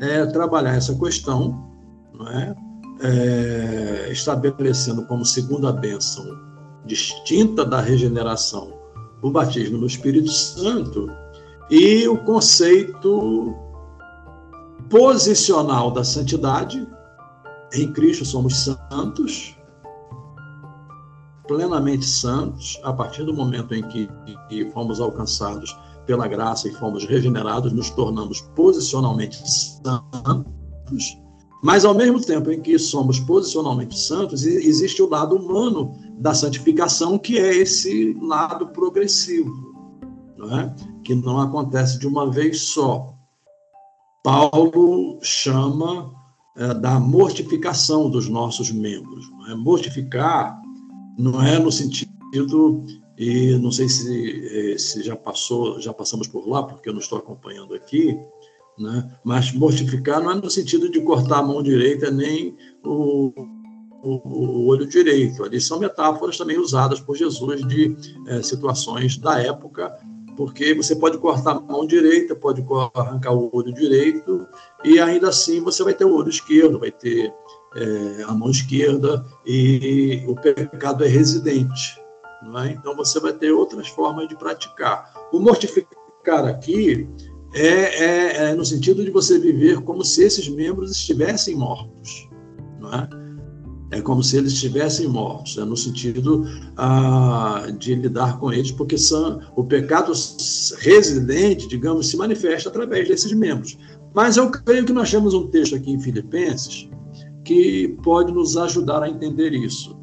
é, 0.00 0.26
trabalhar 0.26 0.74
essa 0.74 0.94
questão, 0.94 1.70
não 2.12 2.28
é? 2.28 2.54
é, 3.02 4.08
estabelecendo 4.10 5.04
como 5.06 5.24
segunda 5.24 5.72
bênção 5.72 6.24
distinta 6.84 7.64
da 7.64 7.80
regeneração 7.80 8.72
o 9.22 9.30
batismo 9.30 9.78
no 9.78 9.86
Espírito 9.86 10.30
Santo 10.30 11.10
e 11.70 12.06
o 12.06 12.18
conceito 12.18 13.54
posicional 14.90 15.90
da 15.90 16.04
santidade. 16.04 16.86
Em 17.74 17.92
Cristo 17.92 18.24
somos 18.24 18.56
santos, 18.56 19.56
plenamente 21.46 22.04
santos, 22.04 22.80
a 22.84 22.92
partir 22.92 23.24
do 23.24 23.34
momento 23.34 23.74
em 23.74 23.82
que, 23.88 24.08
que 24.48 24.70
fomos 24.70 25.00
alcançados 25.00 25.76
pela 26.06 26.28
graça 26.28 26.68
e 26.68 26.74
fomos 26.74 27.04
regenerados, 27.04 27.72
nos 27.72 27.90
tornamos 27.90 28.40
posicionalmente 28.54 29.42
santos 29.48 31.24
mas, 31.64 31.82
ao 31.86 31.94
mesmo 31.94 32.20
tempo 32.20 32.50
em 32.50 32.60
que 32.60 32.78
somos 32.78 33.18
posicionalmente 33.18 33.98
santos, 33.98 34.44
existe 34.44 35.00
o 35.00 35.08
lado 35.08 35.34
humano 35.34 35.96
da 36.18 36.34
santificação, 36.34 37.16
que 37.18 37.38
é 37.38 37.56
esse 37.56 38.12
lado 38.20 38.66
progressivo. 38.66 39.50
não 40.36 40.60
é? 40.60 40.74
que 41.02 41.14
não 41.14 41.40
acontece 41.40 41.98
de 41.98 42.06
uma 42.06 42.30
vez 42.30 42.60
só. 42.60 43.14
Paulo 44.22 45.18
chama 45.22 46.12
da 46.80 47.00
mortificação 47.00 48.08
dos 48.08 48.28
nossos 48.28 48.70
membros. 48.70 49.24
É? 49.50 49.54
Mortificar 49.54 50.60
não 51.18 51.42
é 51.42 51.58
no 51.58 51.72
sentido 51.72 52.84
e 53.16 53.56
não 53.58 53.70
sei 53.70 53.88
se, 53.88 54.72
eh, 54.72 54.78
se 54.78 55.02
já 55.02 55.14
passou, 55.14 55.80
já 55.80 55.92
passamos 55.92 56.26
por 56.26 56.48
lá, 56.48 56.62
porque 56.64 56.88
eu 56.88 56.92
não 56.92 57.00
estou 57.00 57.18
acompanhando 57.18 57.74
aqui, 57.74 58.18
né? 58.78 59.08
mas 59.22 59.52
mortificar 59.52 60.20
não 60.20 60.32
é 60.32 60.34
no 60.34 60.50
sentido 60.50 60.90
de 60.90 61.00
cortar 61.00 61.38
a 61.38 61.42
mão 61.42 61.62
direita 61.62 62.10
nem 62.10 62.56
o, 62.84 63.32
o, 64.02 64.28
o 64.28 64.66
olho 64.66 64.86
direito. 64.86 65.44
Ali 65.44 65.60
são 65.60 65.78
metáforas 65.78 66.36
também 66.36 66.58
usadas 66.58 67.00
por 67.00 67.16
Jesus 67.16 67.66
de 67.68 67.96
é, 68.26 68.42
situações 68.42 69.16
da 69.16 69.40
época, 69.40 69.96
porque 70.36 70.74
você 70.74 70.96
pode 70.96 71.18
cortar 71.18 71.52
a 71.52 71.60
mão 71.60 71.86
direita, 71.86 72.34
pode 72.34 72.64
arrancar 72.94 73.32
o 73.32 73.50
olho 73.52 73.72
direito, 73.72 74.46
e 74.84 74.98
ainda 75.00 75.28
assim 75.28 75.60
você 75.60 75.82
vai 75.82 75.94
ter 75.94 76.04
o 76.04 76.14
olho 76.14 76.28
esquerdo, 76.28 76.78
vai 76.78 76.90
ter 76.90 77.32
é, 77.76 78.22
a 78.24 78.32
mão 78.32 78.50
esquerda, 78.50 79.24
e 79.46 80.24
o 80.26 80.34
pecado 80.34 81.04
é 81.04 81.08
residente. 81.08 82.02
É? 82.62 82.72
Então 82.72 82.94
você 82.94 83.18
vai 83.18 83.32
ter 83.32 83.52
outras 83.52 83.88
formas 83.88 84.28
de 84.28 84.36
praticar. 84.36 85.12
O 85.32 85.40
mortificar 85.40 86.46
aqui 86.46 87.08
é, 87.54 87.68
é, 87.68 88.50
é, 88.50 88.54
no 88.54 88.64
sentido 88.64 89.02
de 89.04 89.10
você 89.10 89.38
viver 89.38 89.80
como 89.80 90.04
se 90.04 90.24
esses 90.24 90.48
membros 90.48 90.90
estivessem 90.90 91.56
mortos. 91.56 92.28
Não 92.78 92.92
é? 92.92 93.23
É 93.94 94.00
como 94.00 94.24
se 94.24 94.36
eles 94.36 94.52
estivessem 94.52 95.06
mortos, 95.06 95.56
é 95.56 95.64
no 95.64 95.76
sentido 95.76 96.44
ah, 96.76 97.64
de 97.78 97.94
lidar 97.94 98.38
com 98.40 98.52
eles, 98.52 98.72
porque 98.72 98.98
são, 98.98 99.40
o 99.54 99.62
pecado 99.62 100.12
residente, 100.78 101.68
digamos, 101.68 102.08
se 102.08 102.16
manifesta 102.16 102.68
através 102.68 103.06
desses 103.06 103.32
membros. 103.32 103.78
Mas 104.12 104.36
eu 104.36 104.50
creio 104.50 104.84
que 104.84 104.92
nós 104.92 105.10
temos 105.10 105.32
um 105.32 105.46
texto 105.46 105.76
aqui 105.76 105.92
em 105.92 106.00
Filipenses 106.00 106.88
que 107.44 107.96
pode 108.02 108.32
nos 108.32 108.56
ajudar 108.56 109.02
a 109.02 109.08
entender 109.08 109.52
isso. 109.52 109.96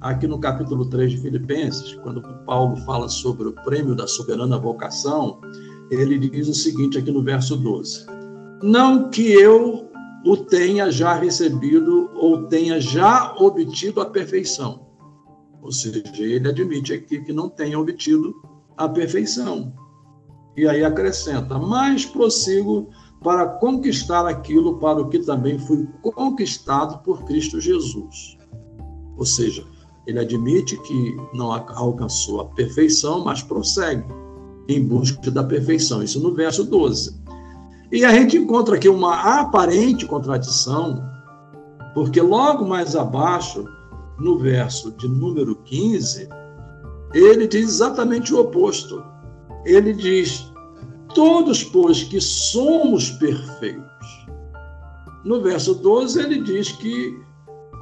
Aqui 0.00 0.28
no 0.28 0.38
capítulo 0.38 0.88
3 0.88 1.12
de 1.12 1.18
Filipenses, 1.18 1.94
quando 2.02 2.22
Paulo 2.44 2.76
fala 2.84 3.08
sobre 3.08 3.48
o 3.48 3.52
prêmio 3.52 3.96
da 3.96 4.06
soberana 4.06 4.56
vocação, 4.56 5.40
ele 5.90 6.16
diz 6.16 6.46
o 6.48 6.54
seguinte 6.54 6.98
aqui 6.98 7.10
no 7.10 7.22
verso 7.22 7.56
12: 7.56 8.06
Não 8.62 9.10
que 9.10 9.32
eu 9.32 9.91
o 10.24 10.36
tenha 10.36 10.90
já 10.90 11.14
recebido 11.14 12.10
ou 12.14 12.46
tenha 12.46 12.80
já 12.80 13.34
obtido 13.38 14.00
a 14.00 14.06
perfeição. 14.06 14.86
Ou 15.60 15.72
seja, 15.72 16.02
ele 16.18 16.48
admite 16.48 16.92
aqui 16.92 17.20
que 17.20 17.32
não 17.32 17.48
tenha 17.48 17.78
obtido 17.78 18.34
a 18.76 18.88
perfeição. 18.88 19.72
E 20.56 20.66
aí 20.66 20.84
acrescenta: 20.84 21.58
Mas 21.58 22.04
prossigo 22.04 22.90
para 23.22 23.46
conquistar 23.46 24.26
aquilo 24.26 24.78
para 24.78 25.00
o 25.00 25.08
que 25.08 25.20
também 25.20 25.58
fui 25.58 25.86
conquistado 26.02 27.02
por 27.02 27.24
Cristo 27.24 27.60
Jesus. 27.60 28.36
Ou 29.16 29.24
seja, 29.24 29.64
ele 30.06 30.18
admite 30.18 30.76
que 30.82 31.16
não 31.32 31.52
alcançou 31.52 32.40
a 32.40 32.44
perfeição, 32.46 33.24
mas 33.24 33.42
prossegue 33.42 34.04
em 34.68 34.84
busca 34.84 35.30
da 35.30 35.44
perfeição. 35.44 36.02
Isso 36.02 36.20
no 36.20 36.34
verso 36.34 36.64
12. 36.64 37.21
E 37.92 38.06
a 38.06 38.12
gente 38.12 38.38
encontra 38.38 38.76
aqui 38.76 38.88
uma 38.88 39.40
aparente 39.40 40.06
contradição, 40.06 41.04
porque 41.92 42.22
logo 42.22 42.64
mais 42.64 42.96
abaixo, 42.96 43.66
no 44.18 44.38
verso 44.38 44.90
de 44.92 45.06
número 45.06 45.54
15, 45.56 46.26
ele 47.12 47.46
diz 47.46 47.68
exatamente 47.68 48.32
o 48.32 48.40
oposto. 48.40 49.04
Ele 49.66 49.92
diz: 49.92 50.50
Todos, 51.14 51.62
pois, 51.62 52.02
que 52.02 52.18
somos 52.18 53.10
perfeitos. 53.10 54.26
No 55.22 55.42
verso 55.42 55.74
12, 55.74 56.18
ele 56.18 56.40
diz 56.40 56.72
que 56.72 57.14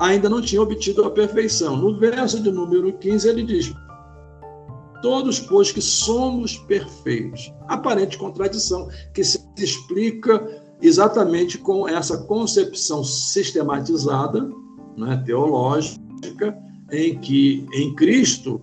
ainda 0.01 0.29
não 0.29 0.43
tinha 0.43 0.61
obtido 0.61 1.05
a 1.05 1.11
perfeição. 1.11 1.77
No 1.77 1.97
verso 1.97 2.43
de 2.43 2.51
número 2.51 2.93
15, 2.95 3.29
ele 3.29 3.45
diz: 3.45 3.73
Todos, 5.03 5.41
pois, 5.41 5.73
que 5.73 5.81
somos 5.81 6.59
perfeitos. 6.59 7.53
Aparente 7.69 8.19
contradição 8.19 8.89
que 9.15 9.25
se 9.25 9.43
explica 9.57 10.63
exatamente 10.83 11.59
com 11.59 11.89
essa 11.89 12.19
concepção 12.25 13.03
sistematizada, 13.05 14.51
né, 14.97 15.23
teológica, 15.25 16.59
em 16.91 17.19
que 17.19 17.67
em 17.73 17.95
Cristo, 17.95 18.61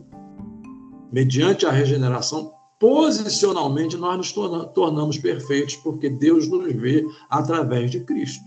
mediante 1.12 1.66
a 1.66 1.72
regeneração, 1.72 2.52
posicionalmente 2.80 3.98
nós 3.98 4.18
nos 4.18 4.32
tornamos 4.74 5.18
perfeitos, 5.18 5.76
porque 5.78 6.10
Deus 6.10 6.48
nos 6.48 6.72
vê 6.74 7.06
através 7.30 7.92
de 7.92 8.02
Cristo. 8.02 8.46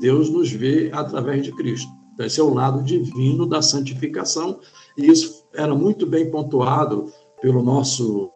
Deus 0.00 0.30
nos 0.30 0.50
vê 0.50 0.90
através 0.92 1.44
de 1.44 1.52
Cristo. 1.52 1.90
Então, 2.14 2.26
esse 2.26 2.40
é 2.40 2.42
o 2.42 2.52
lado 2.52 2.82
divino 2.82 3.46
da 3.46 3.62
santificação, 3.62 4.60
e 4.96 5.06
isso 5.06 5.39
era 5.54 5.74
muito 5.74 6.06
bem 6.06 6.30
pontuado 6.30 7.12
pelo 7.40 7.62
nosso 7.62 8.30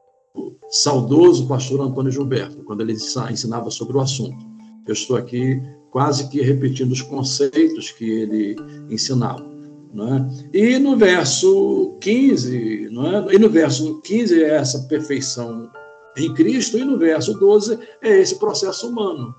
saudoso 0.69 1.47
pastor 1.47 1.81
Antônio 1.81 2.11
Gilberto, 2.11 2.65
quando 2.65 2.81
ele 2.81 2.95
ensinava 3.31 3.71
sobre 3.71 3.97
o 3.97 4.01
assunto. 4.01 4.45
Eu 4.87 4.93
estou 4.93 5.17
aqui 5.17 5.63
quase 5.91 6.29
que 6.29 6.41
repetindo 6.41 6.91
os 6.91 7.03
conceitos 7.03 7.91
que 7.93 8.11
ele 8.11 8.57
ensinava. 8.91 9.55
É? 9.97 10.59
E 10.59 10.79
no 10.81 10.97
verso 10.97 11.97
15, 12.01 12.89
não 12.91 13.07
é? 13.07 13.35
e 13.35 13.39
no 13.39 13.49
verso 13.49 14.01
15 14.01 14.43
é 14.43 14.57
essa 14.57 14.81
perfeição 14.89 15.71
em 16.17 16.35
Cristo, 16.35 16.77
e 16.77 16.85
no 16.85 16.99
verso 16.99 17.39
12 17.39 17.79
é 18.03 18.19
esse 18.19 18.37
processo 18.37 18.89
humano. 18.89 19.33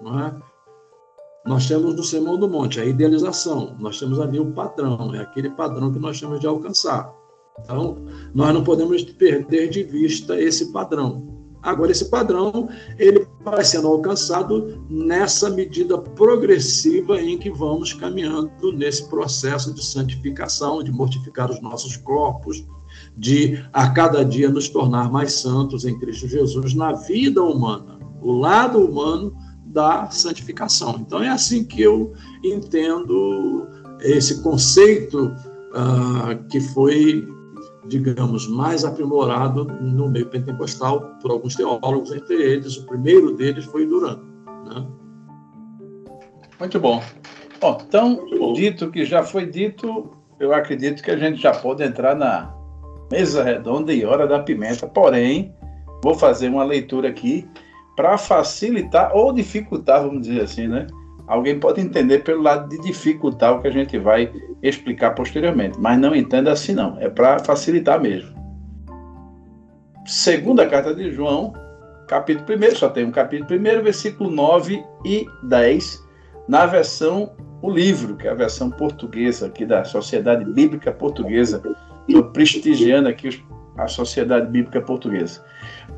Não 0.00 0.18
é? 0.18 0.34
Nós 1.44 1.68
temos 1.68 1.94
no 1.94 2.02
Sermão 2.02 2.38
do 2.38 2.48
Monte 2.48 2.80
a 2.80 2.86
idealização, 2.86 3.76
nós 3.78 3.98
temos 3.98 4.18
ali 4.18 4.40
o 4.40 4.50
padrão, 4.52 5.14
é 5.14 5.20
aquele 5.20 5.50
padrão 5.50 5.92
que 5.92 5.98
nós 5.98 6.18
temos 6.18 6.40
de 6.40 6.46
alcançar. 6.46 7.14
Então, 7.62 7.96
nós 8.34 8.54
não 8.54 8.64
podemos 8.64 9.02
perder 9.02 9.68
de 9.68 9.82
vista 9.82 10.40
esse 10.40 10.72
padrão. 10.72 11.26
Agora, 11.62 11.90
esse 11.90 12.04
padrão 12.08 12.68
ele 12.98 13.26
vai 13.44 13.64
sendo 13.64 13.88
alcançado 13.88 14.84
nessa 14.88 15.50
medida 15.50 15.98
progressiva 15.98 17.20
em 17.20 17.36
que 17.36 17.50
vamos 17.50 17.92
caminhando 17.92 18.72
nesse 18.72 19.08
processo 19.08 19.74
de 19.74 19.84
santificação, 19.84 20.82
de 20.82 20.92
mortificar 20.92 21.50
os 21.50 21.60
nossos 21.60 21.96
corpos, 21.96 22.64
de 23.16 23.62
a 23.72 23.90
cada 23.90 24.24
dia 24.24 24.48
nos 24.48 24.68
tornar 24.68 25.10
mais 25.10 25.32
santos 25.32 25.84
em 25.84 25.98
Cristo 25.98 26.28
Jesus 26.28 26.74
na 26.74 26.92
vida 26.92 27.42
humana. 27.42 27.98
O 28.22 28.32
lado 28.32 28.78
humano 28.78 29.34
da 29.66 30.08
santificação. 30.10 30.96
Então 31.00 31.22
é 31.22 31.28
assim 31.28 31.64
que 31.64 31.82
eu 31.82 32.12
entendo 32.42 33.66
esse 34.00 34.42
conceito 34.42 35.26
uh, 35.26 36.48
que 36.48 36.60
foi, 36.60 37.26
digamos, 37.88 38.46
mais 38.46 38.84
aprimorado 38.84 39.64
no 39.64 40.08
meio 40.08 40.26
pentecostal 40.26 41.00
por 41.20 41.30
alguns 41.30 41.54
teólogos, 41.54 42.12
entre 42.12 42.34
eles, 42.34 42.76
o 42.76 42.86
primeiro 42.86 43.34
deles 43.34 43.64
foi 43.64 43.86
Duran. 43.86 44.18
Né? 44.66 44.86
Muito 46.60 46.78
bom. 46.78 47.02
Bom, 47.60 47.78
então, 47.86 48.24
dito 48.54 48.90
que 48.90 49.04
já 49.04 49.22
foi 49.22 49.46
dito, 49.46 50.10
eu 50.38 50.52
acredito 50.52 51.02
que 51.02 51.10
a 51.10 51.16
gente 51.16 51.40
já 51.40 51.52
pode 51.52 51.82
entrar 51.82 52.14
na 52.14 52.54
mesa 53.10 53.42
redonda 53.42 53.92
e 53.92 54.04
hora 54.04 54.26
da 54.26 54.40
pimenta. 54.40 54.86
Porém, 54.86 55.52
vou 56.02 56.14
fazer 56.14 56.48
uma 56.48 56.64
leitura 56.64 57.08
aqui 57.08 57.48
para 57.96 58.16
facilitar 58.16 59.10
ou 59.16 59.32
dificultar, 59.32 60.02
vamos 60.02 60.22
dizer 60.22 60.42
assim, 60.42 60.68
né? 60.68 60.86
Alguém 61.28 61.60
pode 61.60 61.80
entender 61.80 62.20
pelo 62.20 62.42
lado 62.42 62.68
de 62.70 62.80
dificultar 62.80 63.52
o 63.52 63.60
que 63.60 63.68
a 63.68 63.70
gente 63.70 63.98
vai 63.98 64.32
explicar 64.62 65.10
posteriormente, 65.10 65.78
mas 65.78 65.98
não 65.98 66.16
entenda 66.16 66.50
assim 66.50 66.72
não, 66.72 66.98
é 66.98 67.08
para 67.08 67.38
facilitar 67.38 68.00
mesmo. 68.00 68.36
Segunda 70.06 70.66
carta 70.66 70.94
de 70.94 71.12
João, 71.12 71.52
capítulo 72.08 72.58
1, 72.58 72.76
só 72.76 72.88
tem 72.88 73.04
um 73.04 73.10
capítulo 73.10 73.60
1, 73.60 73.82
versículo 73.82 74.30
9 74.30 74.82
e 75.04 75.26
10, 75.42 76.02
na 76.48 76.64
versão 76.64 77.30
o 77.60 77.70
livro, 77.70 78.16
que 78.16 78.26
é 78.26 78.30
a 78.30 78.34
versão 78.34 78.70
portuguesa 78.70 79.46
aqui 79.46 79.66
da 79.66 79.84
Sociedade 79.84 80.46
Bíblica 80.46 80.92
Portuguesa. 80.92 81.62
Estou 82.08 82.24
prestigiando 82.30 83.06
aqui 83.06 83.44
a 83.76 83.86
Sociedade 83.86 84.46
Bíblica 84.46 84.80
Portuguesa. 84.80 85.44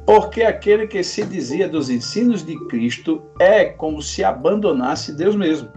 Porque 0.07 0.43
aquele 0.43 0.86
que 0.86 1.03
se 1.03 1.24
dizia 1.24 1.68
dos 1.68 1.88
ensinos 1.88 2.45
de 2.45 2.59
Cristo 2.66 3.22
é 3.38 3.66
como 3.66 4.03
se 4.03 4.24
abandonasse 4.24 5.12
Deus 5.12 5.36
mesmo. 5.36 5.68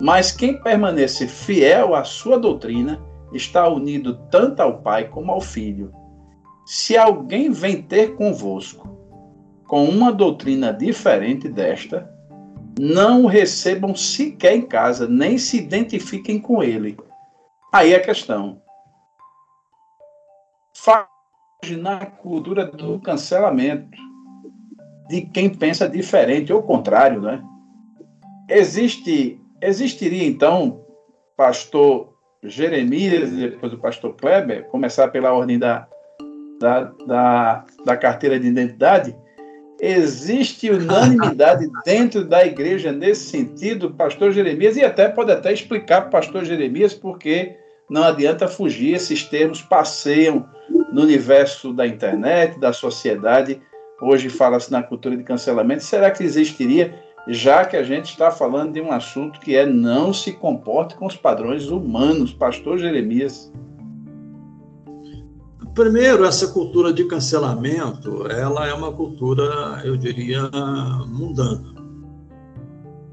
Mas 0.00 0.32
quem 0.32 0.60
permanece 0.60 1.26
fiel 1.26 1.94
à 1.94 2.04
sua 2.04 2.38
doutrina 2.38 3.00
está 3.32 3.68
unido 3.68 4.14
tanto 4.30 4.60
ao 4.60 4.78
Pai 4.80 5.08
como 5.08 5.32
ao 5.32 5.40
Filho. 5.40 5.92
Se 6.66 6.96
alguém 6.96 7.50
vem 7.50 7.82
ter 7.82 8.14
convosco 8.14 8.88
com 9.66 9.84
uma 9.84 10.12
doutrina 10.12 10.72
diferente 10.72 11.48
desta, 11.48 12.12
não 12.78 13.24
o 13.24 13.26
recebam 13.26 13.94
sequer 13.94 14.54
em 14.54 14.62
casa, 14.62 15.06
nem 15.08 15.36
se 15.36 15.58
identifiquem 15.58 16.38
com 16.38 16.62
ele. 16.62 16.96
Aí 17.72 17.92
é 17.92 17.96
a 17.96 18.02
questão 18.02 18.62
na 21.76 22.06
cultura 22.06 22.64
do 22.64 22.98
cancelamento 23.00 23.98
de 25.08 25.22
quem 25.22 25.48
pensa 25.48 25.88
diferente 25.88 26.52
ou 26.52 26.62
contrário, 26.62 27.20
né? 27.20 27.42
Existe, 28.48 29.40
existiria 29.60 30.26
então, 30.26 30.84
pastor 31.36 32.14
Jeremias 32.42 33.32
e 33.32 33.50
depois 33.50 33.72
o 33.72 33.78
pastor 33.78 34.14
Kleber, 34.14 34.64
começar 34.66 35.08
pela 35.08 35.32
ordem 35.32 35.58
da, 35.58 35.86
da, 36.60 36.84
da, 37.06 37.64
da 37.84 37.96
carteira 37.96 38.38
de 38.38 38.46
identidade, 38.46 39.16
existe 39.80 40.70
unanimidade 40.70 41.66
dentro 41.84 42.24
da 42.24 42.44
igreja 42.46 42.92
nesse 42.92 43.30
sentido, 43.30 43.92
pastor 43.94 44.32
Jeremias, 44.32 44.76
e 44.76 44.84
até 44.84 45.08
pode 45.08 45.32
até 45.32 45.52
explicar 45.52 46.02
para 46.02 46.20
pastor 46.20 46.44
Jeremias 46.44 46.94
porque 46.94 47.56
não 47.90 48.04
adianta 48.04 48.46
fugir, 48.46 48.94
esses 48.94 49.24
termos 49.24 49.62
passeiam 49.62 50.46
no 50.92 51.02
universo 51.02 51.72
da 51.72 51.86
internet, 51.86 52.58
da 52.58 52.72
sociedade. 52.72 53.60
Hoje 54.00 54.28
fala-se 54.28 54.70
na 54.70 54.82
cultura 54.82 55.16
de 55.16 55.24
cancelamento. 55.24 55.82
Será 55.82 56.10
que 56.10 56.22
existiria, 56.22 56.94
já 57.26 57.64
que 57.64 57.76
a 57.76 57.82
gente 57.82 58.10
está 58.10 58.30
falando 58.30 58.74
de 58.74 58.80
um 58.80 58.92
assunto 58.92 59.40
que 59.40 59.56
é 59.56 59.66
não 59.66 60.12
se 60.12 60.32
comporte 60.32 60.94
com 60.94 61.06
os 61.06 61.16
padrões 61.16 61.68
humanos? 61.68 62.32
Pastor 62.32 62.78
Jeremias. 62.78 63.52
Primeiro, 65.74 66.24
essa 66.24 66.48
cultura 66.48 66.92
de 66.92 67.04
cancelamento, 67.04 68.26
ela 68.26 68.66
é 68.66 68.74
uma 68.74 68.92
cultura, 68.92 69.80
eu 69.84 69.96
diria, 69.96 70.50
mundana. 71.06 71.72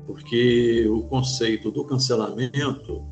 Porque 0.07 0.87
o 0.89 1.03
conceito 1.03 1.69
do 1.69 1.83
cancelamento 1.83 3.03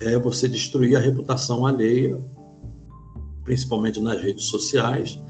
é 0.00 0.16
você 0.16 0.48
destruir 0.48 0.96
a 0.96 1.00
reputação 1.00 1.66
alheia, 1.66 2.22
principalmente 3.44 4.00
nas 4.00 4.20
redes 4.20 4.46
sociais, 4.46 5.20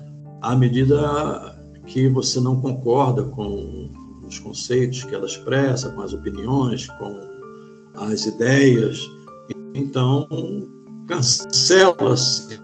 à 0.40 0.54
medida 0.56 1.58
que 1.86 2.08
você 2.08 2.40
não 2.40 2.60
concorda 2.60 3.24
com 3.24 3.90
os 4.26 4.38
conceitos 4.38 5.04
que 5.04 5.14
ela 5.14 5.26
expressa, 5.26 5.90
com 5.90 6.00
as 6.00 6.12
opiniões, 6.12 6.86
com 6.86 7.20
as 7.94 8.26
ideias. 8.26 9.10
Então, 9.74 10.26
cancela-se 11.06 12.62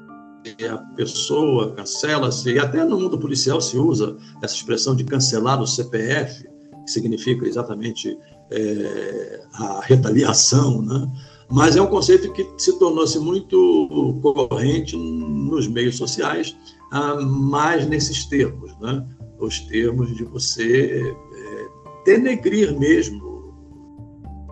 a 0.70 0.78
pessoa, 0.96 1.72
cancela-se, 1.72 2.50
e 2.50 2.58
até 2.58 2.84
no 2.84 2.98
mundo 2.98 3.18
policial 3.18 3.60
se 3.60 3.76
usa 3.78 4.16
essa 4.42 4.54
expressão 4.54 4.94
de 4.96 5.04
cancelar 5.04 5.60
o 5.60 5.66
CPF, 5.66 6.44
que 6.84 6.90
significa 6.90 7.46
exatamente 7.46 8.16
é, 8.50 9.42
a 9.54 9.80
retaliação, 9.82 10.82
né? 10.82 11.08
Mas 11.50 11.76
é 11.76 11.82
um 11.82 11.86
conceito 11.86 12.32
que 12.32 12.48
se 12.56 12.78
tornou-se 12.78 13.18
muito 13.18 14.18
corrente 14.22 14.96
nos 14.96 15.66
meios 15.66 15.96
sociais, 15.96 16.56
ah, 16.92 17.16
mais 17.16 17.86
nesses 17.88 18.24
termos, 18.24 18.76
né? 18.80 19.04
os 19.40 19.58
termos 19.60 20.14
de 20.14 20.24
você 20.24 21.14
é, 21.34 21.68
denegrir 22.04 22.78
mesmo. 22.78 23.30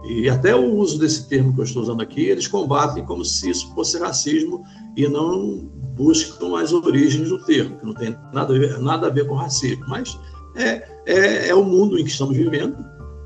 E 0.05 0.29
até 0.29 0.55
o 0.55 0.75
uso 0.77 0.99
desse 0.99 1.29
termo 1.29 1.53
que 1.55 1.61
eu 1.61 1.65
estou 1.65 1.83
usando 1.83 2.01
aqui, 2.01 2.23
eles 2.23 2.49
combatem 2.49 3.05
como 3.05 3.25
se 3.25 3.51
isso 3.51 3.73
fosse 3.75 3.99
racismo 3.99 4.65
e 4.97 5.07
não 5.07 5.71
buscam 5.95 6.59
as 6.59 6.73
origens 6.73 7.29
do 7.29 7.45
termo, 7.45 7.77
que 7.77 7.85
não 7.85 7.95
tem 7.95 8.17
nada 8.33 8.55
a 8.55 8.59
ver, 8.59 8.79
nada 8.79 9.07
a 9.09 9.11
ver 9.11 9.27
com 9.27 9.35
racismo. 9.35 9.85
Mas 9.89 10.19
é, 10.57 10.89
é, 11.07 11.49
é 11.49 11.55
o 11.55 11.65
mundo 11.65 11.99
em 11.99 12.05
que 12.05 12.11
estamos 12.11 12.37
vivendo, 12.37 12.77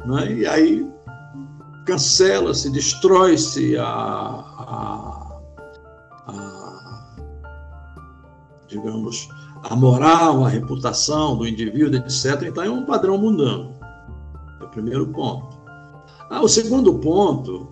né? 0.06 0.32
e 0.32 0.46
aí 0.46 0.91
cancela-se, 1.86 2.70
destrói-se 2.70 3.76
a, 3.76 3.84
a, 3.84 5.40
a, 6.26 7.32
digamos, 8.68 9.28
a 9.62 9.76
moral, 9.76 10.44
a 10.44 10.48
reputação 10.48 11.36
do 11.36 11.46
indivíduo, 11.46 11.96
etc. 11.96 12.42
Então 12.42 12.64
é 12.64 12.70
um 12.70 12.84
padrão 12.84 13.18
mundano. 13.18 13.74
É 14.60 14.64
o 14.64 14.68
primeiro 14.68 15.06
ponto. 15.08 15.60
Ah, 16.30 16.42
o 16.42 16.48
segundo 16.48 16.98
ponto 16.98 17.68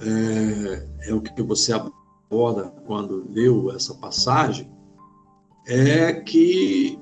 é, 0.00 1.08
é 1.08 1.14
o 1.14 1.20
que 1.20 1.42
você 1.42 1.72
aborda 1.72 2.72
quando 2.86 3.26
leu 3.30 3.72
essa 3.72 3.94
passagem, 3.94 4.70
é 5.66 6.12
que, 6.12 6.98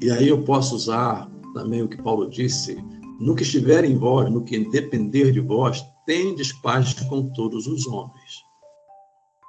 e 0.00 0.10
aí 0.10 0.28
eu 0.28 0.42
posso 0.42 0.74
usar 0.74 1.30
também 1.54 1.82
o 1.82 1.88
que 1.88 2.00
Paulo 2.02 2.28
disse, 2.28 2.82
no 3.18 3.34
que 3.34 3.42
estiver 3.42 3.84
em 3.84 3.96
vós, 3.96 4.30
no 4.30 4.42
que 4.42 4.58
depender 4.70 5.32
de 5.32 5.40
vós, 5.40 5.84
tendes 6.06 6.52
paz 6.52 6.94
com 6.94 7.28
todos 7.30 7.66
os 7.66 7.86
homens. 7.86 8.46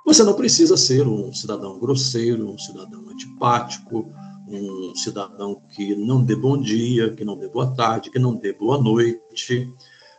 Você 0.05 0.23
não 0.23 0.33
precisa 0.33 0.77
ser 0.77 1.05
um 1.05 1.33
cidadão 1.33 1.77
grosseiro, 1.79 2.49
um 2.49 2.57
cidadão 2.57 3.09
antipático, 3.09 4.09
um 4.47 4.95
cidadão 4.95 5.61
que 5.75 5.95
não 5.95 6.23
dê 6.23 6.35
bom 6.35 6.57
dia, 6.57 7.13
que 7.13 7.25
não 7.25 7.37
dê 7.37 7.49
boa 7.49 7.75
tarde, 7.75 8.09
que 8.09 8.17
não 8.17 8.33
dê 8.33 8.53
boa 8.53 8.81
noite. 8.81 9.69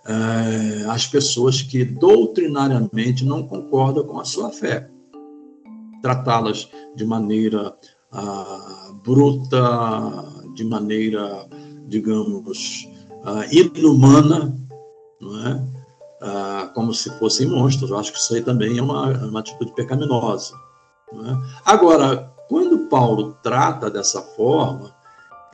É, 0.07 0.85
as 0.91 1.07
pessoas 1.07 1.63
que 1.63 1.85
doutrinariamente 1.85 3.25
não 3.25 3.47
concordam 3.47 4.05
com 4.05 4.21
a 4.21 4.25
sua 4.25 4.51
fé. 4.51 4.91
Tratá-las 6.03 6.69
de 6.95 7.05
maneira 7.05 7.75
ah, 8.13 8.93
bruta, 9.03 9.61
de 10.55 10.65
maneira, 10.65 11.49
digamos, 11.87 12.88
uh, 13.29 13.45
inumana, 13.51 14.57
não 15.21 15.47
é? 15.47 15.55
Uh, 16.21 16.75
como 16.75 16.93
se 16.93 17.11
fossem 17.19 17.47
monstros. 17.47 17.91
Eu 17.91 17.99
acho 17.99 18.13
que 18.13 18.19
isso 18.19 18.35
aí 18.35 18.43
também 18.43 18.79
é 18.79 18.83
uma, 18.83 19.13
uma 19.27 19.41
atitude 19.41 19.73
pecaminosa. 19.75 20.53
É? 21.13 21.37
Agora, 21.65 22.33
quando 22.49 22.89
Paulo 22.89 23.37
trata 23.43 23.91
dessa 23.91 24.21
forma, 24.21 24.95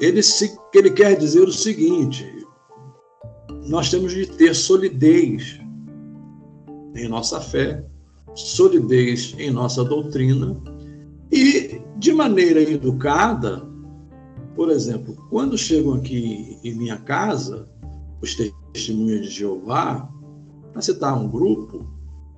ele, 0.00 0.22
se, 0.22 0.56
ele 0.72 0.90
quer 0.90 1.16
dizer 1.16 1.46
o 1.46 1.52
seguinte: 1.52 2.26
nós 3.66 3.90
temos 3.90 4.12
de 4.12 4.26
ter 4.26 4.54
solidez 4.54 5.60
em 6.94 7.08
nossa 7.08 7.40
fé, 7.40 7.84
solidez 8.34 9.34
em 9.38 9.50
nossa 9.50 9.84
doutrina 9.84 10.56
e, 11.30 11.82
de 11.96 12.12
maneira 12.12 12.60
educada, 12.60 13.62
por 14.54 14.70
exemplo, 14.70 15.16
quando 15.30 15.58
chegam 15.58 15.94
aqui 15.94 16.58
em 16.62 16.74
minha 16.74 16.96
casa, 16.98 17.68
os 18.22 18.34
testemunhos 18.72 19.26
de 19.26 19.30
Jeová, 19.30 20.08
para 20.72 20.82
citar 20.82 21.18
um 21.18 21.28
grupo, 21.28 21.86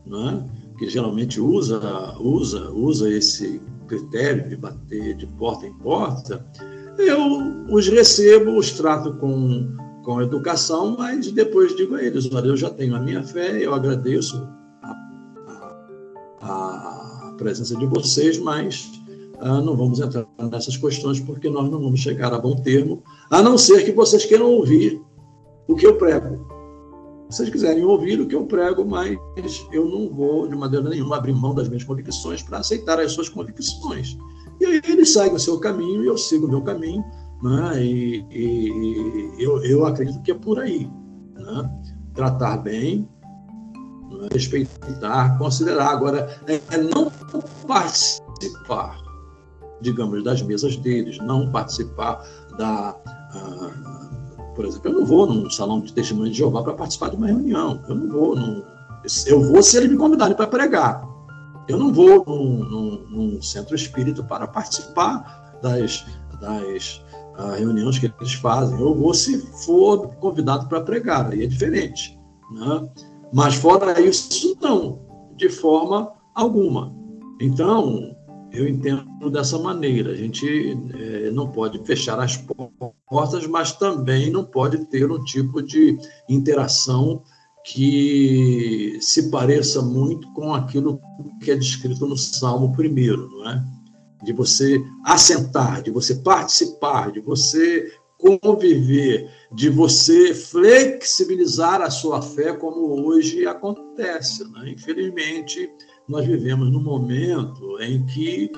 né, 0.06 0.44
que 0.78 0.88
geralmente 0.88 1.40
usa, 1.40 1.80
usa, 2.18 2.70
usa 2.70 3.10
esse 3.10 3.60
critério 3.86 4.48
de 4.48 4.56
bater 4.56 5.16
de 5.16 5.26
porta 5.26 5.66
em 5.66 5.72
porta, 5.74 6.44
eu 6.98 7.66
os 7.68 7.88
recebo, 7.88 8.56
os 8.56 8.70
trato 8.72 9.14
com, 9.14 9.76
com 10.02 10.22
educação, 10.22 10.96
mas 10.98 11.30
depois 11.30 11.76
digo 11.76 11.94
a 11.94 12.02
eles: 12.02 12.32
olha, 12.32 12.48
eu 12.48 12.56
já 12.56 12.70
tenho 12.70 12.96
a 12.96 13.00
minha 13.00 13.22
fé, 13.22 13.64
eu 13.64 13.74
agradeço 13.74 14.48
a, 14.82 14.92
a, 16.40 17.28
a 17.28 17.34
presença 17.36 17.76
de 17.76 17.86
vocês, 17.86 18.38
mas 18.38 18.90
ah, 19.40 19.60
não 19.60 19.76
vamos 19.76 20.00
entrar 20.00 20.26
nessas 20.50 20.76
questões 20.76 21.20
porque 21.20 21.50
nós 21.50 21.70
não 21.70 21.80
vamos 21.80 22.00
chegar 22.00 22.32
a 22.32 22.38
bom 22.38 22.56
termo, 22.56 23.02
a 23.30 23.42
não 23.42 23.58
ser 23.58 23.84
que 23.84 23.92
vocês 23.92 24.24
queiram 24.24 24.50
ouvir 24.50 25.00
o 25.68 25.74
que 25.74 25.86
eu 25.86 25.96
prego. 25.96 26.46
Se 27.28 27.38
vocês 27.38 27.50
quiserem 27.50 27.84
ouvir 27.84 28.20
o 28.20 28.26
que 28.26 28.36
eu 28.36 28.46
prego, 28.46 28.84
mas 28.84 29.18
eu 29.72 29.84
não 29.88 30.08
vou, 30.08 30.46
de 30.46 30.54
maneira 30.54 30.88
nenhuma, 30.88 31.16
abrir 31.16 31.34
mão 31.34 31.54
das 31.54 31.68
minhas 31.68 31.82
convicções 31.82 32.42
para 32.42 32.58
aceitar 32.58 33.00
as 33.00 33.12
suas 33.12 33.28
convicções. 33.28 34.16
E 34.60 34.64
aí 34.64 34.80
eles 34.86 35.12
seguem 35.12 35.34
o 35.34 35.40
seu 35.40 35.58
caminho 35.58 36.04
e 36.04 36.06
eu 36.06 36.16
sigo 36.16 36.46
o 36.46 36.48
meu 36.48 36.62
caminho, 36.62 37.04
né? 37.42 37.84
e, 37.84 38.24
e 38.30 39.42
eu, 39.42 39.62
eu 39.64 39.84
acredito 39.84 40.22
que 40.22 40.30
é 40.30 40.34
por 40.34 40.60
aí. 40.60 40.88
Né? 41.34 41.70
Tratar 42.14 42.58
bem, 42.58 43.08
né? 44.10 44.28
respeitar, 44.32 45.36
considerar. 45.36 45.88
Agora, 45.88 46.40
é 46.46 46.78
não 46.78 47.10
participar 47.66 49.05
digamos, 49.80 50.22
das 50.24 50.42
mesas 50.42 50.76
deles, 50.76 51.18
não 51.18 51.50
participar 51.50 52.24
da. 52.56 52.96
Uh, 53.34 54.54
por 54.54 54.64
exemplo, 54.64 54.90
eu 54.90 55.00
não 55.00 55.06
vou 55.06 55.26
num 55.26 55.50
salão 55.50 55.80
de 55.80 55.92
testemunho 55.92 56.30
de 56.30 56.38
Jeová 56.38 56.62
para 56.62 56.72
participar 56.72 57.10
de 57.10 57.16
uma 57.16 57.26
reunião. 57.26 57.80
Eu 57.88 57.94
não 57.94 58.08
vou. 58.08 58.36
Num, 58.36 58.62
eu 59.26 59.42
vou 59.42 59.62
se 59.62 59.76
eles 59.76 59.90
me 59.90 59.96
convidarem 59.96 60.36
para 60.36 60.46
pregar. 60.46 61.06
Eu 61.68 61.78
não 61.78 61.92
vou 61.92 62.24
num, 62.26 62.64
num, 62.64 63.06
num 63.08 63.42
centro 63.42 63.74
espírita 63.74 64.22
para 64.22 64.46
participar 64.46 65.58
das, 65.62 66.06
das 66.40 67.02
uh, 67.38 67.54
reuniões 67.56 67.98
que 67.98 68.12
eles 68.20 68.34
fazem. 68.34 68.80
Eu 68.80 68.94
vou 68.94 69.12
se 69.12 69.38
for 69.64 70.08
convidado 70.16 70.68
para 70.68 70.80
pregar, 70.80 71.30
aí 71.30 71.44
é 71.44 71.46
diferente. 71.46 72.18
Né? 72.52 72.88
Mas 73.32 73.56
fora 73.56 74.00
isso, 74.00 74.56
não, 74.60 75.00
de 75.36 75.48
forma 75.48 76.12
alguma. 76.34 76.94
Então, 77.40 78.16
eu 78.52 78.68
entendo 78.68 79.30
dessa 79.30 79.58
maneira. 79.58 80.12
A 80.12 80.14
gente 80.14 80.46
é, 80.94 81.30
não 81.30 81.50
pode 81.50 81.78
fechar 81.84 82.18
as 82.20 82.36
portas, 82.36 83.46
mas 83.46 83.72
também 83.72 84.30
não 84.30 84.44
pode 84.44 84.84
ter 84.86 85.10
um 85.10 85.22
tipo 85.24 85.62
de 85.62 85.96
interação 86.28 87.22
que 87.64 88.98
se 89.00 89.28
pareça 89.30 89.82
muito 89.82 90.32
com 90.32 90.54
aquilo 90.54 91.00
que 91.42 91.50
é 91.50 91.56
descrito 91.56 92.06
no 92.06 92.16
Salmo 92.16 92.72
primeiro, 92.72 93.28
não 93.28 93.50
é? 93.50 93.64
de 94.22 94.32
você 94.32 94.82
assentar, 95.04 95.82
de 95.82 95.90
você 95.90 96.14
participar, 96.16 97.12
de 97.12 97.20
você 97.20 97.92
conviver, 98.18 99.30
de 99.52 99.68
você 99.68 100.34
flexibilizar 100.34 101.82
a 101.82 101.90
sua 101.90 102.22
fé, 102.22 102.52
como 102.52 103.06
hoje 103.06 103.46
acontece. 103.46 104.44
Né? 104.50 104.70
Infelizmente, 104.70 105.70
nós 106.08 106.26
vivemos 106.26 106.70
num 106.70 106.82
momento 106.82 107.78
em 107.80 108.04
que 108.06 108.50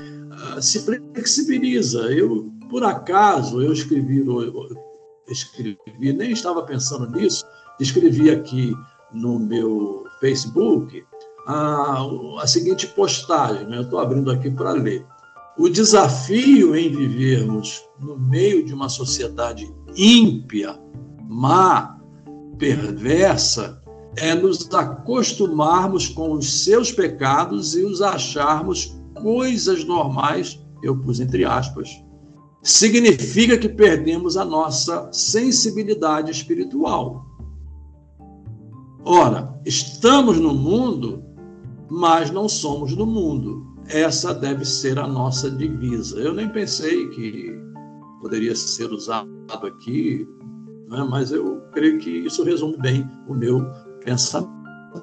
uh, 0.57 0.61
se 0.61 0.80
flexibiliza. 0.80 2.01
Eu, 2.12 2.53
por 2.68 2.84
acaso, 2.84 3.62
eu 3.62 3.72
escrevi, 3.72 4.18
eu 4.18 4.68
escrevi, 5.28 6.12
nem 6.12 6.32
estava 6.32 6.62
pensando 6.62 7.11
nisso, 7.11 7.44
escrevi 7.80 8.30
aqui 8.30 8.74
no 9.12 9.38
meu 9.38 10.05
Facebook 10.20 11.05
a, 11.46 12.05
a 12.40 12.46
seguinte 12.46 12.86
postagem, 12.88 13.66
né? 13.66 13.78
eu 13.78 13.82
estou 13.82 13.99
abrindo 13.99 14.30
aqui 14.30 14.51
para 14.51 14.72
ler. 14.72 15.05
O 15.57 15.68
desafio 15.68 16.76
em 16.76 16.94
vivermos 16.94 17.82
no 17.99 18.18
meio 18.18 18.64
de 18.64 18.72
uma 18.72 18.88
sociedade 18.88 19.72
ímpia, 19.96 20.78
má, 21.28 21.99
perversa, 22.59 23.77
é 24.20 24.34
nos 24.34 24.72
acostumarmos 24.72 26.08
com 26.08 26.32
os 26.32 26.64
seus 26.64 26.92
pecados 26.92 27.74
e 27.74 27.84
os 27.84 28.02
acharmos 28.02 28.96
coisas 29.20 29.84
normais, 29.84 30.60
eu 30.82 30.96
pus 30.96 31.20
entre 31.20 31.44
aspas. 31.44 31.88
Significa 32.62 33.56
que 33.56 33.68
perdemos 33.68 34.36
a 34.36 34.44
nossa 34.44 35.10
sensibilidade 35.12 36.30
espiritual. 36.30 37.24
Ora, 39.04 39.54
estamos 39.64 40.38
no 40.38 40.52
mundo, 40.52 41.24
mas 41.88 42.30
não 42.30 42.48
somos 42.48 42.94
do 42.94 43.06
mundo 43.06 43.68
essa 43.88 44.34
deve 44.34 44.64
ser 44.64 44.98
a 44.98 45.06
nossa 45.06 45.50
divisa. 45.50 46.18
Eu 46.18 46.34
nem 46.34 46.48
pensei 46.48 47.08
que 47.08 47.58
poderia 48.20 48.54
ser 48.54 48.92
usado 48.92 49.28
aqui, 49.50 50.28
né? 50.88 51.06
mas 51.08 51.32
eu 51.32 51.62
creio 51.72 51.98
que 51.98 52.10
isso 52.10 52.44
resume 52.44 52.76
bem 52.76 53.08
o 53.26 53.34
meu 53.34 53.64
pensamento. 54.05 54.51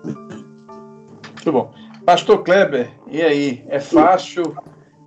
Muito 0.04 1.52
bom. 1.52 1.74
Pastor 2.06 2.43
Kleber, 2.43 2.91
e 3.08 3.22
aí? 3.22 3.64
É 3.68 3.80
fácil? 3.80 4.56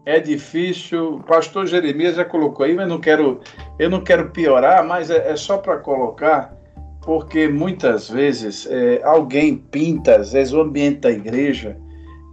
É 0.04 0.18
difícil? 0.18 1.16
O 1.16 1.22
pastor 1.22 1.66
Jeremias 1.66 2.16
já 2.16 2.24
colocou 2.24 2.64
aí, 2.64 2.74
mas 2.74 2.88
não 2.88 2.98
quero, 2.98 3.40
eu 3.78 3.90
não 3.90 4.00
quero 4.00 4.30
piorar, 4.30 4.84
mas 4.84 5.10
é, 5.10 5.30
é 5.30 5.36
só 5.36 5.58
para 5.58 5.78
colocar, 5.78 6.56
porque 7.02 7.46
muitas 7.48 8.08
vezes 8.08 8.66
é, 8.70 9.00
alguém 9.04 9.56
pinta, 9.56 10.16
às 10.16 10.32
vezes, 10.32 10.52
o 10.52 10.60
ambiente 10.60 11.00
da 11.00 11.10
igreja 11.10 11.76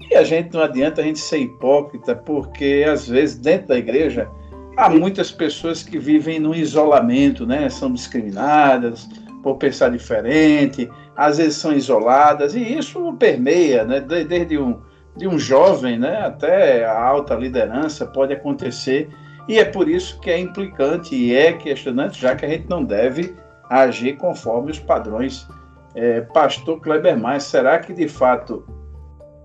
e 0.10 0.16
a 0.16 0.24
gente 0.24 0.54
não 0.54 0.62
adianta 0.62 1.02
a 1.02 1.04
gente 1.04 1.20
ser 1.20 1.40
hipócrita, 1.40 2.16
porque 2.16 2.86
às 2.88 3.08
vezes 3.08 3.38
dentro 3.38 3.70
da 3.70 3.78
igreja 3.78 4.30
há 4.78 4.90
muitas 4.90 5.32
pessoas 5.32 5.82
que 5.84 5.98
vivem 5.98 6.40
no 6.40 6.54
isolamento, 6.54 7.46
né? 7.46 7.70
São 7.70 7.92
discriminadas 7.92 9.10
por 9.42 9.58
pensar 9.58 9.90
diferente, 9.90 10.90
às 11.16 11.38
vezes 11.38 11.58
são 11.58 11.74
isoladas, 11.74 12.56
e 12.56 12.78
isso 12.78 13.14
permeia, 13.14 13.84
né? 13.84 14.00
Desde 14.00 14.58
um, 14.58 14.82
de 15.16 15.28
um 15.28 15.40
jovem 15.40 15.98
né? 15.98 16.26
até 16.26 16.86
a 16.86 17.02
alta 17.02 17.36
liderança 17.36 18.06
pode 18.06 18.34
acontecer, 18.34 19.10
e 19.48 19.60
é 19.60 19.66
por 19.66 19.88
isso 19.88 20.20
que 20.20 20.30
é 20.30 20.40
implicante 20.40 21.16
e 21.16 21.36
é 21.36 21.54
questionante, 21.54 22.20
já 22.20 22.36
que 22.36 22.46
a 22.46 22.50
gente 22.50 22.70
não 22.70 22.84
deve 22.84 23.36
agir 23.70 24.18
conforme 24.18 24.72
os 24.72 24.80
padrões. 24.80 25.48
É, 25.94 26.22
Pastor 26.22 26.82
Kleber 26.82 27.18
Mais, 27.18 27.44
será 27.44 27.80
que 27.80 27.94
de 27.94 28.08
fato 28.08 28.66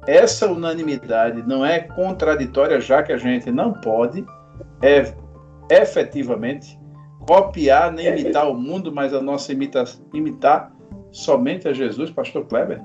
essa 0.07 0.51
unanimidade 0.51 1.47
não 1.47 1.65
é 1.65 1.79
contraditória, 1.79 2.81
já 2.81 3.03
que 3.03 3.13
a 3.13 3.17
gente 3.17 3.53
não 3.53 3.73
pode 3.73 4.25
é, 4.83 5.15
efetivamente 5.71 6.79
copiar 7.29 7.93
nem 7.93 8.09
imitar 8.09 8.51
o 8.51 8.55
mundo, 8.55 8.91
mas 8.93 9.15
a 9.15 9.21
nossa 9.21 9.53
imita, 9.53 9.85
imitar 10.13 10.73
somente 11.13 11.69
a 11.69 11.73
Jesus, 11.73 12.11
pastor 12.11 12.47
Kleber? 12.47 12.81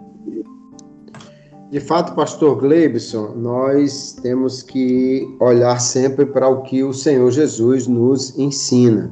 De 1.71 1.79
fato, 1.79 2.13
pastor 2.15 2.57
Gleibson, 2.57 3.33
nós 3.35 4.13
temos 4.21 4.61
que 4.61 5.27
olhar 5.39 5.79
sempre 5.79 6.25
para 6.25 6.47
o 6.47 6.61
que 6.61 6.83
o 6.83 6.93
Senhor 6.93 7.29
Jesus 7.31 7.87
nos 7.87 8.37
ensina. 8.37 9.11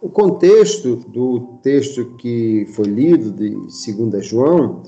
O 0.00 0.08
contexto 0.08 0.96
do 1.08 1.58
texto 1.62 2.16
que 2.16 2.66
foi 2.74 2.86
lido 2.86 3.30
de 3.30 3.50
2 3.50 4.26
João 4.26 4.82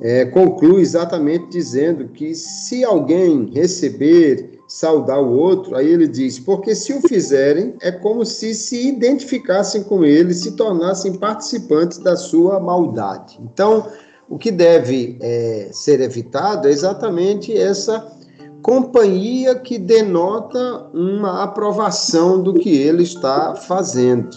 é, 0.00 0.24
conclui 0.24 0.82
exatamente 0.82 1.48
dizendo 1.50 2.08
que 2.08 2.34
se 2.34 2.84
alguém 2.84 3.48
receber, 3.54 4.55
saudar 4.68 5.20
o 5.20 5.32
outro, 5.32 5.76
aí 5.76 5.88
ele 5.88 6.08
diz, 6.08 6.38
porque 6.38 6.74
se 6.74 6.92
o 6.92 7.00
fizerem, 7.00 7.74
é 7.80 7.92
como 7.92 8.24
se 8.24 8.54
se 8.54 8.88
identificassem 8.88 9.82
com 9.82 10.04
ele, 10.04 10.34
se 10.34 10.52
tornassem 10.52 11.14
participantes 11.14 11.98
da 11.98 12.16
sua 12.16 12.58
maldade. 12.58 13.38
Então, 13.40 13.86
o 14.28 14.36
que 14.36 14.50
deve 14.50 15.16
é, 15.20 15.68
ser 15.72 16.00
evitado 16.00 16.68
é 16.68 16.70
exatamente 16.72 17.56
essa 17.56 18.12
companhia 18.60 19.54
que 19.54 19.78
denota 19.78 20.88
uma 20.92 21.44
aprovação 21.44 22.42
do 22.42 22.54
que 22.54 22.70
ele 22.70 23.04
está 23.04 23.54
fazendo. 23.54 24.36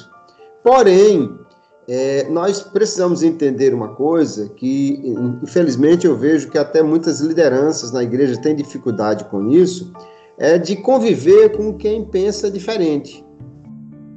Porém, 0.63 1.39
é, 1.87 2.29
nós 2.29 2.61
precisamos 2.61 3.23
entender 3.23 3.73
uma 3.73 3.95
coisa 3.95 4.47
que, 4.49 5.01
infelizmente, 5.41 6.05
eu 6.05 6.15
vejo 6.15 6.51
que 6.51 6.57
até 6.59 6.83
muitas 6.83 7.19
lideranças 7.19 7.91
na 7.91 8.03
igreja 8.03 8.39
têm 8.39 8.55
dificuldade 8.55 9.25
com 9.25 9.49
isso, 9.49 9.91
é 10.39 10.57
de 10.57 10.75
conviver 10.77 11.55
com 11.55 11.73
quem 11.73 12.03
pensa 12.03 12.49
diferente. 12.49 13.23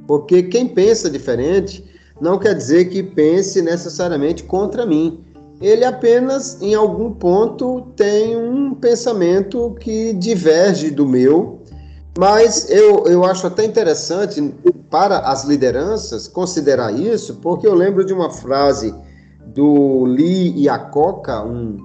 Porque 0.07 0.43
quem 0.43 0.67
pensa 0.67 1.09
diferente 1.09 1.83
não 2.19 2.39
quer 2.39 2.55
dizer 2.55 2.85
que 2.85 3.03
pense 3.03 3.61
necessariamente 3.61 4.43
contra 4.43 4.85
mim. 4.85 5.23
Ele 5.61 5.85
apenas, 5.85 6.61
em 6.61 6.73
algum 6.73 7.11
ponto, 7.11 7.81
tem 7.95 8.35
um 8.35 8.73
pensamento 8.73 9.75
que 9.79 10.13
diverge 10.13 10.89
do 10.91 11.07
meu 11.07 11.63
mas 12.17 12.69
eu, 12.69 13.05
eu 13.07 13.25
acho 13.25 13.47
até 13.47 13.65
interessante 13.65 14.53
para 14.89 15.19
as 15.19 15.45
lideranças 15.45 16.27
considerar 16.27 16.91
isso, 16.91 17.35
porque 17.35 17.65
eu 17.65 17.73
lembro 17.73 18.05
de 18.05 18.13
uma 18.13 18.29
frase 18.29 18.93
do 19.47 20.05
Lee 20.05 20.63
Iacocca, 20.63 21.43
um, 21.43 21.77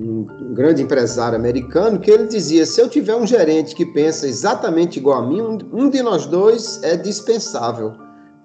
um 0.00 0.52
grande 0.52 0.82
empresário 0.82 1.36
americano, 1.36 1.98
que 1.98 2.10
ele 2.10 2.26
dizia: 2.26 2.66
se 2.66 2.80
eu 2.80 2.88
tiver 2.88 3.14
um 3.16 3.26
gerente 3.26 3.74
que 3.74 3.86
pensa 3.86 4.26
exatamente 4.26 4.98
igual 4.98 5.22
a 5.22 5.26
mim, 5.26 5.40
um, 5.72 5.88
de 5.88 6.02
nós 6.02 6.26
dois 6.26 6.80
é 6.82 6.96
dispensável. 6.96 7.92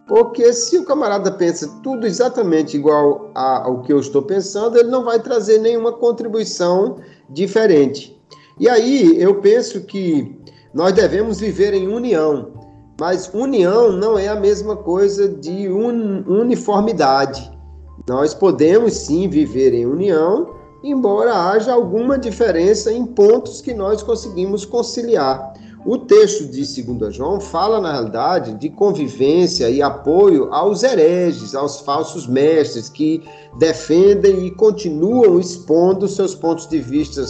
Porque 0.07 0.51
se 0.51 0.77
o 0.77 0.85
camarada 0.85 1.31
pensa 1.31 1.67
tudo 1.81 2.05
exatamente 2.05 2.75
igual 2.75 3.31
a, 3.33 3.63
ao 3.65 3.81
que 3.81 3.93
eu 3.93 3.99
estou 3.99 4.21
pensando, 4.21 4.77
ele 4.77 4.89
não 4.89 5.05
vai 5.05 5.19
trazer 5.19 5.59
nenhuma 5.59 5.93
contribuição 5.93 6.97
diferente. 7.29 8.19
E 8.59 8.67
aí 8.67 9.21
eu 9.21 9.35
penso 9.35 9.81
que 9.81 10.37
nós 10.73 10.93
devemos 10.93 11.39
viver 11.39 11.73
em 11.73 11.87
união, 11.87 12.51
mas 12.99 13.31
união 13.33 13.91
não 13.91 14.17
é 14.17 14.27
a 14.27 14.35
mesma 14.35 14.75
coisa 14.75 15.29
de 15.29 15.69
un, 15.69 16.23
uniformidade. 16.27 17.51
Nós 18.07 18.33
podemos 18.33 18.93
sim 18.93 19.29
viver 19.29 19.73
em 19.73 19.85
união, 19.85 20.60
embora 20.83 21.33
haja 21.33 21.73
alguma 21.73 22.17
diferença 22.17 22.91
em 22.91 23.05
pontos 23.05 23.61
que 23.61 23.73
nós 23.73 24.01
conseguimos 24.01 24.65
conciliar. 24.65 25.53
O 25.83 25.97
texto 25.97 26.45
de 26.45 26.83
2 26.83 27.15
João 27.15 27.39
fala, 27.39 27.81
na 27.81 27.91
realidade, 27.91 28.53
de 28.53 28.69
convivência 28.69 29.67
e 29.67 29.81
apoio 29.81 30.53
aos 30.53 30.83
hereges, 30.83 31.55
aos 31.55 31.79
falsos 31.79 32.27
mestres 32.27 32.87
que 32.87 33.23
defendem 33.57 34.45
e 34.45 34.51
continuam 34.51 35.39
expondo 35.39 36.07
seus 36.07 36.35
pontos 36.35 36.67
de 36.67 36.79
vista 36.79 37.23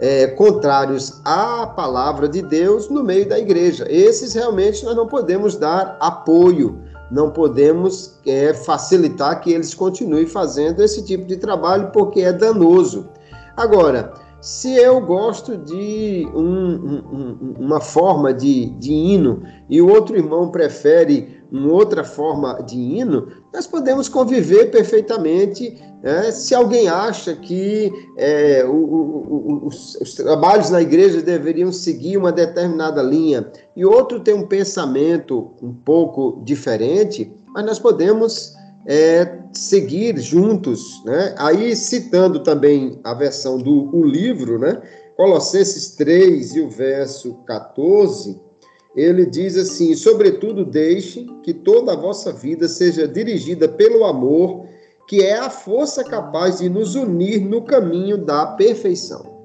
é, 0.00 0.26
contrários 0.28 1.20
à 1.22 1.66
palavra 1.66 2.28
de 2.28 2.40
Deus 2.40 2.88
no 2.88 3.04
meio 3.04 3.28
da 3.28 3.38
igreja. 3.38 3.86
Esses 3.90 4.32
realmente 4.32 4.84
nós 4.86 4.96
não 4.96 5.06
podemos 5.06 5.56
dar 5.56 5.98
apoio, 6.00 6.78
não 7.10 7.30
podemos 7.30 8.18
é, 8.26 8.52
facilitar 8.52 9.40
que 9.40 9.52
eles 9.52 9.74
continuem 9.74 10.26
fazendo 10.26 10.82
esse 10.82 11.04
tipo 11.04 11.24
de 11.24 11.36
trabalho 11.36 11.90
porque 11.92 12.20
é 12.20 12.32
danoso. 12.32 13.08
Agora, 13.56 14.12
se 14.40 14.76
eu 14.76 15.00
gosto 15.00 15.56
de 15.56 16.28
um, 16.34 16.42
um, 16.42 17.54
uma 17.58 17.80
forma 17.80 18.32
de, 18.32 18.66
de 18.78 18.92
hino 18.92 19.42
e 19.68 19.82
o 19.82 19.88
outro 19.88 20.16
irmão 20.16 20.50
prefere 20.50 21.37
uma 21.50 21.72
outra 21.72 22.04
forma 22.04 22.62
de 22.62 22.76
hino, 22.76 23.28
nós 23.52 23.66
podemos 23.66 24.08
conviver 24.08 24.70
perfeitamente. 24.70 25.80
Né? 26.02 26.30
Se 26.30 26.54
alguém 26.54 26.88
acha 26.88 27.34
que 27.34 27.90
é, 28.16 28.64
o, 28.64 28.72
o, 28.72 29.66
os, 29.66 29.94
os, 29.96 30.14
trabalhos 30.14 30.70
na 30.70 30.82
igreja 30.82 31.22
deveriam 31.22 31.72
seguir 31.72 32.16
uma 32.16 32.30
determinada 32.30 33.02
linha 33.02 33.50
e 33.74 33.84
outro 33.84 34.20
tem 34.20 34.34
um 34.34 34.46
pensamento 34.46 35.52
um 35.62 35.72
pouco 35.72 36.40
diferente, 36.44 37.32
mas 37.54 37.64
nós 37.64 37.78
podemos 37.78 38.54
é, 38.86 39.38
seguir 39.52 40.18
juntos. 40.18 41.02
Né? 41.04 41.34
Aí, 41.38 41.74
citando 41.74 42.40
também 42.40 43.00
a 43.02 43.14
versão 43.14 43.58
do 43.58 43.94
o 43.96 44.04
livro, 44.04 44.58
né? 44.58 44.80
Colossenses 45.16 45.96
3 45.96 46.54
e 46.54 46.60
o 46.60 46.70
verso 46.70 47.34
14 47.44 48.47
ele 48.96 49.26
diz 49.26 49.56
assim: 49.56 49.94
Sobretudo, 49.94 50.64
deixe 50.64 51.26
que 51.42 51.52
toda 51.52 51.92
a 51.92 51.96
vossa 51.96 52.32
vida 52.32 52.68
seja 52.68 53.06
dirigida 53.06 53.68
pelo 53.68 54.04
amor, 54.04 54.66
que 55.06 55.22
é 55.22 55.38
a 55.38 55.50
força 55.50 56.04
capaz 56.04 56.58
de 56.58 56.68
nos 56.68 56.94
unir 56.94 57.40
no 57.40 57.62
caminho 57.62 58.18
da 58.18 58.46
perfeição. 58.46 59.38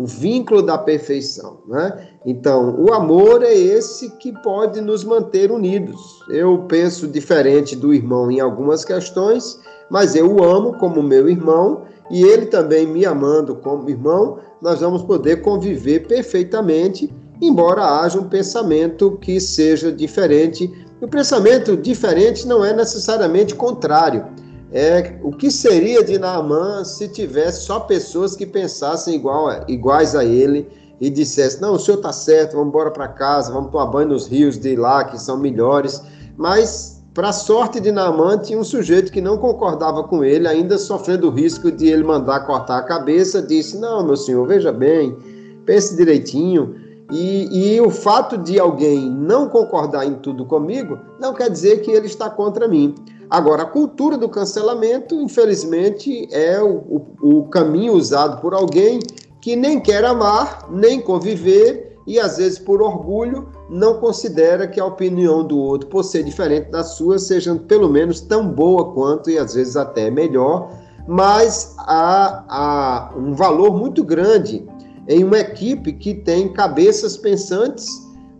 O 0.00 0.06
vínculo 0.06 0.60
da 0.60 0.76
perfeição, 0.76 1.60
né? 1.68 2.08
Então, 2.26 2.80
o 2.80 2.92
amor 2.92 3.44
é 3.44 3.54
esse 3.54 4.10
que 4.16 4.32
pode 4.42 4.80
nos 4.80 5.04
manter 5.04 5.52
unidos. 5.52 6.20
Eu 6.28 6.64
penso 6.66 7.06
diferente 7.06 7.76
do 7.76 7.94
irmão 7.94 8.28
em 8.28 8.40
algumas 8.40 8.84
questões, 8.84 9.60
mas 9.88 10.16
eu 10.16 10.34
o 10.34 10.42
amo 10.42 10.76
como 10.78 11.00
meu 11.00 11.28
irmão 11.28 11.84
e 12.10 12.22
ele 12.22 12.46
também 12.46 12.86
me 12.86 13.06
amando 13.06 13.56
como 13.56 13.88
irmão, 13.88 14.38
nós 14.60 14.80
vamos 14.80 15.02
poder 15.02 15.42
conviver 15.42 16.06
perfeitamente 16.06 17.12
embora 17.40 18.00
haja 18.00 18.18
um 18.18 18.28
pensamento 18.28 19.18
que 19.20 19.40
seja 19.40 19.90
diferente. 19.92 20.72
O 21.00 21.08
pensamento 21.08 21.76
diferente 21.76 22.46
não 22.46 22.64
é 22.64 22.72
necessariamente 22.72 23.54
contrário. 23.54 24.26
É 24.72 25.18
o 25.22 25.30
que 25.30 25.50
seria 25.50 26.02
de 26.02 26.18
Naamã 26.18 26.84
se 26.84 27.06
tivesse 27.08 27.64
só 27.64 27.80
pessoas 27.80 28.34
que 28.34 28.44
pensassem 28.44 29.14
igual, 29.14 29.48
iguais 29.68 30.16
a 30.16 30.24
ele 30.24 30.68
e 31.00 31.10
dissessem: 31.10 31.60
não, 31.60 31.74
o 31.74 31.78
senhor 31.78 31.98
está 31.98 32.12
certo, 32.12 32.52
vamos 32.52 32.68
embora 32.68 32.90
para 32.90 33.08
casa, 33.08 33.52
vamos 33.52 33.70
tomar 33.70 33.86
banho 33.86 34.08
nos 34.08 34.26
rios 34.26 34.58
de 34.58 34.74
lá 34.74 35.04
que 35.04 35.20
são 35.20 35.38
melhores. 35.38 36.02
Mas, 36.36 37.02
para 37.12 37.32
sorte 37.32 37.78
de 37.78 37.92
Naamã, 37.92 38.36
tinha 38.38 38.58
um 38.58 38.64
sujeito 38.64 39.12
que 39.12 39.20
não 39.20 39.38
concordava 39.38 40.02
com 40.02 40.24
ele, 40.24 40.48
ainda 40.48 40.76
sofrendo 40.76 41.28
o 41.28 41.30
risco 41.30 41.70
de 41.70 41.86
ele 41.86 42.02
mandar 42.02 42.40
cortar 42.40 42.78
a 42.78 42.82
cabeça, 42.82 43.40
disse: 43.40 43.78
não, 43.78 44.04
meu 44.04 44.16
senhor, 44.16 44.46
veja 44.46 44.72
bem, 44.72 45.16
pense 45.64 45.96
direitinho. 45.96 46.83
E, 47.12 47.74
e, 47.74 47.80
o 47.80 47.90
fato 47.90 48.38
de 48.38 48.58
alguém 48.58 49.10
não 49.10 49.48
concordar 49.48 50.06
em 50.06 50.14
tudo 50.14 50.46
comigo 50.46 50.98
não 51.20 51.34
quer 51.34 51.50
dizer 51.50 51.82
que 51.82 51.90
ele 51.90 52.06
está 52.06 52.30
contra 52.30 52.66
mim. 52.66 52.94
Agora, 53.28 53.62
a 53.62 53.66
cultura 53.66 54.16
do 54.16 54.28
cancelamento, 54.28 55.14
infelizmente, 55.20 56.28
é 56.32 56.62
o, 56.62 57.04
o, 57.20 57.38
o 57.40 57.44
caminho 57.48 57.92
usado 57.92 58.40
por 58.40 58.54
alguém 58.54 59.00
que 59.40 59.54
nem 59.54 59.80
quer 59.80 60.04
amar, 60.04 60.66
nem 60.70 61.00
conviver 61.00 61.98
e, 62.06 62.18
às 62.18 62.36
vezes, 62.36 62.58
por 62.58 62.82
orgulho, 62.82 63.48
não 63.68 63.98
considera 63.98 64.66
que 64.66 64.78
a 64.78 64.84
opinião 64.84 65.46
do 65.46 65.58
outro, 65.58 65.88
por 65.88 66.02
ser 66.04 66.22
diferente 66.22 66.70
da 66.70 66.82
sua, 66.82 67.18
seja 67.18 67.54
pelo 67.54 67.88
menos 67.88 68.20
tão 68.20 68.48
boa 68.48 68.92
quanto 68.92 69.30
e, 69.30 69.38
às 69.38 69.54
vezes, 69.54 69.76
até 69.76 70.10
melhor. 70.10 70.70
Mas 71.06 71.74
há, 71.78 72.44
há 72.48 73.12
um 73.16 73.34
valor 73.34 73.76
muito 73.76 74.02
grande 74.02 74.66
em 75.08 75.22
uma 75.22 75.38
equipe 75.38 75.92
que 75.92 76.14
tem 76.14 76.52
cabeças 76.52 77.16
pensantes, 77.16 77.86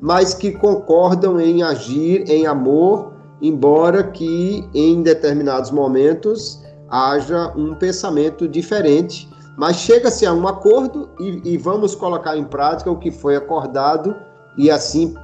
mas 0.00 0.34
que 0.34 0.52
concordam 0.52 1.40
em 1.40 1.62
agir 1.62 2.28
em 2.28 2.46
amor, 2.46 3.12
embora 3.40 4.02
que 4.02 4.68
em 4.74 5.02
determinados 5.02 5.70
momentos 5.70 6.62
haja 6.88 7.52
um 7.56 7.74
pensamento 7.74 8.48
diferente. 8.48 9.28
Mas 9.56 9.76
chega-se 9.76 10.26
a 10.26 10.32
um 10.32 10.48
acordo 10.48 11.10
e, 11.20 11.54
e 11.54 11.56
vamos 11.56 11.94
colocar 11.94 12.36
em 12.36 12.44
prática 12.44 12.90
o 12.90 12.98
que 12.98 13.10
foi 13.10 13.36
acordado, 13.36 14.14
e 14.58 14.70
assim, 14.70 15.14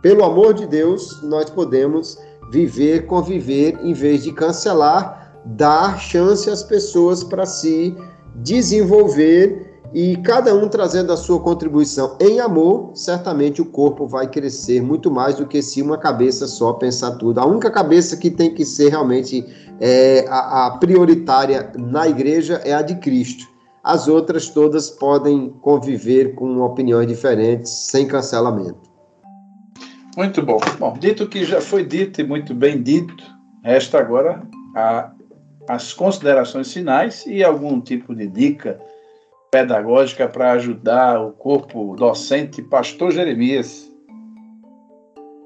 pelo 0.00 0.24
amor 0.24 0.54
de 0.54 0.66
Deus, 0.66 1.22
nós 1.22 1.48
podemos 1.48 2.18
viver, 2.50 3.06
conviver, 3.06 3.78
em 3.82 3.92
vez 3.92 4.24
de 4.24 4.32
cancelar, 4.32 5.32
dar 5.44 5.98
chance 5.98 6.50
às 6.50 6.62
pessoas 6.62 7.22
para 7.22 7.46
se 7.46 7.96
desenvolver 8.36 9.71
e 9.94 10.16
cada 10.18 10.54
um 10.54 10.68
trazendo 10.68 11.12
a 11.12 11.16
sua 11.16 11.38
contribuição 11.40 12.16
em 12.20 12.40
amor, 12.40 12.92
certamente 12.94 13.60
o 13.60 13.66
corpo 13.66 14.06
vai 14.06 14.26
crescer 14.26 14.80
muito 14.82 15.10
mais 15.10 15.36
do 15.36 15.46
que 15.46 15.60
se 15.60 15.82
uma 15.82 15.98
cabeça 15.98 16.46
só 16.46 16.72
pensar 16.72 17.12
tudo. 17.12 17.38
A 17.38 17.46
única 17.46 17.70
cabeça 17.70 18.16
que 18.16 18.30
tem 18.30 18.54
que 18.54 18.64
ser 18.64 18.88
realmente 18.88 19.44
é, 19.80 20.26
a, 20.28 20.66
a 20.66 20.70
prioritária 20.78 21.70
na 21.76 22.08
igreja 22.08 22.60
é 22.64 22.72
a 22.72 22.80
de 22.80 22.94
Cristo. 22.96 23.46
As 23.84 24.08
outras 24.08 24.48
todas 24.48 24.88
podem 24.88 25.50
conviver 25.60 26.34
com 26.34 26.60
opiniões 26.60 27.06
diferentes, 27.06 27.70
sem 27.70 28.06
cancelamento. 28.06 28.90
Muito 30.16 30.40
bom. 30.42 30.58
Bom, 30.78 30.94
dito 30.98 31.26
que 31.26 31.44
já 31.44 31.60
foi 31.60 31.84
dito 31.84 32.20
e 32.20 32.24
muito 32.24 32.54
bem 32.54 32.82
dito, 32.82 33.24
resta 33.62 33.98
agora 33.98 34.42
a, 34.74 35.10
as 35.68 35.92
considerações 35.92 36.72
finais 36.72 37.24
e 37.26 37.42
algum 37.42 37.80
tipo 37.80 38.14
de 38.14 38.26
dica 38.26 38.78
pedagógica 39.52 40.26
para 40.26 40.52
ajudar 40.52 41.20
o 41.20 41.30
corpo 41.30 41.94
docente, 41.94 42.62
pastor 42.62 43.12
Jeremias. 43.12 43.92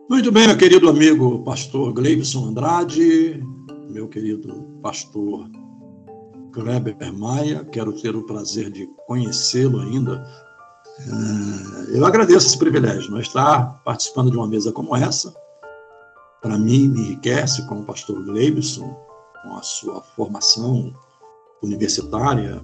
Muito 0.09 0.31
bem, 0.31 0.47
meu 0.47 0.57
querido 0.57 0.89
amigo 0.89 1.43
pastor 1.43 1.93
Gleibson 1.93 2.47
Andrade, 2.47 3.43
meu 3.91 4.07
querido 4.07 4.63
pastor 4.81 5.51
Kleber 6.53 6.97
Maia, 7.13 7.65
quero 7.65 7.93
ter 8.01 8.15
o 8.15 8.25
prazer 8.25 8.71
de 8.71 8.87
conhecê-lo 9.09 9.81
ainda. 9.81 10.25
É, 11.01 11.99
eu 11.99 12.07
agradeço 12.07 12.47
esse 12.47 12.59
privilégio, 12.59 13.11
não 13.11 13.19
estar 13.19 13.83
participando 13.85 14.31
de 14.31 14.37
uma 14.37 14.47
mesa 14.47 14.71
como 14.71 14.95
essa. 14.95 15.35
Para 16.41 16.57
mim, 16.57 16.87
me 16.87 17.01
enriquece 17.01 17.67
como 17.67 17.85
pastor 17.85 18.25
Gleibson, 18.25 18.97
com 19.43 19.57
a 19.57 19.63
sua 19.63 20.01
formação 20.01 20.95
universitária, 21.61 22.63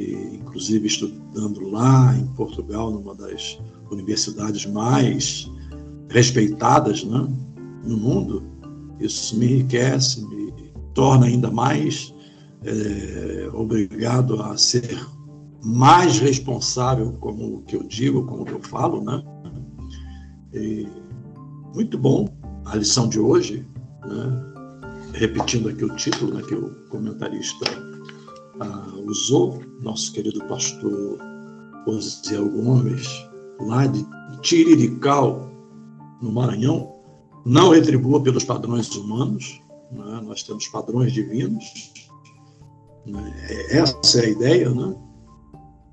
e, 0.00 0.36
inclusive 0.36 0.86
estudando 0.86 1.68
lá 1.68 2.16
em 2.16 2.26
Portugal, 2.28 2.90
numa 2.90 3.14
das 3.14 3.58
universidades 3.90 4.64
mais 4.64 5.50
respeitadas 6.08 7.04
né, 7.04 7.28
no 7.84 7.96
mundo. 7.98 8.42
Isso 8.98 9.36
me 9.38 9.46
enriquece, 9.46 10.26
me 10.26 10.52
torna 10.94 11.26
ainda 11.26 11.50
mais 11.50 12.14
é, 12.64 13.50
obrigado 13.52 14.42
a 14.42 14.56
ser 14.56 14.98
mais 15.62 16.18
responsável, 16.18 17.12
como 17.20 17.56
o 17.56 17.62
que 17.62 17.76
eu 17.76 17.82
digo, 17.82 18.24
como 18.24 18.44
que 18.44 18.52
eu 18.52 18.60
falo, 18.62 19.04
né? 19.04 19.22
E 20.54 20.88
muito 21.74 21.98
bom 21.98 22.26
a 22.64 22.76
lição 22.76 23.08
de 23.08 23.20
hoje, 23.20 23.66
né? 24.06 24.50
repetindo 25.12 25.68
aqui 25.68 25.84
o 25.84 25.94
título 25.96 26.34
né, 26.34 26.42
que 26.42 26.54
o 26.54 26.70
comentarista 26.88 27.89
ah, 28.60 28.92
usou, 29.06 29.62
nosso 29.80 30.12
querido 30.12 30.44
pastor 30.44 31.18
Osiel 31.86 32.48
Gomes, 32.50 33.08
lá 33.60 33.86
de 33.86 34.06
Tirirical, 34.42 35.50
no 36.20 36.32
Maranhão, 36.32 36.92
não 37.44 37.70
retribua 37.70 38.22
pelos 38.22 38.44
padrões 38.44 38.94
humanos, 38.94 39.60
né? 39.90 40.20
nós 40.24 40.42
temos 40.42 40.68
padrões 40.68 41.12
divinos, 41.12 41.64
né? 43.06 43.34
essa 43.70 44.20
é 44.20 44.26
a 44.26 44.28
ideia, 44.28 44.70
né? 44.70 44.94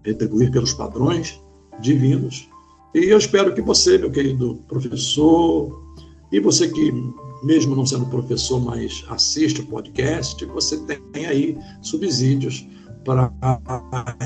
retribuir 0.03 0.51
pelos 0.51 0.73
padrões 0.73 1.41
divinos. 1.79 2.49
E 2.93 3.05
eu 3.05 3.17
espero 3.17 3.53
que 3.53 3.61
você, 3.61 3.97
meu 3.97 4.11
querido 4.11 4.55
professor, 4.67 5.83
e 6.31 6.39
você 6.39 6.67
que, 6.67 6.91
mesmo 7.43 7.75
não 7.75 7.85
sendo 7.85 8.05
professor, 8.07 8.59
mas 8.59 9.05
assiste 9.09 9.61
o 9.61 9.67
podcast, 9.67 10.43
você 10.45 10.77
tem 11.11 11.25
aí 11.25 11.57
subsídios 11.81 12.67
para 13.05 13.31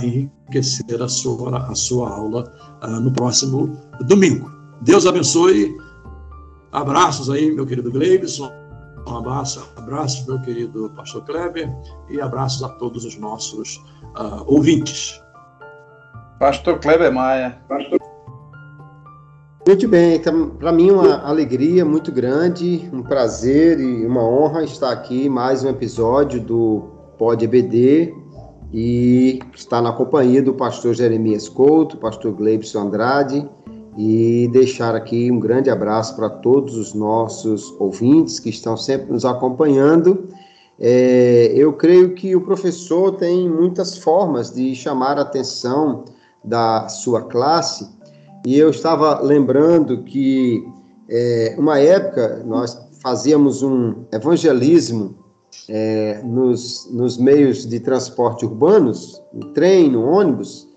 enriquecer 0.01 1.01
a 1.01 1.07
sua, 1.07 1.57
a 1.67 1.75
sua 1.75 2.09
aula 2.09 2.51
uh, 2.83 2.99
no 2.99 3.11
próximo 3.11 3.77
domingo. 4.07 4.51
Deus 4.81 5.05
abençoe. 5.05 5.77
Abraços 6.71 7.29
aí, 7.29 7.51
meu 7.51 7.65
querido 7.65 7.91
Gleibson. 7.91 8.51
Um 9.07 9.17
abraço, 9.17 9.67
abraço, 9.75 10.25
meu 10.27 10.41
querido 10.41 10.91
pastor 10.95 11.23
Kleber, 11.25 11.69
e 12.09 12.21
abraços 12.21 12.63
a 12.63 12.69
todos 12.69 13.03
os 13.03 13.17
nossos 13.17 13.77
uh, 14.15 14.43
ouvintes. 14.45 15.21
Pastor 16.39 16.79
Kleber 16.79 17.13
Maia. 17.13 17.61
Pastor... 17.67 17.99
Muito 19.67 19.87
bem, 19.87 20.15
então, 20.15 20.49
para 20.49 20.71
mim 20.71 20.89
uma 20.89 21.21
alegria 21.21 21.85
muito 21.85 22.11
grande, 22.11 22.89
um 22.91 23.03
prazer 23.03 23.79
e 23.79 24.03
uma 24.07 24.23
honra 24.23 24.63
estar 24.63 24.89
aqui 24.91 25.29
mais 25.29 25.63
um 25.63 25.69
episódio 25.69 26.41
do 26.41 26.89
Pod 27.15 27.45
EBD, 27.45 28.11
e 28.73 29.39
está 29.53 29.79
na 29.79 29.93
companhia 29.93 30.41
do 30.41 30.55
pastor 30.55 30.95
Jeremias 30.95 31.47
Couto, 31.47 31.97
pastor 31.97 32.31
Gleibson 32.33 32.87
Andrade, 32.87 33.47
e 33.95 34.49
deixar 34.51 34.95
aqui 34.95 35.31
um 35.31 35.39
grande 35.39 35.69
abraço 35.69 36.15
para 36.15 36.27
todos 36.27 36.75
os 36.75 36.95
nossos 36.95 37.71
ouvintes 37.79 38.39
que 38.39 38.49
estão 38.49 38.75
sempre 38.75 39.13
nos 39.13 39.25
acompanhando. 39.25 40.27
É, 40.79 41.51
eu 41.55 41.71
creio 41.73 42.15
que 42.15 42.35
o 42.35 42.41
professor 42.41 43.11
tem 43.11 43.47
muitas 43.47 43.95
formas 43.95 44.51
de 44.51 44.73
chamar 44.73 45.19
a 45.19 45.21
atenção 45.21 46.03
da 46.43 46.87
sua 46.87 47.21
classe, 47.21 48.00
e 48.45 48.57
eu 48.57 48.69
estava 48.69 49.21
lembrando 49.21 50.03
que, 50.03 50.67
é, 51.09 51.55
uma 51.57 51.79
época, 51.79 52.43
nós 52.45 52.79
fazíamos 53.01 53.61
um 53.61 54.05
evangelismo 54.11 55.15
é, 55.69 56.21
nos, 56.23 56.89
nos 56.91 57.17
meios 57.17 57.67
de 57.67 57.79
transporte 57.79 58.45
urbanos, 58.45 59.21
no 59.33 59.53
trem, 59.53 59.91
no 59.91 60.05
ônibus, 60.07 60.67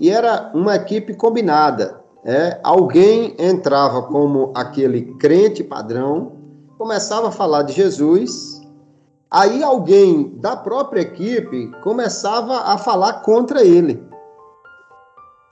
e 0.00 0.10
era 0.10 0.50
uma 0.54 0.76
equipe 0.76 1.14
combinada. 1.14 1.98
é, 2.24 2.60
alguém 2.62 3.34
entrava 3.38 4.02
como 4.02 4.52
aquele 4.54 5.14
crente 5.14 5.64
padrão, 5.64 6.32
começava 6.76 7.28
a 7.28 7.32
falar 7.32 7.62
de 7.62 7.72
Jesus, 7.72 8.60
aí 9.30 9.62
alguém 9.62 10.36
da 10.36 10.56
própria 10.56 11.00
equipe 11.00 11.70
começava 11.82 12.58
a 12.60 12.78
falar 12.78 13.22
contra 13.22 13.64
ele. 13.64 14.07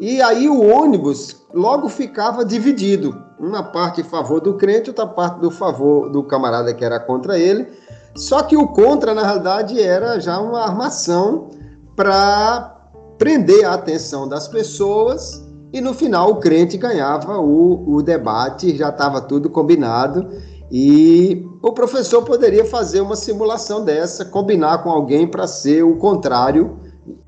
E 0.00 0.20
aí 0.20 0.48
o 0.48 0.62
ônibus 0.62 1.46
logo 1.54 1.88
ficava 1.88 2.44
dividido, 2.44 3.16
uma 3.40 3.62
parte 3.62 4.02
em 4.02 4.04
favor 4.04 4.40
do 4.40 4.54
crente, 4.54 4.90
outra 4.90 5.06
parte 5.06 5.40
do 5.40 5.50
favor 5.50 6.10
do 6.10 6.22
camarada 6.22 6.74
que 6.74 6.84
era 6.84 7.00
contra 7.00 7.38
ele. 7.38 7.66
Só 8.14 8.42
que 8.42 8.56
o 8.56 8.68
contra, 8.68 9.14
na 9.14 9.22
realidade, 9.22 9.80
era 9.80 10.18
já 10.18 10.38
uma 10.38 10.60
armação 10.62 11.50
para 11.94 12.74
prender 13.18 13.64
a 13.64 13.74
atenção 13.74 14.28
das 14.28 14.46
pessoas 14.48 15.46
e 15.72 15.80
no 15.80 15.92
final 15.92 16.30
o 16.30 16.36
crente 16.36 16.76
ganhava 16.76 17.38
o, 17.38 17.96
o 17.96 18.02
debate, 18.02 18.76
já 18.76 18.88
estava 18.88 19.20
tudo 19.20 19.50
combinado. 19.50 20.26
E 20.70 21.46
o 21.62 21.72
professor 21.72 22.22
poderia 22.22 22.64
fazer 22.64 23.00
uma 23.00 23.16
simulação 23.16 23.84
dessa, 23.84 24.24
combinar 24.24 24.82
com 24.82 24.90
alguém 24.90 25.26
para 25.26 25.46
ser 25.46 25.84
o 25.84 25.96
contrário, 25.96 26.78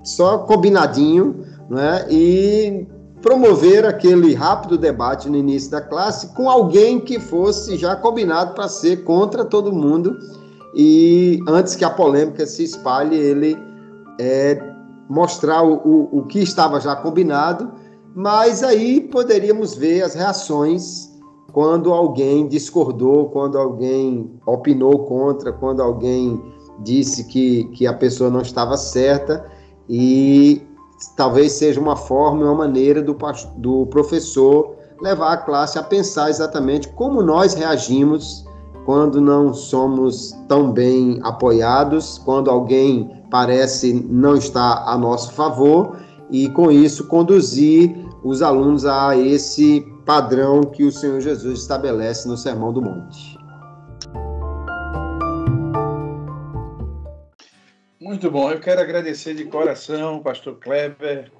só 0.03 0.39
combinadinho, 0.39 1.45
né? 1.69 2.07
E 2.11 2.87
promover 3.21 3.85
aquele 3.85 4.35
rápido 4.35 4.79
debate 4.79 5.29
no 5.29 5.37
início 5.37 5.71
da 5.71 5.81
classe 5.81 6.29
com 6.35 6.49
alguém 6.49 7.01
que 7.01 7.19
fosse 7.19 7.77
já 7.77 7.97
combinado 7.97 8.55
para 8.55 8.69
ser 8.69 9.05
contra 9.05 9.45
todo 9.45 9.73
mundo 9.73 10.17
e 10.75 11.43
antes 11.49 11.75
que 11.75 11.85
a 11.85 11.91
polêmica 11.91 12.47
se 12.47 12.63
espalhe, 12.63 13.17
ele 13.17 13.57
é, 14.21 14.63
mostrar 15.09 15.63
o, 15.63 15.75
o, 15.75 16.19
o 16.19 16.23
que 16.27 16.41
estava 16.41 16.81
já 16.81 16.95
combinado, 16.95 17.73
mas 18.15 18.63
aí 18.63 19.01
poderíamos 19.01 19.75
ver 19.75 20.03
as 20.03 20.15
reações 20.15 21.09
quando 21.53 21.93
alguém 21.93 22.47
discordou, 22.47 23.31
quando 23.31 23.59
alguém 23.59 24.31
opinou 24.47 25.07
contra, 25.07 25.53
quando 25.53 25.83
alguém 25.83 26.41
disse 26.81 27.25
que, 27.25 27.65
que 27.73 27.87
a 27.87 27.93
pessoa 27.93 28.31
não 28.31 28.43
estava 28.43 28.77
certa, 28.77 29.45
e 29.89 30.63
talvez 31.17 31.53
seja 31.53 31.81
uma 31.81 31.97
forma, 31.97 32.45
uma 32.45 32.55
maneira 32.55 33.03
do, 33.03 33.17
do 33.57 33.87
professor 33.87 34.77
levar 35.01 35.33
a 35.33 35.37
classe 35.37 35.79
a 35.79 35.83
pensar 35.83 36.29
exatamente 36.29 36.89
como 36.89 37.23
nós 37.23 37.55
reagimos 37.55 38.45
quando 38.85 39.21
não 39.21 39.53
somos 39.53 40.35
tão 40.49 40.73
bem 40.73 41.21
apoiados, 41.23 42.19
quando 42.25 42.51
alguém 42.51 43.23
parece 43.31 43.93
não 44.09 44.35
estar 44.35 44.85
a 44.87 44.97
nosso 44.97 45.33
favor, 45.33 45.99
e 46.31 46.49
com 46.49 46.71
isso 46.71 47.07
conduzir 47.07 48.09
os 48.25 48.41
alunos 48.41 48.87
a 48.87 49.17
esse 49.17 49.81
padrão 50.07 50.63
que 50.63 50.85
o 50.85 50.91
Senhor 50.91 51.21
Jesus 51.21 51.61
estabelece 51.61 52.27
no 52.27 52.37
Sermão 52.37 52.73
do 52.73 52.81
Monte. 52.81 53.38
Muito 58.09 58.31
bom, 58.31 58.51
eu 58.51 58.59
quero 58.59 58.81
agradecer 58.81 59.35
de 59.35 59.45
coração 59.45 60.17
o 60.17 60.23
pastor 60.23 60.59
Kleber 60.59 61.31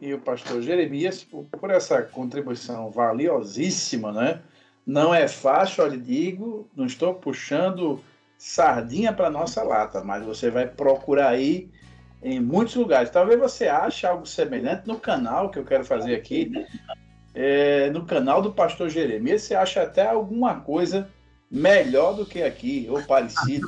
e 0.00 0.14
o 0.14 0.18
pastor 0.18 0.62
Jeremias 0.62 1.22
por, 1.22 1.44
por 1.44 1.68
essa 1.68 2.00
contribuição 2.00 2.90
valiosíssima, 2.90 4.10
né? 4.10 4.40
Não 4.86 5.14
é 5.14 5.28
fácil, 5.28 5.86
lhe 5.86 5.98
digo, 5.98 6.70
não 6.74 6.86
estou 6.86 7.12
puxando 7.12 8.02
sardinha 8.38 9.12
para 9.12 9.28
nossa 9.28 9.62
lata, 9.62 10.02
mas 10.02 10.24
você 10.24 10.50
vai 10.50 10.66
procurar 10.66 11.28
aí 11.28 11.68
em 12.22 12.40
muitos 12.40 12.76
lugares. 12.76 13.10
Talvez 13.10 13.38
você 13.38 13.68
ache 13.68 14.06
algo 14.06 14.24
semelhante 14.24 14.88
no 14.88 14.98
canal 14.98 15.50
que 15.50 15.58
eu 15.58 15.66
quero 15.66 15.84
fazer 15.84 16.14
aqui, 16.14 16.50
é, 17.34 17.90
no 17.90 18.06
canal 18.06 18.40
do 18.40 18.54
Pastor 18.54 18.88
Jeremias, 18.88 19.42
você 19.42 19.54
acha 19.54 19.82
até 19.82 20.06
alguma 20.06 20.60
coisa 20.60 21.10
melhor 21.50 22.14
do 22.14 22.24
que 22.24 22.42
aqui, 22.42 22.86
ou 22.88 23.02
parecido, 23.02 23.66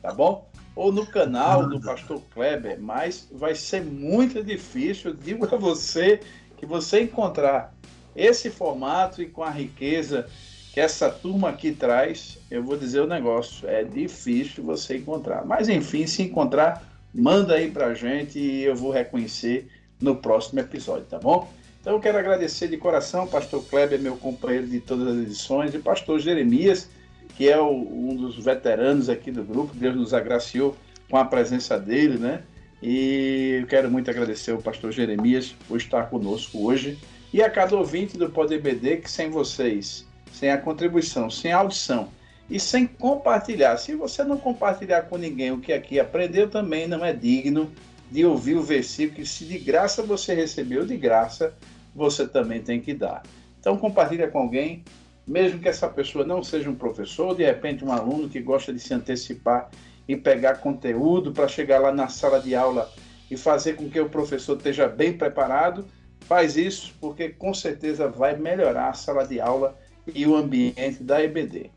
tá 0.00 0.10
bom? 0.14 0.50
Ou 0.74 0.90
no 0.90 1.06
canal 1.06 1.68
do 1.68 1.80
Pastor 1.80 2.20
Kleber, 2.32 2.80
mas 2.80 3.28
vai 3.30 3.54
ser 3.54 3.84
muito 3.84 4.42
difícil, 4.42 5.14
digo 5.14 5.44
a 5.52 5.58
você, 5.58 6.20
que 6.56 6.64
você 6.64 7.02
encontrar 7.02 7.74
esse 8.16 8.50
formato 8.50 9.20
e 9.22 9.26
com 9.26 9.42
a 9.42 9.50
riqueza 9.50 10.26
que 10.72 10.80
essa 10.80 11.10
turma 11.10 11.50
aqui 11.50 11.72
traz, 11.72 12.38
eu 12.50 12.62
vou 12.62 12.78
dizer 12.78 13.00
o 13.00 13.06
negócio, 13.06 13.68
é 13.68 13.84
difícil 13.84 14.64
você 14.64 14.96
encontrar. 14.96 15.44
Mas 15.44 15.68
enfim, 15.68 16.06
se 16.06 16.22
encontrar, 16.22 16.82
manda 17.14 17.54
aí 17.54 17.70
pra 17.70 17.92
gente 17.92 18.38
e 18.38 18.64
eu 18.64 18.74
vou 18.74 18.90
reconhecer 18.90 19.68
no 20.00 20.16
próximo 20.16 20.60
episódio, 20.60 21.04
tá 21.04 21.18
bom? 21.18 21.52
Então 21.80 21.92
eu 21.92 22.00
quero 22.00 22.16
agradecer 22.16 22.68
de 22.68 22.78
coração, 22.78 23.26
pastor 23.26 23.62
Kleber, 23.64 24.00
meu 24.00 24.16
companheiro 24.16 24.66
de 24.66 24.80
todas 24.80 25.08
as 25.08 25.22
edições, 25.22 25.74
e 25.74 25.78
pastor 25.78 26.18
Jeremias, 26.20 26.88
que 27.36 27.48
é 27.48 27.60
o, 27.60 27.70
um 27.70 28.16
dos 28.16 28.36
veteranos 28.36 29.08
aqui 29.08 29.30
do 29.30 29.42
grupo, 29.42 29.74
Deus 29.74 29.96
nos 29.96 30.14
agraciou 30.14 30.76
com 31.10 31.16
a 31.16 31.24
presença 31.24 31.78
dele, 31.78 32.18
né? 32.18 32.42
E 32.82 33.58
eu 33.60 33.66
quero 33.66 33.90
muito 33.90 34.10
agradecer 34.10 34.50
ao 34.50 34.58
pastor 34.58 34.92
Jeremias 34.92 35.54
por 35.68 35.76
estar 35.76 36.10
conosco 36.10 36.64
hoje 36.64 36.98
e 37.32 37.42
a 37.42 37.48
cada 37.48 37.76
ouvinte 37.76 38.18
do 38.18 38.28
Poder 38.28 38.60
BD 38.60 38.96
que 38.98 39.10
sem 39.10 39.30
vocês 39.30 40.06
sem 40.32 40.50
a 40.50 40.58
contribuição, 40.58 41.30
sem 41.30 41.52
a 41.52 41.58
audição 41.58 42.08
e 42.50 42.58
sem 42.58 42.86
compartilhar. 42.86 43.76
Se 43.76 43.94
você 43.94 44.24
não 44.24 44.38
compartilhar 44.38 45.02
com 45.02 45.16
ninguém 45.16 45.52
o 45.52 45.60
que 45.60 45.72
aqui 45.72 46.00
aprendeu, 46.00 46.48
também 46.48 46.88
não 46.88 47.04
é 47.04 47.12
digno 47.12 47.70
de 48.10 48.24
ouvir 48.24 48.56
o 48.56 48.62
versículo 48.62 49.16
que 49.16 49.26
se 49.26 49.44
de 49.44 49.58
graça 49.58 50.02
você 50.02 50.34
recebeu, 50.34 50.84
de 50.84 50.96
graça 50.96 51.54
você 51.94 52.26
também 52.26 52.60
tem 52.60 52.80
que 52.80 52.94
dar. 52.94 53.22
Então 53.60 53.76
compartilha 53.76 54.28
com 54.28 54.38
alguém, 54.38 54.82
mesmo 55.26 55.60
que 55.60 55.68
essa 55.68 55.88
pessoa 55.88 56.24
não 56.24 56.42
seja 56.42 56.68
um 56.68 56.74
professor, 56.74 57.34
de 57.34 57.44
repente 57.44 57.84
um 57.84 57.92
aluno 57.92 58.28
que 58.28 58.40
gosta 58.40 58.72
de 58.72 58.80
se 58.80 58.92
antecipar 58.92 59.70
e 60.08 60.16
pegar 60.16 60.56
conteúdo 60.56 61.32
para 61.32 61.46
chegar 61.46 61.78
lá 61.78 61.92
na 61.92 62.08
sala 62.08 62.40
de 62.40 62.54
aula 62.54 62.90
e 63.30 63.36
fazer 63.36 63.76
com 63.76 63.88
que 63.88 64.00
o 64.00 64.08
professor 64.08 64.56
esteja 64.56 64.88
bem 64.88 65.16
preparado, 65.16 65.86
faz 66.20 66.56
isso 66.56 66.94
porque 67.00 67.28
com 67.28 67.54
certeza 67.54 68.08
vai 68.08 68.36
melhorar 68.36 68.88
a 68.88 68.94
sala 68.94 69.26
de 69.26 69.40
aula 69.40 69.78
e 70.12 70.26
o 70.26 70.36
ambiente 70.36 71.02
da 71.02 71.22
EBD. 71.22 71.70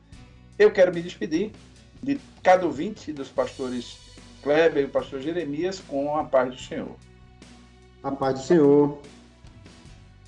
Eu 0.58 0.72
quero 0.72 0.94
me 0.94 1.02
despedir 1.02 1.52
de 2.02 2.20
cada 2.42 2.66
ouvinte 2.66 3.14
dos 3.14 3.30
pastores 3.30 3.98
Kleber 4.42 4.84
e 4.84 4.86
o 4.86 4.90
pastor 4.90 5.22
Jeremias 5.22 5.80
com 5.80 6.16
a 6.16 6.24
paz 6.24 6.54
do 6.54 6.60
Senhor. 6.60 6.96
A 8.04 8.12
paz 8.12 8.40
do 8.40 8.46
Senhor. 8.46 9.02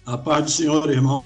A 0.06 0.18
paz 0.18 0.46
do 0.46 0.52
Senhor, 0.52 0.90
irmão. 0.90 1.24